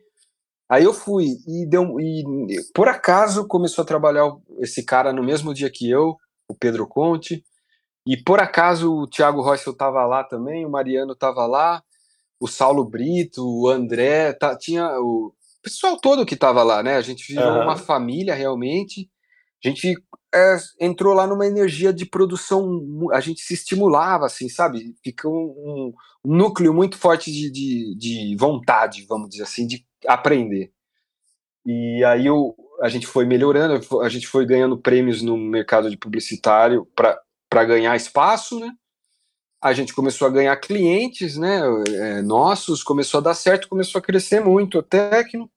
Aí 0.68 0.84
eu 0.84 0.92
fui 0.92 1.26
e 1.46 1.64
deu 1.64 2.00
e 2.00 2.24
por 2.74 2.88
acaso 2.88 3.46
começou 3.46 3.82
a 3.82 3.86
trabalhar 3.86 4.36
esse 4.58 4.84
cara 4.84 5.12
no 5.12 5.22
mesmo 5.22 5.54
dia 5.54 5.70
que 5.70 5.88
eu, 5.88 6.16
o 6.48 6.54
Pedro 6.54 6.88
Conte. 6.88 7.44
E 8.06 8.16
por 8.16 8.40
acaso 8.40 8.92
o 8.92 9.06
Thiago 9.06 9.42
Royce 9.42 9.68
estava 9.70 10.04
lá 10.06 10.24
também, 10.24 10.66
o 10.66 10.70
Mariano 10.70 11.12
estava 11.12 11.46
lá, 11.46 11.82
o 12.40 12.48
Saulo 12.48 12.84
Brito, 12.84 13.44
o 13.44 13.68
André, 13.68 14.32
tá, 14.32 14.56
tinha 14.56 14.88
o 15.00 15.32
pessoal 15.66 15.98
todo 15.98 16.24
que 16.24 16.34
estava 16.34 16.62
lá, 16.62 16.80
né? 16.80 16.96
A 16.96 17.02
gente 17.02 17.34
virou 17.34 17.54
uhum. 17.54 17.62
uma 17.62 17.76
família 17.76 18.34
realmente. 18.34 19.10
A 19.64 19.68
gente 19.68 19.96
é, 20.32 20.56
entrou 20.80 21.12
lá 21.12 21.26
numa 21.26 21.44
energia 21.44 21.92
de 21.92 22.06
produção, 22.06 22.80
a 23.12 23.18
gente 23.18 23.40
se 23.40 23.54
estimulava, 23.54 24.26
assim, 24.26 24.48
sabe? 24.48 24.94
Ficou 25.02 25.32
um, 25.34 25.92
um 26.24 26.36
núcleo 26.36 26.72
muito 26.72 26.96
forte 26.96 27.32
de, 27.32 27.50
de, 27.50 27.96
de 27.96 28.36
vontade, 28.36 29.04
vamos 29.08 29.30
dizer 29.30 29.42
assim, 29.42 29.66
de 29.66 29.84
aprender. 30.06 30.70
E 31.64 32.04
aí 32.04 32.26
eu, 32.26 32.54
a 32.80 32.88
gente 32.88 33.08
foi 33.08 33.24
melhorando, 33.24 34.00
a 34.00 34.08
gente 34.08 34.28
foi 34.28 34.46
ganhando 34.46 34.78
prêmios 34.78 35.20
no 35.20 35.36
mercado 35.36 35.90
de 35.90 35.96
publicitário 35.96 36.86
para 36.94 37.64
ganhar 37.64 37.96
espaço, 37.96 38.60
né? 38.60 38.70
A 39.60 39.72
gente 39.72 39.92
começou 39.92 40.28
a 40.28 40.30
ganhar 40.30 40.56
clientes, 40.58 41.36
né? 41.36 41.60
É, 41.88 42.22
nossos, 42.22 42.84
começou 42.84 43.18
a 43.18 43.22
dar 43.22 43.34
certo, 43.34 43.68
começou 43.68 43.98
a 43.98 44.02
crescer 44.02 44.38
muito 44.38 44.78
a 44.78 44.82
Tecno. 44.82 45.50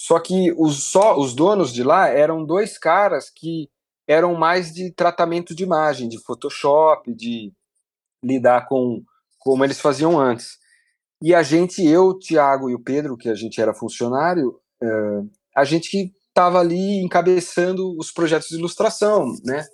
Só 0.00 0.18
que 0.18 0.50
os, 0.56 0.84
só 0.84 1.18
os 1.18 1.34
donos 1.34 1.74
de 1.74 1.82
lá 1.82 2.08
eram 2.08 2.42
dois 2.42 2.78
caras 2.78 3.28
que 3.28 3.68
eram 4.08 4.34
mais 4.34 4.72
de 4.72 4.90
tratamento 4.90 5.54
de 5.54 5.62
imagem, 5.62 6.08
de 6.08 6.18
Photoshop, 6.18 7.14
de 7.14 7.52
lidar 8.24 8.66
com 8.66 9.04
como 9.38 9.62
eles 9.62 9.78
faziam 9.78 10.18
antes. 10.18 10.56
E 11.22 11.34
a 11.34 11.42
gente, 11.42 11.86
eu, 11.86 12.18
Tiago 12.18 12.70
e 12.70 12.74
o 12.74 12.82
Pedro, 12.82 13.14
que 13.14 13.28
a 13.28 13.34
gente 13.34 13.60
era 13.60 13.74
funcionário, 13.74 14.58
uh, 14.82 15.30
a 15.54 15.64
gente 15.64 15.90
que 15.90 16.10
estava 16.28 16.60
ali 16.60 17.04
encabeçando 17.04 17.94
os 17.98 18.10
projetos 18.10 18.48
de 18.48 18.56
ilustração, 18.56 19.26
né? 19.44 19.66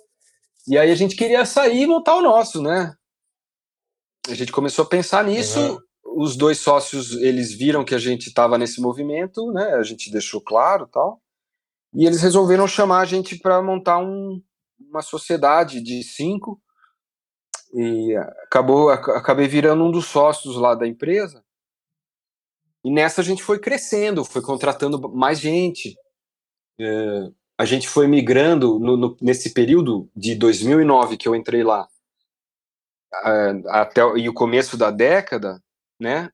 E 0.67 0.77
aí 0.77 0.91
a 0.91 0.95
gente 0.95 1.15
queria 1.15 1.45
sair 1.45 1.83
e 1.83 1.87
montar 1.87 2.15
o 2.15 2.21
nosso, 2.21 2.61
né? 2.61 2.93
A 4.27 4.33
gente 4.33 4.51
começou 4.51 4.83
a 4.83 4.89
pensar 4.89 5.23
nisso. 5.23 5.57
Uhum. 5.57 5.79
Os 6.19 6.35
dois 6.35 6.57
sócios, 6.59 7.11
eles 7.11 7.53
viram 7.53 7.85
que 7.85 7.93
a 7.93 7.99
gente 7.99 8.27
estava 8.27 8.57
nesse 8.57 8.81
movimento, 8.81 9.51
né? 9.51 9.75
A 9.75 9.83
gente 9.83 10.11
deixou 10.11 10.41
claro, 10.41 10.87
tal. 10.87 11.21
E 11.93 12.05
eles 12.05 12.21
resolveram 12.21 12.67
chamar 12.67 13.01
a 13.01 13.05
gente 13.05 13.37
para 13.37 13.61
montar 13.61 13.99
um, 13.99 14.41
uma 14.79 15.03
sociedade 15.03 15.79
de 15.79 16.03
cinco 16.03 16.59
e 17.73 18.15
acabou 18.45 18.89
acabei 18.89 19.47
virando 19.47 19.83
um 19.83 19.91
dos 19.91 20.07
sócios 20.07 20.55
lá 20.55 20.73
da 20.73 20.87
empresa. 20.87 21.43
E 22.83 22.91
nessa 22.91 23.21
a 23.21 23.23
gente 23.23 23.43
foi 23.43 23.59
crescendo, 23.59 24.25
foi 24.25 24.41
contratando 24.41 24.99
mais 25.13 25.39
gente. 25.39 25.95
É, 26.79 27.31
a 27.59 27.65
gente 27.65 27.87
foi 27.87 28.07
migrando 28.07 28.79
no, 28.79 28.97
no, 28.97 29.17
nesse 29.21 29.53
período 29.53 30.09
de 30.15 30.33
2009 30.33 31.17
que 31.17 31.27
eu 31.27 31.35
entrei 31.35 31.63
lá 31.63 31.87
até 33.67 34.01
e 34.17 34.27
o 34.27 34.33
começo 34.33 34.77
da 34.77 34.91
década, 34.91 35.61
né? 35.99 36.29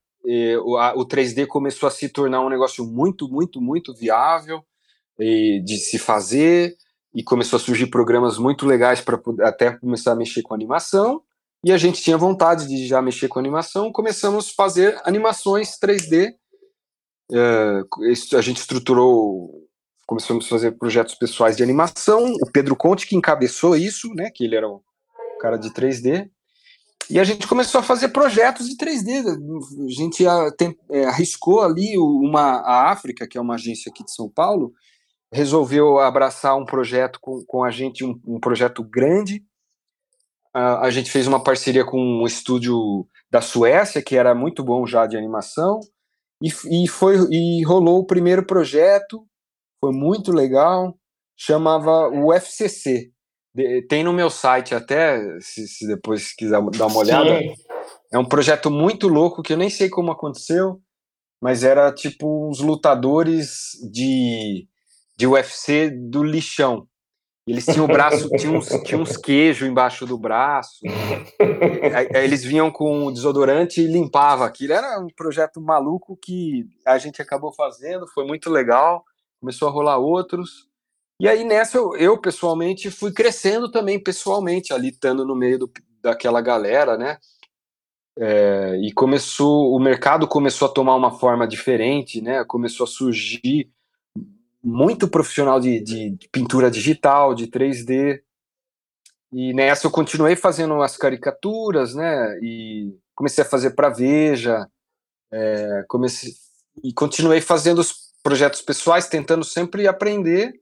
O, 0.64 0.78
a, 0.78 0.94
o 0.96 1.06
3D 1.06 1.46
começou 1.48 1.88
a 1.88 1.92
se 1.92 2.08
tornar 2.10 2.42
um 2.42 2.50
negócio 2.50 2.86
muito, 2.86 3.28
muito, 3.28 3.62
muito 3.62 3.94
viável 3.94 4.64
de 5.20 5.78
se 5.78 6.00
fazer 6.00 6.76
e 7.14 7.24
começou 7.24 7.58
a 7.58 7.60
surgir 7.60 7.88
programas 7.88 8.38
muito 8.38 8.66
legais 8.66 9.00
para 9.00 9.20
até 9.42 9.78
começar 9.78 10.14
a 10.14 10.16
mexer 10.16 10.42
com 10.42 10.54
animação. 10.54 11.22
E 11.64 11.72
a 11.72 11.78
gente 11.78 12.02
tinha 12.02 12.18
vontade 12.18 12.68
de 12.68 12.88
já 12.88 13.02
mexer 13.02 13.28
com 13.28 13.40
animação, 13.40 13.92
começamos 13.92 14.50
a 14.50 14.54
fazer 14.56 15.00
animações 15.06 15.78
3D. 15.80 16.34
É, 17.32 18.36
a 18.36 18.42
gente 18.42 18.58
estruturou, 18.58 19.50
começamos 20.06 20.46
a 20.46 20.50
fazer 20.50 20.72
projetos 20.74 21.16
pessoais 21.16 21.56
de 21.56 21.64
animação. 21.64 22.34
O 22.42 22.52
Pedro 22.52 22.76
Conte 22.76 23.08
que 23.08 23.16
encabeçou 23.16 23.78
isso, 23.78 24.14
né? 24.14 24.30
Que 24.34 24.44
ele 24.44 24.56
era 24.56 24.68
o 24.68 24.84
cara 25.40 25.56
de 25.56 25.70
3D. 25.70 26.30
E 27.10 27.20
a 27.20 27.24
gente 27.24 27.48
começou 27.48 27.80
a 27.80 27.84
fazer 27.84 28.10
projetos 28.10 28.68
de 28.68 28.78
3D. 28.78 29.26
A 29.86 29.90
gente 29.90 30.26
é, 30.92 31.06
arriscou 31.06 31.62
ali 31.62 31.98
uma 31.98 32.62
a 32.62 32.92
África, 32.92 33.28
que 33.28 33.38
é 33.38 33.42
uma 33.42 33.56
agência 33.56 33.90
aqui 33.90 34.04
de 34.04 34.14
São 34.14 34.30
Paulo, 34.30 34.74
resolveu 35.32 36.00
abraçar 36.00 36.56
um 36.56 36.66
projeto 36.66 37.20
com, 37.20 37.44
com 37.46 37.64
a 37.64 37.72
gente, 37.72 38.06
um, 38.06 38.20
um 38.26 38.40
projeto 38.40 38.84
grande. 38.84 39.44
Uh, 40.56 40.78
a 40.82 40.92
gente 40.92 41.10
fez 41.10 41.28
uma 41.28 41.44
parceria 41.44 41.84
com 41.84 42.00
um 42.00 42.26
estúdio 42.26 43.08
da 43.32 43.42
Suécia, 43.42 44.04
que 44.04 44.16
era 44.16 44.36
muito 44.36 44.64
bom 44.64 44.86
já 44.86 45.08
de 45.08 45.18
animação, 45.18 45.80
e, 46.40 46.50
e, 46.84 46.88
foi, 46.88 47.16
e 47.32 47.64
rolou 47.64 48.00
o 48.00 48.06
primeiro 48.06 48.46
projeto, 48.46 49.26
foi 49.84 49.92
muito 49.92 50.32
legal, 50.32 50.96
chamava 51.36 52.10
o 52.10 52.32
FCC. 52.32 53.12
Tem 53.88 54.04
no 54.04 54.14
meu 54.14 54.30
site 54.30 54.74
até, 54.74 55.20
se, 55.40 55.68
se, 55.68 55.88
depois 55.88 56.34
quiser 56.34 56.62
dar 56.72 56.88
uma 56.88 56.98
olhada. 56.98 57.40
Sim. 57.40 57.54
É 58.12 58.18
um 58.18 58.26
projeto 58.26 58.70
muito 58.70 59.08
louco 59.08 59.42
que 59.42 59.54
eu 59.54 59.58
nem 59.58 59.70
sei 59.70 59.90
como 59.90 60.12
aconteceu, 60.12 60.82
mas 61.42 61.64
era 61.64 61.92
tipo 61.92 62.50
uns 62.50 62.60
lutadores 62.60 63.72
de 63.92 64.68
de 65.16 65.28
UFC 65.28 65.90
do 65.90 66.24
lixão. 66.24 66.88
Eles 67.46 67.66
tinham 67.66 67.84
o 67.84 67.88
braço, 67.88 68.30
tinham 68.38 68.56
uns, 68.56 68.68
tinham 68.84 69.02
uns 69.02 69.18
queijos 69.18 69.68
embaixo 69.68 70.06
do 70.06 70.18
braço. 70.18 70.80
Aí, 71.94 72.08
aí 72.16 72.24
eles 72.24 72.44
vinham 72.44 72.72
com 72.72 73.12
desodorante 73.12 73.82
e 73.82 73.88
limpava 73.88 74.46
aquilo. 74.46 74.74
Era 74.74 75.00
um 75.00 75.08
projeto 75.08 75.62
maluco 75.62 76.18
que 76.22 76.66
a 76.86 76.98
gente 76.98 77.22
acabou 77.22 77.54
fazendo, 77.54 78.08
foi 78.08 78.26
muito 78.26 78.50
legal. 78.50 79.04
Começou 79.40 79.68
a 79.68 79.72
rolar 79.72 79.98
outros. 79.98 80.70
E 81.24 81.28
aí 81.30 81.46
nessa 81.46 81.78
eu, 81.78 81.96
eu 81.96 82.18
pessoalmente 82.18 82.92
fui 82.92 83.14
crescendo 83.14 83.72
também 83.72 83.98
pessoalmente, 83.98 84.74
ali 84.74 84.90
estando 84.90 85.26
no 85.26 85.34
meio 85.34 85.58
do, 85.58 85.72
daquela 86.02 86.42
galera, 86.42 86.98
né? 86.98 87.18
É, 88.20 88.76
e 88.84 88.92
começou, 88.92 89.74
o 89.74 89.80
mercado 89.80 90.28
começou 90.28 90.68
a 90.68 90.72
tomar 90.72 90.98
uma 90.98 91.18
forma 91.18 91.48
diferente, 91.48 92.20
né? 92.20 92.44
Começou 92.44 92.84
a 92.84 92.88
surgir 92.88 93.72
muito 94.62 95.08
profissional 95.08 95.62
de, 95.62 95.80
de, 95.80 96.18
pintura 96.30 96.70
digital, 96.70 97.34
de 97.34 97.48
3D. 97.48 98.22
E 99.32 99.54
nessa 99.54 99.88
eu 99.88 99.92
continuei 99.92 100.36
fazendo 100.36 100.82
as 100.82 100.98
caricaturas, 100.98 101.96
né? 101.96 102.38
E 102.42 102.94
comecei 103.16 103.46
a 103.46 103.48
fazer 103.48 103.70
para 103.70 103.88
Veja, 103.88 104.68
é, 105.32 105.86
comecei 105.88 106.34
e 106.84 106.92
continuei 106.92 107.40
fazendo 107.40 107.80
os 107.80 108.12
projetos 108.22 108.62
pessoais, 108.62 109.08
tentando 109.08 109.46
sempre 109.46 109.88
aprender. 109.88 110.62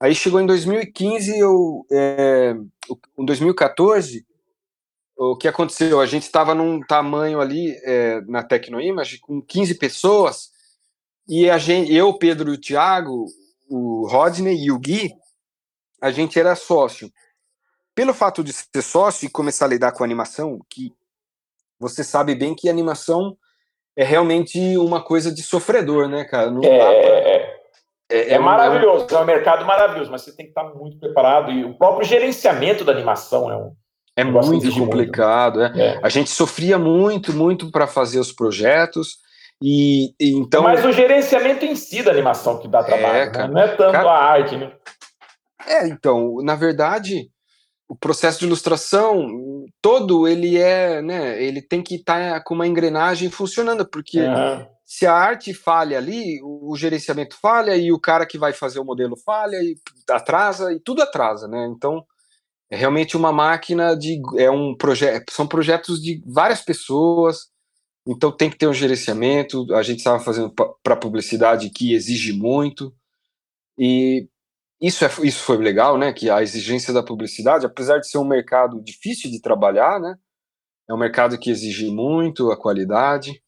Aí 0.00 0.14
chegou 0.14 0.40
em 0.40 0.46
2015, 0.46 1.38
eu, 1.38 1.84
é, 1.92 2.56
em 3.18 3.24
2014, 3.24 4.26
o 5.14 5.36
que 5.36 5.46
aconteceu? 5.46 6.00
A 6.00 6.06
gente 6.06 6.22
estava 6.22 6.54
num 6.54 6.80
tamanho 6.80 7.38
ali 7.38 7.78
é, 7.84 8.22
na 8.22 8.42
Tecnoimage 8.42 9.18
com 9.18 9.42
15 9.42 9.74
pessoas 9.74 10.50
e 11.28 11.50
a 11.50 11.58
gente, 11.58 11.94
eu, 11.94 12.14
Pedro 12.14 12.50
e 12.50 12.54
o 12.54 12.60
Thiago, 12.60 13.26
o 13.68 14.06
Rodney 14.08 14.64
e 14.64 14.72
o 14.72 14.78
Gui, 14.78 15.12
a 16.00 16.10
gente 16.10 16.40
era 16.40 16.56
sócio. 16.56 17.12
pelo 17.94 18.14
fato 18.14 18.42
de 18.42 18.54
ser 18.54 18.82
sócio 18.82 19.26
e 19.26 19.30
começar 19.30 19.66
a 19.66 19.68
lidar 19.68 19.92
com 19.92 20.02
animação, 20.02 20.58
que 20.70 20.94
você 21.78 22.02
sabe 22.02 22.34
bem 22.34 22.54
que 22.54 22.70
animação 22.70 23.36
é 23.94 24.04
realmente 24.04 24.78
uma 24.78 25.02
coisa 25.02 25.30
de 25.30 25.42
sofredor, 25.42 26.08
né, 26.08 26.24
cara? 26.24 26.50
Não 26.50 26.62
é, 26.64 26.78
pra... 26.78 27.29
é, 28.10 28.32
é, 28.32 28.32
é, 28.34 28.38
maravilhoso, 28.38 29.06
é 29.10 29.18
um 29.18 29.24
mercado 29.24 29.64
maravilhoso, 29.64 30.10
mas 30.10 30.22
você 30.22 30.34
tem 30.34 30.46
que 30.46 30.50
estar 30.50 30.64
muito 30.74 30.98
preparado. 30.98 31.50
E 31.50 31.64
o 31.64 31.74
próprio 31.74 32.06
gerenciamento 32.06 32.84
da 32.84 32.92
animação 32.92 33.50
é 33.50 33.56
um. 33.56 33.72
É 34.16 34.24
muito 34.24 34.74
complicado. 34.74 35.60
Muito. 35.60 35.78
É. 35.78 36.00
A 36.02 36.08
gente 36.08 36.30
sofria 36.30 36.78
muito, 36.78 37.32
muito 37.32 37.70
para 37.70 37.86
fazer 37.86 38.18
os 38.18 38.32
projetos. 38.32 39.18
E, 39.62 40.12
e, 40.20 40.32
então. 40.36 40.62
Mas 40.62 40.84
o 40.84 40.92
gerenciamento 40.92 41.64
em 41.64 41.76
si 41.76 42.02
da 42.02 42.10
animação 42.10 42.58
que 42.58 42.66
dá 42.66 42.82
trabalho, 42.82 43.30
né? 43.32 43.48
não 43.48 43.60
é 43.60 43.68
tanto 43.68 43.92
cara... 43.92 44.10
a 44.10 44.24
arte, 44.24 44.56
né? 44.56 44.72
É, 45.66 45.86
então, 45.86 46.36
na 46.42 46.56
verdade, 46.56 47.30
o 47.88 47.94
processo 47.94 48.40
de 48.40 48.46
ilustração 48.46 49.28
todo 49.82 50.26
ele 50.26 50.58
é, 50.58 51.02
né, 51.02 51.42
ele 51.42 51.60
tem 51.60 51.82
que 51.82 51.96
estar 51.96 52.34
tá 52.34 52.40
com 52.40 52.54
uma 52.54 52.66
engrenagem 52.66 53.30
funcionando, 53.30 53.86
porque 53.86 54.20
uhum. 54.20 54.66
Se 54.90 55.06
a 55.06 55.14
arte 55.14 55.54
falha 55.54 55.96
ali, 55.98 56.40
o, 56.42 56.74
gerenciamento 56.76 57.36
falha 57.40 57.76
e 57.76 57.92
o 57.92 58.00
cara 58.00 58.26
que 58.26 58.36
vai 58.36 58.52
fazer 58.52 58.80
o 58.80 58.84
modelo 58.84 59.16
falha 59.16 59.54
e 59.62 59.76
atrasa 60.10 60.72
e 60.72 60.80
tudo 60.80 61.00
atrasa, 61.00 61.46
né? 61.46 61.64
Então 61.72 62.04
é 62.68 62.76
realmente 62.76 63.16
uma 63.16 63.30
máquina 63.30 63.96
de 63.96 64.20
é 64.36 64.50
um 64.50 64.76
projeto, 64.76 65.32
são 65.32 65.46
projetos 65.46 66.02
de 66.02 66.20
várias 66.26 66.60
pessoas, 66.60 67.46
então 68.04 68.36
tem 68.36 68.50
que 68.50 68.58
ter 68.58 68.66
um 68.66 68.74
gerenciamento. 68.74 69.72
A 69.76 69.82
gente 69.84 69.98
estava 69.98 70.18
fazendo 70.18 70.52
para 70.82 70.96
publicidade 70.96 71.70
que 71.70 71.94
exige 71.94 72.32
muito 72.32 72.92
e 73.78 74.28
isso, 74.82 75.04
é, 75.04 75.08
isso 75.22 75.44
foi 75.44 75.56
legal, 75.58 75.96
né? 75.96 76.12
Que 76.12 76.28
a 76.28 76.42
exigência 76.42 76.92
da 76.92 77.02
publicidade, 77.02 77.64
apesar 77.64 77.98
de 77.98 78.08
ser 78.10 78.18
um 78.18 78.26
mercado 78.26 78.82
difícil 78.82 79.30
de 79.30 79.40
trabalhar, 79.40 80.00
né? 80.00 80.16
É 80.88 80.92
um 80.92 80.98
mercado 80.98 81.38
que 81.38 81.48
exige 81.48 81.92
muito 81.92 82.50
a 82.50 82.56
qualidade. 82.56 83.40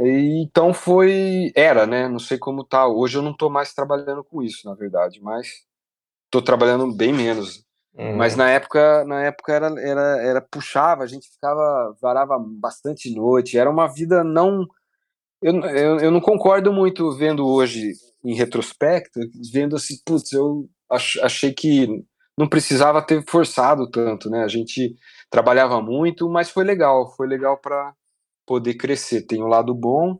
E, 0.00 0.42
então 0.42 0.72
foi. 0.72 1.50
Era, 1.54 1.86
né? 1.86 2.08
Não 2.08 2.18
sei 2.18 2.38
como 2.38 2.64
tá. 2.64 2.86
Hoje 2.86 3.18
eu 3.18 3.22
não 3.22 3.32
estou 3.32 3.50
mais 3.50 3.74
trabalhando 3.74 4.22
com 4.24 4.42
isso, 4.42 4.68
na 4.68 4.74
verdade, 4.74 5.20
mas 5.20 5.48
estou 6.26 6.42
trabalhando 6.42 6.94
bem 6.94 7.12
menos. 7.12 7.64
Uhum. 7.96 8.16
Mas 8.16 8.36
na 8.36 8.48
época, 8.48 9.04
na 9.04 9.24
época 9.24 9.52
era, 9.52 9.66
era, 9.80 10.22
era 10.22 10.40
puxava, 10.40 11.02
a 11.02 11.06
gente 11.06 11.28
ficava, 11.28 11.96
varava 12.00 12.38
bastante 12.38 13.12
noite, 13.12 13.58
era 13.58 13.68
uma 13.68 13.86
vida 13.88 14.22
não. 14.22 14.66
Eu, 15.42 15.54
eu, 15.64 15.98
eu 16.00 16.10
não 16.10 16.20
concordo 16.20 16.72
muito 16.72 17.10
vendo 17.12 17.46
hoje 17.46 17.92
em 18.24 18.34
retrospecto, 18.34 19.20
vendo 19.52 19.76
assim, 19.76 19.96
putz, 20.04 20.32
eu 20.32 20.68
achei 20.90 21.52
que 21.52 22.04
não 22.36 22.48
precisava 22.48 23.02
ter 23.02 23.24
forçado 23.28 23.90
tanto, 23.90 24.30
né? 24.30 24.44
A 24.44 24.48
gente 24.48 24.94
trabalhava 25.30 25.80
muito, 25.82 26.28
mas 26.28 26.50
foi 26.50 26.64
legal, 26.64 27.12
foi 27.16 27.26
legal 27.26 27.58
para 27.58 27.92
poder 28.48 28.74
crescer. 28.74 29.22
Tem 29.22 29.42
um 29.42 29.46
lado 29.46 29.74
bom. 29.74 30.18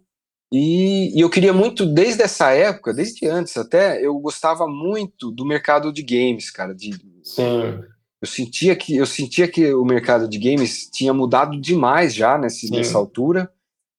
E, 0.52 1.18
e, 1.18 1.20
eu 1.20 1.28
queria 1.28 1.52
muito, 1.52 1.84
desde 1.84 2.22
essa 2.22 2.50
época, 2.52 2.94
desde 2.94 3.26
antes 3.26 3.56
até, 3.56 4.04
eu 4.04 4.18
gostava 4.18 4.66
muito 4.66 5.30
do 5.30 5.44
mercado 5.44 5.92
de 5.92 6.02
games, 6.02 6.50
cara. 6.50 6.74
De, 6.74 6.92
Sim. 7.22 7.80
Eu 8.20 8.26
sentia 8.26 8.76
que 8.76 8.96
eu 8.96 9.06
sentia 9.06 9.46
que 9.48 9.72
o 9.72 9.84
mercado 9.84 10.28
de 10.28 10.38
games 10.38 10.88
tinha 10.90 11.12
mudado 11.12 11.60
demais 11.60 12.14
já 12.14 12.36
nesse, 12.36 12.70
nessa 12.70 12.98
altura, 12.98 13.50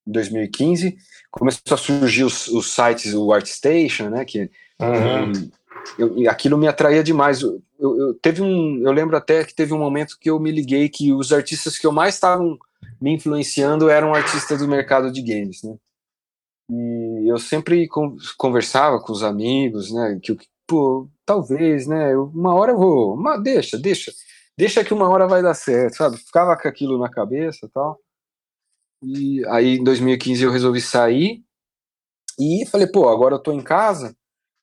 em 0.08 0.12
2015 0.12 0.98
começou 1.32 1.74
a 1.74 1.78
surgir 1.78 2.24
os, 2.24 2.48
os 2.48 2.74
sites, 2.74 3.14
o 3.14 3.32
ArtStation, 3.32 4.10
né? 4.10 4.26
Que 4.26 4.50
uhum. 4.82 5.50
eu, 5.98 6.30
aquilo 6.30 6.58
me 6.58 6.68
atraía 6.68 7.04
demais. 7.04 7.42
Eu, 7.42 7.62
eu, 7.80 8.14
teve 8.16 8.42
um, 8.42 8.82
eu 8.84 8.92
lembro 8.92 9.16
até 9.16 9.44
que 9.44 9.54
teve 9.54 9.74
um 9.74 9.80
momento 9.80 10.18
que 10.20 10.30
eu 10.30 10.40
me 10.40 10.52
liguei 10.52 10.90
que 10.90 11.14
os 11.14 11.32
artistas 11.32 11.78
que 11.78 11.86
eu 11.86 11.92
mais 11.92 12.16
estavam 12.16 12.58
me 13.02 13.14
influenciando 13.14 13.90
eram 13.90 14.14
artistas 14.14 14.60
do 14.60 14.68
mercado 14.68 15.12
de 15.12 15.22
games, 15.22 15.64
né? 15.64 15.76
E 16.70 17.32
eu 17.32 17.40
sempre 17.40 17.88
conversava 18.38 19.00
com 19.02 19.12
os 19.12 19.24
amigos, 19.24 19.92
né? 19.92 20.20
Que 20.22 20.38
pô, 20.68 21.10
talvez, 21.26 21.88
né? 21.88 22.16
Uma 22.16 22.54
hora 22.54 22.74
eu 22.74 22.78
vou, 22.78 23.18
mas 23.18 23.42
deixa, 23.42 23.78
deixa, 23.78 24.14
deixa 24.58 24.84
que 24.84 24.94
uma 24.94 25.10
hora 25.10 25.28
vai 25.28 25.42
dar 25.42 25.56
certo, 25.56 25.96
sabe? 25.98 26.18
Ficava 26.18 26.56
com 26.56 26.68
aquilo 26.68 27.00
na 27.00 27.10
cabeça, 27.10 27.70
tal. 27.74 28.00
E 29.02 29.44
aí 29.48 29.78
em 29.78 29.84
2015 29.84 30.44
eu 30.44 30.52
resolvi 30.52 30.82
sair 30.82 31.44
e 32.40 32.66
falei, 32.68 32.88
pô, 32.88 33.10
agora 33.10 33.36
eu 33.36 33.40
tô 33.40 33.52
em 33.52 33.64
casa, 33.64 34.16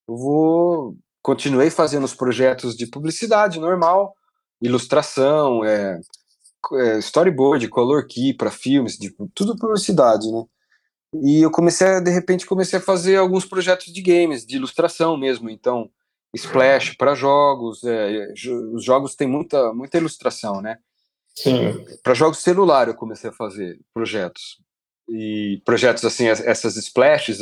eu 0.09 0.17
vou. 0.17 0.97
Continuei 1.23 1.71
fazendo 1.71 2.05
os 2.05 2.15
projetos 2.15 2.77
de 2.77 2.87
publicidade 2.87 3.59
normal, 3.59 4.15
ilustração, 4.63 5.65
é 5.65 6.01
storyboard, 6.99 7.69
color 7.69 8.07
key 8.07 8.35
para 8.35 8.51
filmes, 8.51 8.97
de, 8.97 9.15
tudo 9.35 9.57
publicidade, 9.57 10.31
né? 10.31 10.45
E 11.23 11.41
eu 11.41 11.51
comecei, 11.51 12.01
de 12.01 12.11
repente, 12.11 12.47
comecei 12.47 12.79
a 12.79 12.83
fazer 12.83 13.17
alguns 13.17 13.45
projetos 13.45 13.93
de 13.93 14.03
games, 14.03 14.45
de 14.45 14.57
ilustração 14.57 15.17
mesmo. 15.17 15.49
Então, 15.49 15.91
splash 16.35 16.95
para 16.97 17.15
jogos, 17.15 17.83
é, 17.85 18.33
os 18.73 18.85
jogos 18.85 19.15
têm 19.15 19.29
muita, 19.29 19.73
muita 19.73 19.97
ilustração, 19.97 20.61
né? 20.61 20.79
Sim. 21.35 21.85
Para 22.03 22.15
jogos 22.15 22.39
celular 22.39 22.89
eu 22.89 22.95
comecei 22.95 23.31
a 23.31 23.33
fazer 23.33 23.79
projetos. 23.93 24.59
E 25.09 25.63
projetos 25.65 26.05
assim, 26.05 26.27
essas 26.27 26.77
splashes, 26.77 27.39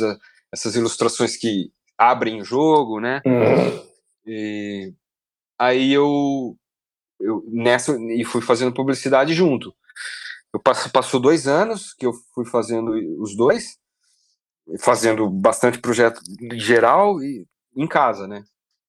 essas 0.51 0.75
ilustrações 0.75 1.35
que 1.35 1.71
abrem 1.97 2.41
o 2.41 2.45
jogo, 2.45 2.99
né? 2.99 3.21
Uhum. 3.25 3.85
E 4.27 4.93
aí 5.57 5.93
eu, 5.93 6.57
eu 7.25 7.43
nessa 7.47 7.97
e 7.97 8.23
fui 8.23 8.41
fazendo 8.41 8.73
publicidade 8.73 9.33
junto. 9.33 9.73
Eu 10.53 10.59
passo, 10.59 10.89
passou 10.91 11.19
dois 11.19 11.47
anos 11.47 11.93
que 11.93 12.05
eu 12.05 12.13
fui 12.33 12.45
fazendo 12.45 12.91
os 13.21 13.35
dois, 13.35 13.77
fazendo 14.79 15.29
bastante 15.29 15.79
projeto 15.79 16.21
em 16.39 16.59
geral 16.59 17.21
e 17.21 17.45
em 17.75 17.87
casa, 17.87 18.27
né? 18.27 18.43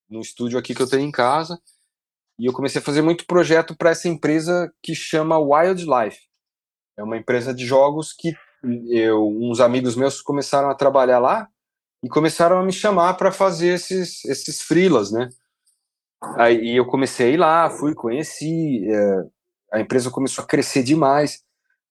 No 0.08 0.20
estúdio 0.20 0.58
aqui 0.58 0.74
que 0.74 0.82
eu 0.82 0.88
tenho 0.88 1.02
em 1.02 1.10
casa. 1.10 1.60
E 2.38 2.46
eu 2.46 2.52
comecei 2.52 2.80
a 2.80 2.84
fazer 2.84 3.02
muito 3.02 3.26
projeto 3.26 3.74
para 3.74 3.90
essa 3.90 4.08
empresa 4.08 4.72
que 4.82 4.94
chama 4.94 5.38
Wildlife. 5.38 6.20
É 6.96 7.02
uma 7.02 7.16
empresa 7.16 7.52
de 7.52 7.66
jogos 7.66 8.12
que 8.12 8.34
eu, 8.88 9.26
uns 9.26 9.60
amigos 9.60 9.96
meus 9.96 10.20
começaram 10.20 10.70
a 10.70 10.74
trabalhar 10.74 11.18
lá 11.18 11.48
e 12.02 12.08
começaram 12.08 12.58
a 12.58 12.64
me 12.64 12.72
chamar 12.72 13.14
para 13.14 13.32
fazer 13.32 13.68
esses, 13.68 14.24
esses 14.26 14.62
freelas, 14.62 15.10
né? 15.10 15.28
Aí 16.36 16.76
eu 16.76 16.86
comecei 16.86 17.36
lá, 17.36 17.70
fui, 17.70 17.94
conheci, 17.94 18.86
é, 18.88 19.24
a 19.72 19.80
empresa 19.80 20.10
começou 20.10 20.44
a 20.44 20.46
crescer 20.46 20.82
demais. 20.82 21.42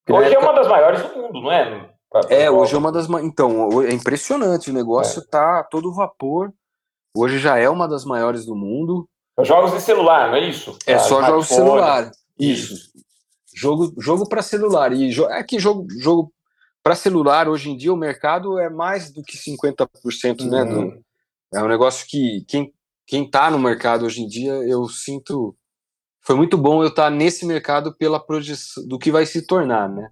Hoje 0.10 0.32
época... 0.32 0.46
é 0.46 0.50
uma 0.50 0.54
das 0.54 0.68
maiores 0.68 1.02
do 1.02 1.16
mundo, 1.16 1.42
não 1.42 1.52
é? 1.52 1.90
É, 2.30 2.50
hoje 2.50 2.76
é 2.76 2.78
uma 2.78 2.92
das. 2.92 3.10
Então, 3.22 3.82
é 3.82 3.92
impressionante, 3.92 4.70
o 4.70 4.74
negócio 4.74 5.22
é. 5.22 5.26
tá 5.26 5.64
todo 5.64 5.94
vapor. 5.94 6.54
Hoje 7.16 7.40
já 7.40 7.58
é 7.58 7.70
uma 7.70 7.88
das 7.88 8.06
maiores 8.06 8.46
do 8.46 8.56
mundo. 8.56 9.08
Jogos 9.42 9.74
de 9.74 9.82
celular, 9.82 10.30
não 10.30 10.36
é 10.36 10.48
isso? 10.48 10.78
É 10.86 10.98
só 10.98 11.22
jogos 11.24 11.48
de 11.48 11.54
celular. 11.56 12.12
Isso. 12.40 12.92
Jogo, 13.54 13.94
jogo 13.98 14.28
para 14.28 14.42
celular. 14.42 14.94
E 14.94 15.12
jo 15.12 15.26
é 15.26 15.44
que 15.44 15.60
jogo, 15.60 15.88
jogo 16.00 16.32
para 16.84 16.96
celular, 16.96 17.50
hoje 17.50 17.70
em 17.70 17.76
dia, 17.76 17.92
o 17.92 17.98
mercado 17.98 18.60
é 18.60 18.70
mais 18.70 19.12
do 19.12 19.24
que 19.24 19.38
50%, 19.38 20.42
uhum. 20.42 20.50
né? 20.50 20.66
Do, 20.66 20.80
uhum. 20.80 21.02
é 21.54 21.64
um 21.64 21.68
negócio 21.68 22.06
que 22.08 22.46
quem, 22.48 22.72
quem 23.06 23.30
tá 23.30 23.50
no 23.52 23.60
mercado 23.60 24.06
hoje 24.06 24.22
em 24.22 24.28
dia, 24.28 24.54
eu 24.54 24.88
sinto. 24.90 25.56
Foi 26.22 26.36
muito 26.36 26.58
bom 26.58 26.82
eu 26.82 26.90
estar 26.90 27.04
tá 27.04 27.10
nesse 27.10 27.46
mercado 27.46 27.96
pela 27.96 28.20
projeção 28.20 28.88
do 28.88 28.98
que 28.98 29.12
vai 29.12 29.26
se 29.26 29.46
tornar, 29.46 29.88
né? 29.90 30.10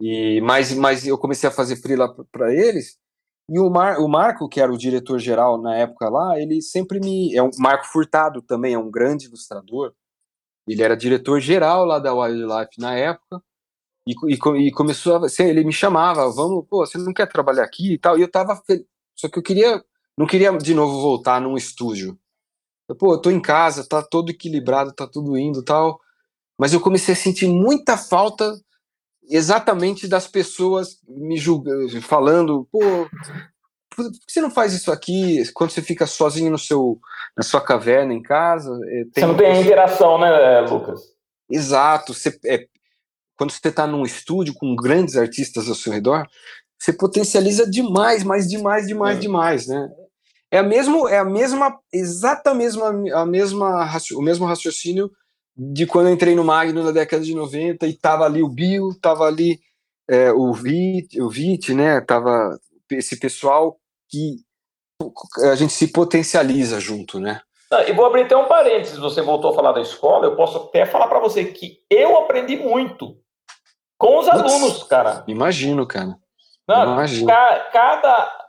E, 0.00 0.40
mas, 0.42 0.72
mas 0.74 1.06
eu 1.06 1.18
comecei 1.18 1.48
a 1.48 1.52
fazer 1.52 1.76
freela 1.76 2.14
para 2.32 2.54
eles 2.54 2.98
e 3.50 3.58
o, 3.58 3.70
Mar, 3.70 3.98
o 3.98 4.08
Marco, 4.08 4.48
que 4.48 4.60
era 4.60 4.70
o 4.72 4.76
diretor 4.76 5.18
geral 5.18 5.60
na 5.60 5.74
época 5.74 6.08
lá, 6.10 6.38
ele 6.38 6.60
sempre 6.60 7.00
me. 7.00 7.34
É 7.34 7.42
um 7.42 7.50
Marco 7.58 7.86
Furtado 7.86 8.42
também, 8.42 8.74
é 8.74 8.78
um 8.78 8.90
grande 8.90 9.26
ilustrador. 9.26 9.94
Ele 10.68 10.82
era 10.82 10.96
diretor 10.96 11.40
geral 11.40 11.86
lá 11.86 11.98
da 11.98 12.14
Wildlife 12.14 12.78
na 12.78 12.94
época. 12.94 13.42
E, 14.06 14.12
e, 14.28 14.68
e 14.68 14.72
começou 14.72 15.16
a. 15.16 15.28
Ele 15.40 15.64
me 15.64 15.72
chamava, 15.72 16.30
vamos, 16.30 16.66
pô, 16.68 16.86
você 16.86 16.98
não 16.98 17.12
quer 17.14 17.26
trabalhar 17.26 17.64
aqui 17.64 17.94
e 17.94 17.98
tal. 17.98 18.18
E 18.18 18.22
eu 18.22 18.30
tava. 18.30 18.62
Só 19.16 19.28
que 19.30 19.38
eu 19.38 19.42
queria. 19.42 19.82
Não 20.18 20.26
queria 20.26 20.50
de 20.58 20.74
novo 20.74 21.00
voltar 21.00 21.40
num 21.40 21.56
estúdio. 21.56 22.18
Eu, 22.88 22.96
pô, 22.96 23.14
eu 23.14 23.18
tô 23.18 23.30
em 23.30 23.40
casa, 23.40 23.86
tá 23.88 24.02
todo 24.02 24.30
equilibrado, 24.30 24.92
tá 24.92 25.06
tudo 25.06 25.38
indo 25.38 25.62
tal. 25.62 26.00
Mas 26.58 26.72
eu 26.72 26.80
comecei 26.80 27.14
a 27.14 27.16
sentir 27.16 27.46
muita 27.46 27.96
falta 27.96 28.52
exatamente 29.30 30.08
das 30.08 30.26
pessoas 30.26 30.98
me 31.06 31.36
julgando, 31.36 32.02
falando, 32.02 32.66
pô, 32.72 32.80
por 33.94 34.10
que 34.10 34.18
você 34.26 34.40
não 34.40 34.50
faz 34.50 34.72
isso 34.72 34.90
aqui 34.90 35.40
quando 35.52 35.70
você 35.70 35.82
fica 35.82 36.04
sozinho 36.04 36.50
no 36.50 36.58
seu, 36.58 36.98
na 37.36 37.44
sua 37.44 37.60
caverna 37.60 38.12
em 38.12 38.22
casa? 38.22 38.76
É, 38.86 39.04
você 39.04 39.24
não 39.24 39.36
tem 39.36 39.60
interação, 39.60 40.18
né, 40.18 40.60
Lucas? 40.62 41.00
Exato. 41.48 42.12
Você, 42.12 42.36
é, 42.44 42.66
quando 43.36 43.52
você 43.52 43.68
está 43.68 43.86
num 43.86 44.02
estúdio 44.02 44.52
com 44.54 44.74
grandes 44.74 45.16
artistas 45.16 45.68
ao 45.68 45.76
seu 45.76 45.92
redor, 45.92 46.26
você 46.76 46.92
potencializa 46.92 47.70
demais, 47.70 48.24
mais 48.24 48.48
demais, 48.48 48.86
demais, 48.86 49.16
é. 49.16 49.20
demais, 49.20 49.66
né? 49.68 49.88
É 50.50 50.58
a 50.58 50.62
mesmo, 50.62 51.08
é 51.08 51.18
a 51.18 51.24
mesma, 51.24 51.78
exata 51.92 52.54
mesma, 52.54 52.88
a 53.14 53.26
mesma, 53.26 53.86
o 54.14 54.22
mesmo 54.22 54.46
raciocínio 54.46 55.10
de 55.56 55.86
quando 55.86 56.06
eu 56.06 56.14
entrei 56.14 56.34
no 56.34 56.44
Magno 56.44 56.82
na 56.84 56.92
década 56.92 57.22
de 57.22 57.34
90 57.34 57.86
e 57.86 57.92
tava 57.92 58.24
ali 58.24 58.42
o 58.42 58.48
Bill, 58.48 58.96
tava 59.00 59.24
ali 59.24 59.58
é, 60.08 60.32
o 60.32 60.52
Vit, 60.52 61.20
o 61.20 61.28
Vit, 61.28 61.74
né? 61.74 62.00
Tava 62.00 62.58
esse 62.92 63.18
pessoal 63.18 63.76
que 64.08 64.36
a 65.50 65.54
gente 65.54 65.72
se 65.72 65.88
potencializa 65.88 66.80
junto, 66.80 67.20
né? 67.20 67.42
Ah, 67.70 67.84
e 67.84 67.92
vou 67.92 68.06
abrir 68.06 68.22
até 68.22 68.36
um 68.36 68.46
parênteses, 68.46 68.96
você 68.96 69.20
voltou 69.20 69.50
a 69.50 69.54
falar 69.54 69.72
da 69.72 69.82
escola, 69.82 70.24
eu 70.24 70.36
posso 70.36 70.56
até 70.58 70.86
falar 70.86 71.06
para 71.08 71.20
você 71.20 71.44
que 71.44 71.80
eu 71.90 72.16
aprendi 72.16 72.56
muito 72.56 73.18
com 73.98 74.18
os 74.18 74.28
alunos, 74.28 74.84
cara. 74.84 75.24
Imagino, 75.26 75.86
cara. 75.86 76.16
Não, 76.66 76.94
imagino. 76.94 77.26
Cada 77.26 78.47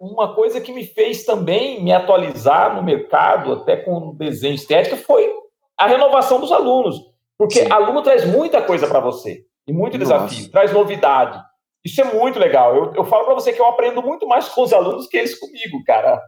uma 0.00 0.34
coisa 0.34 0.60
que 0.60 0.72
me 0.72 0.84
fez 0.84 1.24
também 1.24 1.82
me 1.82 1.92
atualizar 1.92 2.76
no 2.76 2.82
mercado, 2.82 3.52
até 3.52 3.76
com 3.76 4.14
desenho 4.14 4.54
estético, 4.54 4.96
foi 4.96 5.32
a 5.76 5.86
renovação 5.86 6.40
dos 6.40 6.52
alunos. 6.52 7.00
Porque 7.36 7.64
Sim. 7.64 7.72
aluno 7.72 8.02
traz 8.02 8.24
muita 8.24 8.62
coisa 8.62 8.86
para 8.86 9.00
você, 9.00 9.44
e 9.66 9.72
muito 9.72 9.98
Nossa. 9.98 10.26
desafio, 10.26 10.50
traz 10.50 10.72
novidade. 10.72 11.42
Isso 11.84 12.00
é 12.00 12.04
muito 12.04 12.38
legal. 12.38 12.76
Eu, 12.76 12.94
eu 12.94 13.04
falo 13.04 13.24
para 13.24 13.34
você 13.34 13.52
que 13.52 13.60
eu 13.60 13.66
aprendo 13.66 14.02
muito 14.02 14.26
mais 14.28 14.48
com 14.48 14.62
os 14.62 14.72
alunos 14.72 15.06
que 15.06 15.16
eles 15.16 15.38
comigo, 15.38 15.82
cara. 15.84 16.20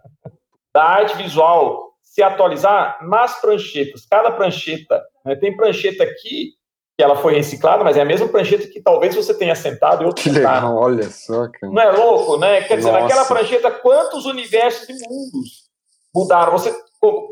Da 0.73 0.83
arte 0.83 1.17
visual, 1.17 1.93
se 2.01 2.23
atualizar 2.23 2.99
nas 3.07 3.41
pranchetas. 3.41 4.07
Cada 4.07 4.31
prancheta, 4.31 5.03
né, 5.25 5.37
tem 5.37 5.55
prancheta 5.55 6.03
aqui 6.03 6.55
que 6.97 7.03
ela 7.03 7.17
foi 7.17 7.35
reciclada, 7.35 7.83
mas 7.83 7.97
é 7.97 8.03
a 8.03 8.05
mesma 8.05 8.29
prancheta 8.29 8.69
que 8.69 8.81
talvez 8.81 9.15
você 9.15 9.33
tenha 9.35 9.55
sentado 9.55 10.03
e 10.03 10.07
outro 10.07 10.23
Que 10.23 10.31
legal, 10.31 10.77
olha 10.77 11.09
só, 11.09 11.49
cara. 11.49 11.73
Não 11.73 11.83
é 11.83 11.91
louco, 11.91 12.37
né? 12.37 12.63
Quer 12.63 12.77
dizer, 12.77 12.93
Nossa. 12.93 13.03
naquela 13.03 13.25
prancheta, 13.25 13.71
quantos 13.71 14.27
universos 14.27 14.89
e 14.89 14.93
mundos 15.09 15.71
mudaram? 16.15 16.53
Você 16.53 16.75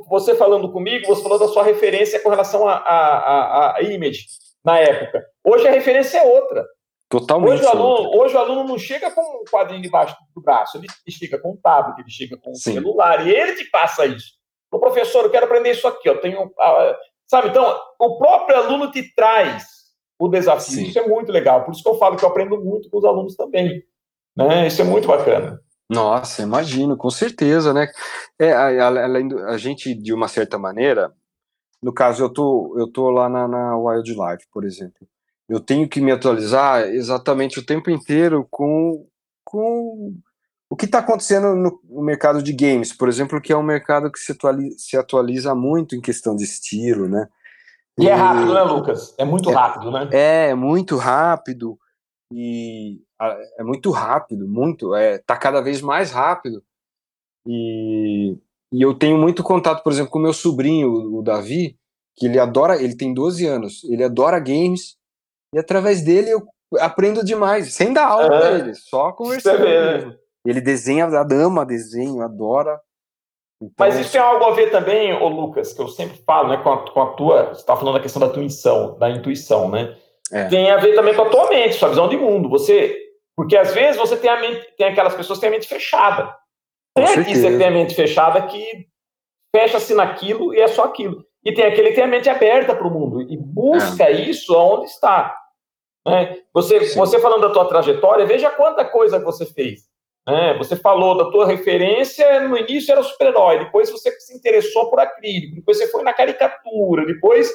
você 0.09 0.35
falando 0.35 0.73
comigo, 0.73 1.07
você 1.07 1.23
falou 1.23 1.39
da 1.39 1.47
sua 1.47 1.63
referência 1.63 2.19
com 2.21 2.29
relação 2.29 2.67
a, 2.67 2.75
a, 2.75 3.19
a, 3.19 3.77
a 3.77 3.83
image 3.83 4.27
na 4.65 4.79
época. 4.79 5.25
Hoje 5.45 5.67
a 5.69 5.71
referência 5.71 6.19
é 6.19 6.23
outra. 6.25 6.67
Totalmente. 7.09 7.53
Hoje 7.53 7.65
o, 7.65 7.69
aluno, 7.69 8.21
hoje 8.21 8.35
o 8.35 8.39
aluno 8.39 8.65
não 8.65 8.79
chega 8.79 9.11
com 9.11 9.21
um 9.21 9.45
quadrinho 9.51 9.83
debaixo 9.83 10.17
do 10.35 10.43
braço, 10.43 10.77
ele 10.77 10.87
chega 11.09 11.39
com 11.39 11.53
um 11.53 11.57
tablet, 11.57 12.01
ele 12.01 12.11
chega 12.11 12.37
com 12.37 12.51
um 12.51 12.55
Sim. 12.55 12.75
celular, 12.75 13.27
e 13.27 13.31
ele 13.35 13.55
te 13.55 13.65
passa 13.71 14.07
isso. 14.07 14.33
O 14.73 14.79
professor, 14.79 15.25
eu 15.25 15.31
quero 15.31 15.47
aprender 15.47 15.73
isso 15.73 15.89
aqui, 15.89 16.09
eu 16.09 16.21
tenho. 16.21 16.51
Sabe, 17.31 17.51
então, 17.51 17.79
o 17.97 18.19
próprio 18.19 18.57
aluno 18.57 18.91
te 18.91 19.15
traz 19.15 19.65
o 20.19 20.27
desafio. 20.27 20.75
Sim. 20.75 20.87
Isso 20.89 20.99
é 20.99 21.07
muito 21.07 21.31
legal. 21.31 21.65
Por 21.65 21.71
isso 21.73 21.81
que 21.81 21.89
eu 21.89 21.95
falo 21.95 22.17
que 22.17 22.25
eu 22.25 22.29
aprendo 22.29 22.61
muito 22.61 22.91
com 22.91 22.99
os 22.99 23.05
alunos 23.05 23.37
também. 23.37 23.85
Né? 24.37 24.67
Isso 24.67 24.83
é 24.83 24.85
muito 24.85 25.07
bacana. 25.07 25.61
Nossa, 25.89 26.43
imagino, 26.43 26.97
com 26.97 27.09
certeza, 27.09 27.73
né? 27.73 27.87
É, 28.37 28.53
além 28.53 29.29
do, 29.29 29.39
a 29.47 29.57
gente, 29.57 29.95
de 29.95 30.13
uma 30.13 30.27
certa 30.27 30.59
maneira, 30.59 31.13
no 31.81 31.93
caso, 31.93 32.25
eu 32.25 32.33
tô, 32.33 32.75
eu 32.77 32.89
tô 32.89 33.11
lá 33.11 33.29
na, 33.29 33.47
na 33.47 33.79
Wildlife, 33.79 34.49
por 34.53 34.65
exemplo. 34.65 35.07
Eu 35.49 35.61
tenho 35.61 35.89
que 35.89 36.01
me 36.01 36.11
atualizar 36.11 36.83
exatamente 36.83 37.61
o 37.61 37.65
tempo 37.65 37.93
inteiro 37.93 38.45
com, 38.51 39.07
com 39.45 40.17
o 40.71 40.77
que 40.77 40.85
está 40.85 41.01
acontecendo 41.01 41.57
no, 41.57 42.03
mercado 42.03 42.41
de 42.41 42.53
games, 42.53 42.93
por 42.93 43.09
exemplo, 43.09 43.41
que 43.41 43.53
é 43.53 43.57
um 43.57 43.63
mercado 43.63 44.11
que 44.11 44.21
se 44.21 44.31
atualiza, 44.31 44.77
se 44.79 44.97
atualiza 44.97 45.53
muito 45.53 45.97
em 45.97 46.01
questão 46.01 46.37
de 46.37 46.45
estilo, 46.45 47.09
né? 47.09 47.29
E, 47.99 48.05
e 48.05 48.09
é 48.09 48.15
rápido, 48.15 48.55
né, 48.55 48.63
Lucas? 48.63 49.13
É 49.19 49.25
muito 49.25 49.51
é, 49.51 49.53
rápido, 49.53 49.91
né? 49.91 50.09
É, 50.13 50.55
muito 50.55 50.97
rápido 50.97 51.77
e 52.33 53.01
é 53.59 53.65
muito 53.65 53.91
rápido, 53.91 54.47
muito, 54.47 54.95
é, 54.95 55.19
tá 55.19 55.37
cada 55.37 55.61
vez 55.61 55.83
mais 55.83 56.13
rápido. 56.13 56.63
E, 57.45 58.39
e 58.73 58.81
eu 58.81 58.95
tenho 58.95 59.19
muito 59.19 59.43
contato, 59.43 59.83
por 59.83 59.93
exemplo, 59.93 60.13
com 60.13 60.21
meu 60.21 60.33
sobrinho, 60.33 60.89
o 60.89 61.21
Davi, 61.21 61.77
que 62.17 62.27
ele 62.27 62.39
adora, 62.39 62.81
ele 62.81 62.97
tem 62.97 63.13
12 63.13 63.45
anos, 63.45 63.83
ele 63.85 64.05
adora 64.05 64.39
games, 64.39 64.97
e 65.53 65.59
através 65.59 66.03
dele 66.03 66.31
eu 66.31 66.47
aprendo 66.79 67.25
demais, 67.25 67.75
sem 67.75 67.93
dar 67.93 68.07
aula 68.07 68.27
é, 68.27 68.29
pra 68.29 68.53
ele, 68.53 68.75
só 68.75 69.11
conversando 69.11 69.65
né? 69.65 70.17
Ele 70.45 70.61
desenha, 70.61 71.07
a 71.07 71.23
dama 71.23 71.67
desenho, 71.67 72.23
adora. 72.23 72.81
Então, 73.63 73.75
Mas 73.79 73.99
isso 73.99 74.13
tem 74.13 74.21
algo 74.21 74.45
a 74.45 74.53
ver 74.53 74.71
também, 74.71 75.13
ô 75.13 75.29
Lucas, 75.29 75.73
que 75.73 75.83
eu 75.83 75.89
sempre 75.89 76.17
falo, 76.25 76.49
né, 76.49 76.57
com 76.57 76.73
a, 76.73 76.91
com 76.91 77.03
a 77.03 77.07
tua, 77.13 77.49
você 77.49 77.61
está 77.61 77.77
falando 77.77 77.95
da 77.95 78.01
questão 78.01 78.21
da 78.21 78.29
intuição, 78.29 78.99
da 78.99 79.11
intuição, 79.11 79.69
né? 79.69 79.97
É. 80.33 80.45
Tem 80.45 80.71
a 80.71 80.79
ver 80.79 80.95
também 80.95 81.15
com 81.15 81.23
a 81.23 81.29
tua 81.29 81.49
mente, 81.49 81.75
sua 81.75 81.91
visão 81.91 82.09
de 82.09 82.17
mundo. 82.17 82.49
Você, 82.49 82.97
porque 83.37 83.57
às 83.57 83.75
vezes 83.75 83.97
você 83.97 84.17
tem 84.17 84.31
a 84.31 84.41
mente, 84.41 84.75
tem 84.77 84.87
aquelas 84.87 85.15
pessoas 85.15 85.39
que 85.39 85.43
têm 85.43 85.49
a 85.49 85.53
mente 85.53 85.69
fechada. 85.69 86.35
Tem 86.95 87.05
artista 87.05 87.51
que 87.51 87.59
tem 87.59 87.67
a 87.67 87.71
mente 87.71 87.95
fechada 87.95 88.43
que 88.43 88.87
fecha-se 89.55 89.95
naquilo 89.95 90.55
e 90.55 90.61
é 90.61 90.69
só 90.69 90.85
aquilo. 90.85 91.25
E 91.45 91.53
tem 91.53 91.65
aquele 91.65 91.91
que 91.91 91.95
tem 91.97 92.05
a 92.05 92.09
mente 92.09 92.29
aberta 92.29 92.75
para 92.75 92.87
o 92.87 92.91
mundo 92.91 93.23
e 93.23 93.37
busca 93.37 94.05
é. 94.05 94.13
isso 94.13 94.55
aonde 94.55 94.87
está. 94.87 95.37
Né? 96.07 96.39
Você, 96.55 96.95
você 96.95 97.19
falando 97.19 97.43
da 97.43 97.53
tua 97.53 97.67
trajetória, 97.67 98.27
veja 98.27 98.51
quanta 98.51 98.85
coisa 98.85 99.19
você 99.19 99.45
fez. 99.45 99.90
Né? 100.31 100.59
Você 100.59 100.77
falou 100.77 101.17
da 101.17 101.31
tua 101.31 101.47
referência, 101.47 102.49
no 102.49 102.57
início 102.57 102.93
era 102.93 103.03
super-herói, 103.03 103.61
depois 103.61 103.91
você 103.91 104.11
se 104.21 104.37
interessou 104.37 104.89
por 104.91 105.01
acrílico, 105.01 105.57
depois 105.57 105.79
você 105.79 105.89
foi 105.89 106.03
na 106.03 106.13
caricatura, 106.13 107.05
depois 107.07 107.51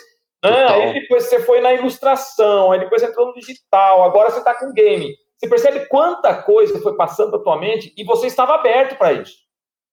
né? 0.45 0.67
Aí 0.67 0.93
depois 0.93 1.23
você 1.23 1.39
foi 1.39 1.59
na 1.59 1.73
ilustração, 1.73 2.71
aí 2.71 2.79
depois 2.79 3.01
você 3.01 3.07
entrou 3.07 3.27
no 3.27 3.33
digital, 3.33 4.03
agora 4.03 4.29
você 4.29 4.39
está 4.39 4.53
com 4.53 4.71
game. 4.73 5.15
Você 5.37 5.49
percebe 5.49 5.87
quanta 5.87 6.41
coisa 6.43 6.79
foi 6.81 6.95
passando 6.95 7.41
tua 7.43 7.59
mente 7.59 7.93
e 7.97 8.03
você 8.03 8.27
estava 8.27 8.53
aberto 8.55 8.97
para 8.97 9.13
isso. 9.13 9.37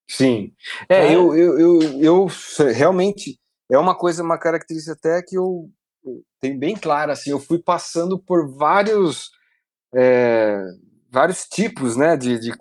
Sim. 0.08 0.52
É, 0.88 1.06
é, 1.06 1.14
Eu, 1.14 1.34
eu, 1.34 1.58
eu, 1.58 1.80
eu 2.02 2.26
realmente 2.72 3.38
é 3.70 3.78
uma 3.78 3.94
coisa, 3.94 4.22
uma 4.22 4.38
característica 4.38 4.92
até 4.92 5.22
que 5.22 5.36
eu 5.36 5.70
tenho 6.40 6.58
bem 6.58 6.76
clara, 6.76 7.12
assim, 7.12 7.30
eu 7.30 7.38
fui 7.38 7.58
passando 7.58 8.18
por 8.18 8.54
vários 8.54 9.30
é, 9.94 10.62
vários 11.12 11.44
tipos, 11.44 11.96
né, 11.96 12.16
de, 12.16 12.38
de, 12.38 12.52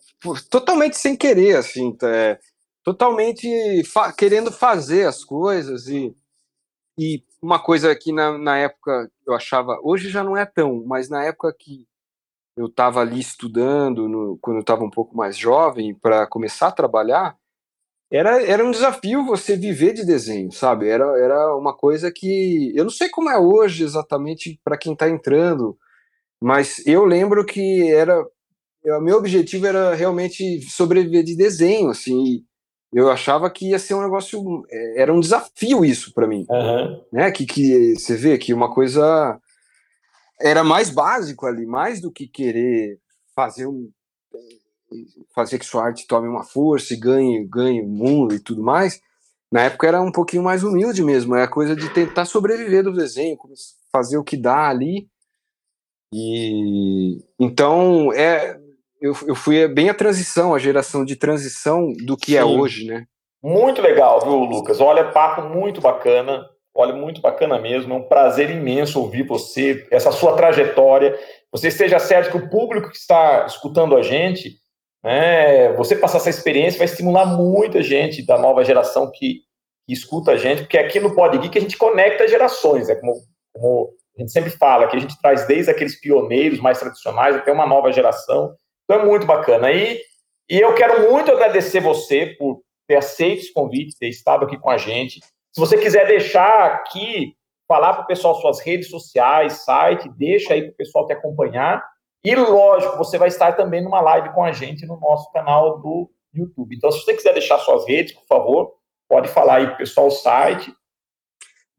totalmente 0.50 0.98
sem 0.98 1.16
querer, 1.16 1.56
assim, 1.56 1.96
é, 2.04 2.38
totalmente 2.84 3.48
fa 3.86 4.12
querendo 4.12 4.52
fazer 4.52 5.08
as 5.08 5.24
coisas 5.24 5.88
e, 5.88 6.14
e 7.00 7.24
uma 7.42 7.60
coisa 7.60 7.96
que 7.96 8.12
na, 8.12 8.38
na 8.38 8.58
época 8.58 9.10
eu 9.26 9.34
achava, 9.34 9.80
hoje 9.82 10.10
já 10.10 10.22
não 10.24 10.36
é 10.36 10.46
tão, 10.46 10.84
mas 10.86 11.10
na 11.10 11.24
época 11.24 11.56
que 11.58 11.88
eu 12.58 12.66
estava 12.66 13.00
ali 13.00 13.22
estudando, 13.22 14.10
no, 14.10 14.38
quando 14.42 14.58
eu 14.58 14.62
estava 14.62 14.84
um 14.84 14.90
pouco 14.90 15.16
mais 15.16 15.38
jovem, 15.38 15.96
para 15.96 16.28
começar 16.28 16.68
a 16.68 16.74
trabalhar, 16.74 17.38
era, 18.12 18.44
era 18.44 18.66
um 18.66 18.72
desafio 18.72 19.26
você 19.26 19.56
viver 19.56 19.94
de 19.94 20.06
desenho, 20.06 20.52
sabe? 20.52 20.90
Era, 20.90 21.06
era 21.18 21.56
uma 21.56 21.74
coisa 21.76 22.12
que 22.12 22.74
eu 22.76 22.84
não 22.84 22.92
sei 22.92 23.08
como 23.10 23.30
é 23.30 23.38
hoje 23.40 23.86
exatamente 23.86 24.60
para 24.66 24.78
quem 24.78 24.92
está 24.92 25.10
entrando, 25.10 25.78
mas 26.42 26.86
eu 26.86 27.06
lembro 27.06 27.46
que 27.46 27.90
era 27.90 28.22
o 28.86 29.02
meu 29.02 29.18
objetivo 29.18 29.68
era 29.68 29.94
realmente 29.94 30.62
sobreviver 30.62 31.24
de 31.24 31.36
desenho, 31.36 31.90
assim. 31.90 32.44
Eu 32.94 33.10
achava 33.10 33.50
que 33.50 33.70
ia 33.70 33.80
ser 33.80 33.94
um 33.94 34.02
negócio, 34.02 34.66
é, 34.70 35.02
era 35.02 35.14
um 35.14 35.20
desafio 35.20 35.86
isso 35.86 36.14
para 36.14 36.28
mim, 36.28 36.46
uhum. 36.50 37.02
né? 37.12 37.32
Que, 37.32 37.46
que 37.46 37.96
você 37.96 38.16
vê 38.16 38.38
que 38.38 38.54
uma 38.54 38.74
coisa 38.74 39.40
era 40.40 40.64
mais 40.64 40.90
básico 40.90 41.46
ali, 41.46 41.66
mais 41.66 42.02
do 42.02 42.12
que 42.12 42.28
querer 42.28 43.00
fazer 43.36 43.68
um 43.68 43.90
fazer 45.34 45.58
que 45.58 45.66
sua 45.66 45.86
arte 45.86 46.06
tome 46.06 46.28
uma 46.28 46.44
força 46.44 46.94
e 46.94 46.98
ganhe 46.98 47.48
ganhe 47.48 47.82
o 47.82 47.88
mundo 47.88 48.36
e 48.36 48.40
tudo 48.40 48.62
mais. 48.62 49.00
Na 49.50 49.64
época 49.64 49.88
era 49.88 50.02
um 50.02 50.12
pouquinho 50.12 50.44
mais 50.44 50.64
humilde 50.64 51.02
mesmo, 51.04 51.36
é 51.36 51.44
a 51.44 51.48
coisa 51.48 51.76
de 51.76 51.90
tentar 51.94 52.26
sobreviver 52.26 52.84
do 52.84 52.94
desenho, 52.94 53.38
fazer 53.92 54.18
o 54.18 54.24
que 54.24 54.36
dá 54.36 54.68
ali. 54.68 55.08
E 56.14 57.24
então 57.40 58.12
é 58.12 58.61
eu, 59.02 59.14
eu 59.28 59.36
fui 59.36 59.68
bem 59.68 59.90
a 59.90 59.94
transição, 59.94 60.54
a 60.54 60.60
geração 60.60 61.04
de 61.04 61.16
transição 61.16 61.92
do 62.06 62.16
que 62.16 62.38
é 62.38 62.42
Sim. 62.42 62.48
é 62.48 62.60
hoje, 62.60 62.86
né? 62.86 63.06
Muito 63.44 63.82
legal, 63.82 64.22
viu, 64.22 64.36
Lucas? 64.36 64.80
Olha, 64.80 65.12
papo 65.12 65.42
muito 65.42 65.82
bacana. 65.82 66.48
Olha, 66.74 66.94
muito 66.94 67.20
bacana 67.20 67.60
mesmo. 67.60 67.94
É 67.94 67.98
um 67.98 68.08
prazer 68.08 68.52
imenso 68.52 69.00
ouvir 69.02 69.24
você, 69.24 69.88
essa 69.90 70.12
sua 70.12 70.36
trajetória. 70.38 71.18
Você 71.52 71.70
esteja 71.70 71.98
certo 72.00 72.32
que 72.32 72.38
o 72.38 72.50
público 72.50 72.90
que 72.90 72.98
está 72.98 73.46
escutando 73.48 73.98
a 73.98 74.04
gente, 74.04 74.58
né, 75.04 75.74
você 75.74 75.96
passar 75.96 76.18
essa 76.20 76.30
experiência 76.30 76.78
vai 76.78 76.86
estimular 76.86 77.26
muita 77.26 77.82
gente 77.82 78.26
da 78.26 78.38
nova 78.38 78.64
geração 78.64 79.12
que, 79.12 79.40
que 79.88 79.94
escuta 79.94 80.32
a 80.32 80.38
gente, 80.38 80.62
porque 80.62 80.78
aqui 80.78 81.00
no 81.00 81.16
Pod 81.16 81.38
Geek 81.40 81.58
a 81.58 81.62
gente 81.62 81.78
conecta 81.78 82.28
gerações, 82.28 82.88
é 82.88 82.96
como, 82.96 83.16
como 83.52 83.90
a 84.16 84.22
gente 84.22 84.32
sempre 84.32 84.52
fala, 84.52 84.88
que 84.88 84.96
a 84.96 85.00
gente 85.00 85.20
traz 85.20 85.48
desde 85.48 85.72
aqueles 85.72 86.00
pioneiros 86.00 86.60
mais 86.60 86.80
tradicionais 86.80 87.36
até 87.36 87.52
uma 87.52 87.66
nova 87.66 87.92
geração. 87.92 88.54
Então 88.84 89.02
é 89.02 89.06
muito 89.06 89.26
bacana. 89.26 89.72
E, 89.72 90.02
e 90.50 90.60
eu 90.60 90.74
quero 90.76 91.12
muito 91.12 91.32
agradecer 91.32 91.80
você 91.80 92.28
por 92.38 92.62
ter 92.88 92.98
aceito 92.98 93.40
esse 93.40 93.54
convite, 93.54 93.98
ter 93.98 94.10
estado 94.10 94.46
aqui 94.46 94.58
com 94.58 94.70
a 94.70 94.78
gente. 94.78 95.20
Se 95.54 95.60
você 95.60 95.78
quiser 95.78 96.08
deixar 96.08 96.66
aqui, 96.66 97.36
falar 97.68 97.94
para 97.94 98.04
o 98.04 98.08
pessoal 98.08 98.36
suas 98.36 98.60
redes 98.60 98.90
sociais, 98.90 99.64
site, 99.64 100.10
deixa 100.18 100.54
aí 100.54 100.64
para 100.64 100.72
o 100.72 100.76
pessoal 100.76 101.08
te 101.08 101.14
acompanhar. 101.14 101.82
E, 102.24 102.36
lógico, 102.36 102.98
você 102.98 103.18
vai 103.18 103.30
estar 103.30 103.54
também 103.54 103.84
numa 103.84 104.02
live 104.02 104.34
com 104.34 104.44
a 104.44 104.52
gente 104.52 104.86
no 104.86 105.00
nosso 105.00 105.32
canal 105.32 105.80
do 105.80 106.12
YouTube. 106.34 106.76
Então, 106.76 106.92
se 106.92 107.04
você 107.04 107.14
quiser 107.14 107.34
deixar 107.34 107.58
suas 107.60 107.88
redes, 107.88 108.14
por 108.14 108.26
favor, 108.26 108.74
pode 109.10 109.28
falar 109.30 109.56
aí 109.56 109.66
para 109.66 109.76
o 109.76 109.78
pessoal 109.78 110.08
o 110.08 110.12
site. 110.12 110.74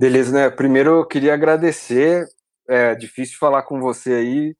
Beleza, 0.00 0.32
né? 0.32 0.50
Primeiro 0.50 0.98
eu 0.98 1.07
queria 1.07 1.34
agradecer. 1.34 2.26
É 2.68 2.94
difícil 2.94 3.38
falar 3.38 3.62
com 3.62 3.80
você 3.80 4.14
aí. 4.14 4.57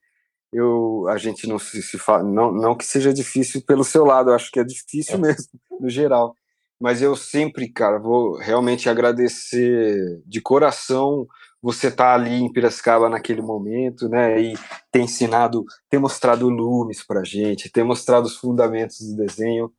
Eu, 0.53 1.07
a 1.09 1.17
gente 1.17 1.47
não 1.47 1.59
se, 1.59 1.83
se 1.83 1.99
fala, 1.99 2.23
não, 2.23 2.53
não 2.53 2.77
que 2.77 2.85
seja 2.85 3.13
difícil 3.13 3.63
pelo 3.63 3.85
seu 3.85 4.05
lado, 4.05 4.31
eu 4.31 4.35
acho 4.35 4.51
que 4.51 4.61
é 4.61 4.65
difícil 4.65 5.15
é. 5.15 5.19
mesmo, 5.33 5.49
no 5.81 5.89
geral. 5.89 6.35
Mas 6.81 7.01
eu 7.01 7.15
sempre, 7.15 7.69
cara, 7.71 7.99
vou 7.99 8.37
realmente 8.37 8.89
agradecer 8.89 10.21
de 10.27 10.41
coração 10.41 11.27
você 11.63 11.87
estar 11.87 12.05
tá 12.07 12.15
ali 12.15 12.35
em 12.35 12.53
Piracicaba 12.53 13.09
naquele 13.09 13.41
momento, 13.41 14.09
né? 14.09 14.41
E 14.41 14.55
ter 14.91 15.01
ensinado, 15.01 15.65
ter 15.89 15.99
mostrado 15.99 16.49
lumes 16.49 17.07
pra 17.07 17.23
gente, 17.23 17.71
ter 17.71 17.85
mostrado 17.85 18.27
os 18.27 18.37
fundamentos 18.37 18.99
do 18.99 19.17
desenho. 19.17 19.73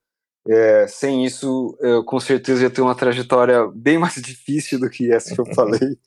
É, 0.47 0.87
sem 0.87 1.25
isso, 1.25 1.77
eu 1.81 2.03
com 2.05 2.19
certeza 2.19 2.63
ia 2.63 2.69
ter 2.69 2.81
uma 2.81 2.95
trajetória 2.95 3.67
bem 3.75 3.97
mais 3.97 4.15
difícil 4.23 4.79
do 4.79 4.89
que 4.89 5.11
essa 5.11 5.35
que 5.35 5.41
eu 5.41 5.53
falei. 5.53 5.79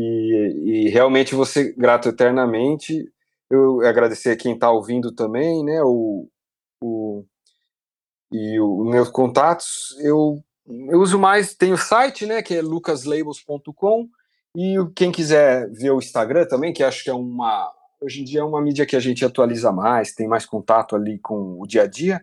E, 0.00 0.86
e 0.86 0.88
realmente 0.90 1.34
você 1.34 1.72
grato 1.72 2.10
eternamente. 2.10 3.04
Eu 3.50 3.80
agradecer 3.86 4.30
a 4.30 4.36
quem 4.36 4.54
está 4.54 4.70
ouvindo 4.70 5.12
também, 5.12 5.64
né? 5.64 5.82
O, 5.82 6.28
o, 6.82 7.24
e 8.30 8.60
os 8.60 8.90
meus 8.90 9.08
contatos, 9.08 9.96
eu, 10.00 10.42
eu 10.66 11.00
uso 11.00 11.18
mais, 11.18 11.54
tem 11.54 11.72
o 11.72 11.78
site, 11.78 12.26
né? 12.26 12.42
Que 12.42 12.56
é 12.56 12.62
lucaslabels.com. 12.62 14.08
E 14.56 14.76
quem 14.94 15.12
quiser 15.12 15.70
ver 15.70 15.90
o 15.90 15.98
Instagram 15.98 16.46
também, 16.46 16.72
que 16.72 16.82
acho 16.82 17.04
que 17.04 17.10
é 17.10 17.14
uma. 17.14 17.72
Hoje 18.00 18.20
em 18.20 18.24
dia 18.24 18.40
é 18.40 18.44
uma 18.44 18.60
mídia 18.60 18.86
que 18.86 18.96
a 18.96 19.00
gente 19.00 19.24
atualiza 19.24 19.72
mais, 19.72 20.14
tem 20.14 20.28
mais 20.28 20.46
contato 20.46 20.94
ali 20.94 21.18
com 21.18 21.60
o 21.60 21.66
dia 21.66 21.82
a 21.82 21.86
dia 21.86 22.22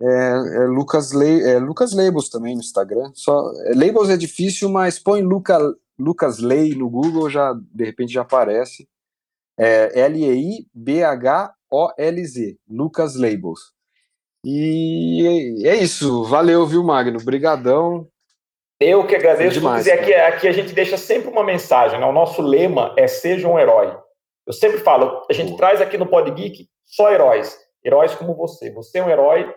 é, 0.00 0.62
é 0.62 0.66
Lucas, 0.66 1.12
Le, 1.12 1.42
é 1.42 1.58
Lucas 1.58 1.92
Labels 1.92 2.30
também 2.30 2.54
no 2.54 2.60
Instagram. 2.60 3.10
Só, 3.14 3.52
é, 3.66 3.74
Labels 3.74 4.08
é 4.08 4.16
difícil, 4.16 4.68
mas 4.70 4.98
põe 4.98 5.22
Luca, 5.22 5.58
Lucas 5.98 6.38
Lei 6.38 6.74
no 6.74 6.88
Google, 6.88 7.28
já 7.28 7.52
de 7.52 7.84
repente 7.84 8.12
já 8.12 8.22
aparece. 8.22 8.88
É 9.60 10.00
L-E-I-B-H-O-L-Z, 10.00 11.36
Lucas 12.68 13.14
Labels. 13.16 13.60
E 14.44 15.66
é 15.66 15.76
isso. 15.76 16.24
Valeu, 16.24 16.66
viu, 16.66 16.82
Magno? 16.82 17.22
Brigadão. 17.22 18.08
Eu 18.80 19.06
que 19.06 19.14
agradeço. 19.14 19.60
Demais, 19.60 19.86
e 19.86 19.92
aqui, 19.92 20.14
aqui 20.14 20.48
a 20.48 20.52
gente 20.52 20.72
deixa 20.72 20.96
sempre 20.96 21.28
uma 21.28 21.44
mensagem. 21.44 22.00
Né? 22.00 22.06
O 22.06 22.12
nosso 22.12 22.40
lema 22.40 22.94
é 22.96 23.06
seja 23.06 23.46
um 23.46 23.58
herói. 23.58 23.94
Eu 24.46 24.54
sempre 24.54 24.78
falo, 24.78 25.26
a 25.28 25.32
gente 25.34 25.50
Pô. 25.50 25.56
traz 25.58 25.80
aqui 25.82 25.98
no 25.98 26.06
Pod 26.06 26.30
Geek 26.30 26.66
só 26.86 27.12
heróis. 27.12 27.58
Heróis 27.84 28.14
como 28.14 28.34
você. 28.34 28.70
Você 28.72 28.98
é 28.98 29.04
um 29.04 29.10
herói 29.10 29.54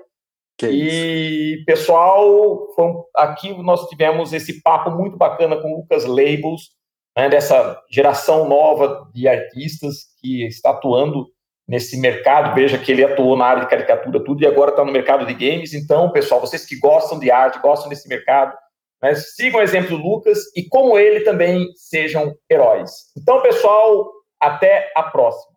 que 0.58 0.68
e, 0.68 1.56
isso. 1.56 1.66
pessoal, 1.66 2.68
aqui 3.16 3.54
nós 3.64 3.88
tivemos 3.88 4.34
esse 4.34 4.62
papo 4.62 4.91
muito 4.91 5.18
bacana 5.18 5.60
com 5.60 5.72
o 5.74 5.78
Lucas 5.78 6.06
Labels, 6.06 6.72
né, 7.16 7.30
dessa 7.30 7.80
geração 7.89 8.47
nova 8.47 9.07
de 9.14 9.28
artistas 9.28 10.07
que 10.22 10.45
está 10.47 10.72
atuando 10.72 11.28
nesse 11.68 11.99
mercado. 11.99 12.53
Veja 12.55 12.78
que 12.78 12.91
ele 12.91 13.03
atuou 13.03 13.38
na 13.38 13.45
área 13.45 13.64
de 13.64 13.70
caricatura, 13.70 14.24
tudo, 14.24 14.43
e 14.43 14.47
agora 14.47 14.72
está 14.72 14.84
no 14.84 14.91
mercado 14.91 15.26
de 15.26 15.34
games. 15.34 15.74
Então, 15.74 16.11
pessoal, 16.11 16.41
vocês 16.41 16.66
que 16.66 16.78
gostam 16.78 17.20
de 17.20 17.32
arte, 17.32 17.61
gostam 17.61 17.89
desse 17.89 18.07
mercado, 18.07 18.53
né, 19.01 19.14
sigam 19.16 19.59
o 19.59 19.64
exemplo 19.64 19.97
do 19.97 20.03
Lucas 20.03 20.39
e, 20.55 20.68
como 20.68 20.97
ele, 20.97 21.22
também 21.22 21.68
sejam 21.76 22.34
heróis. 22.49 22.91
Então, 23.18 23.41
pessoal, 23.41 24.09
até 24.39 24.91
a 24.95 25.03
próxima. 25.03 25.53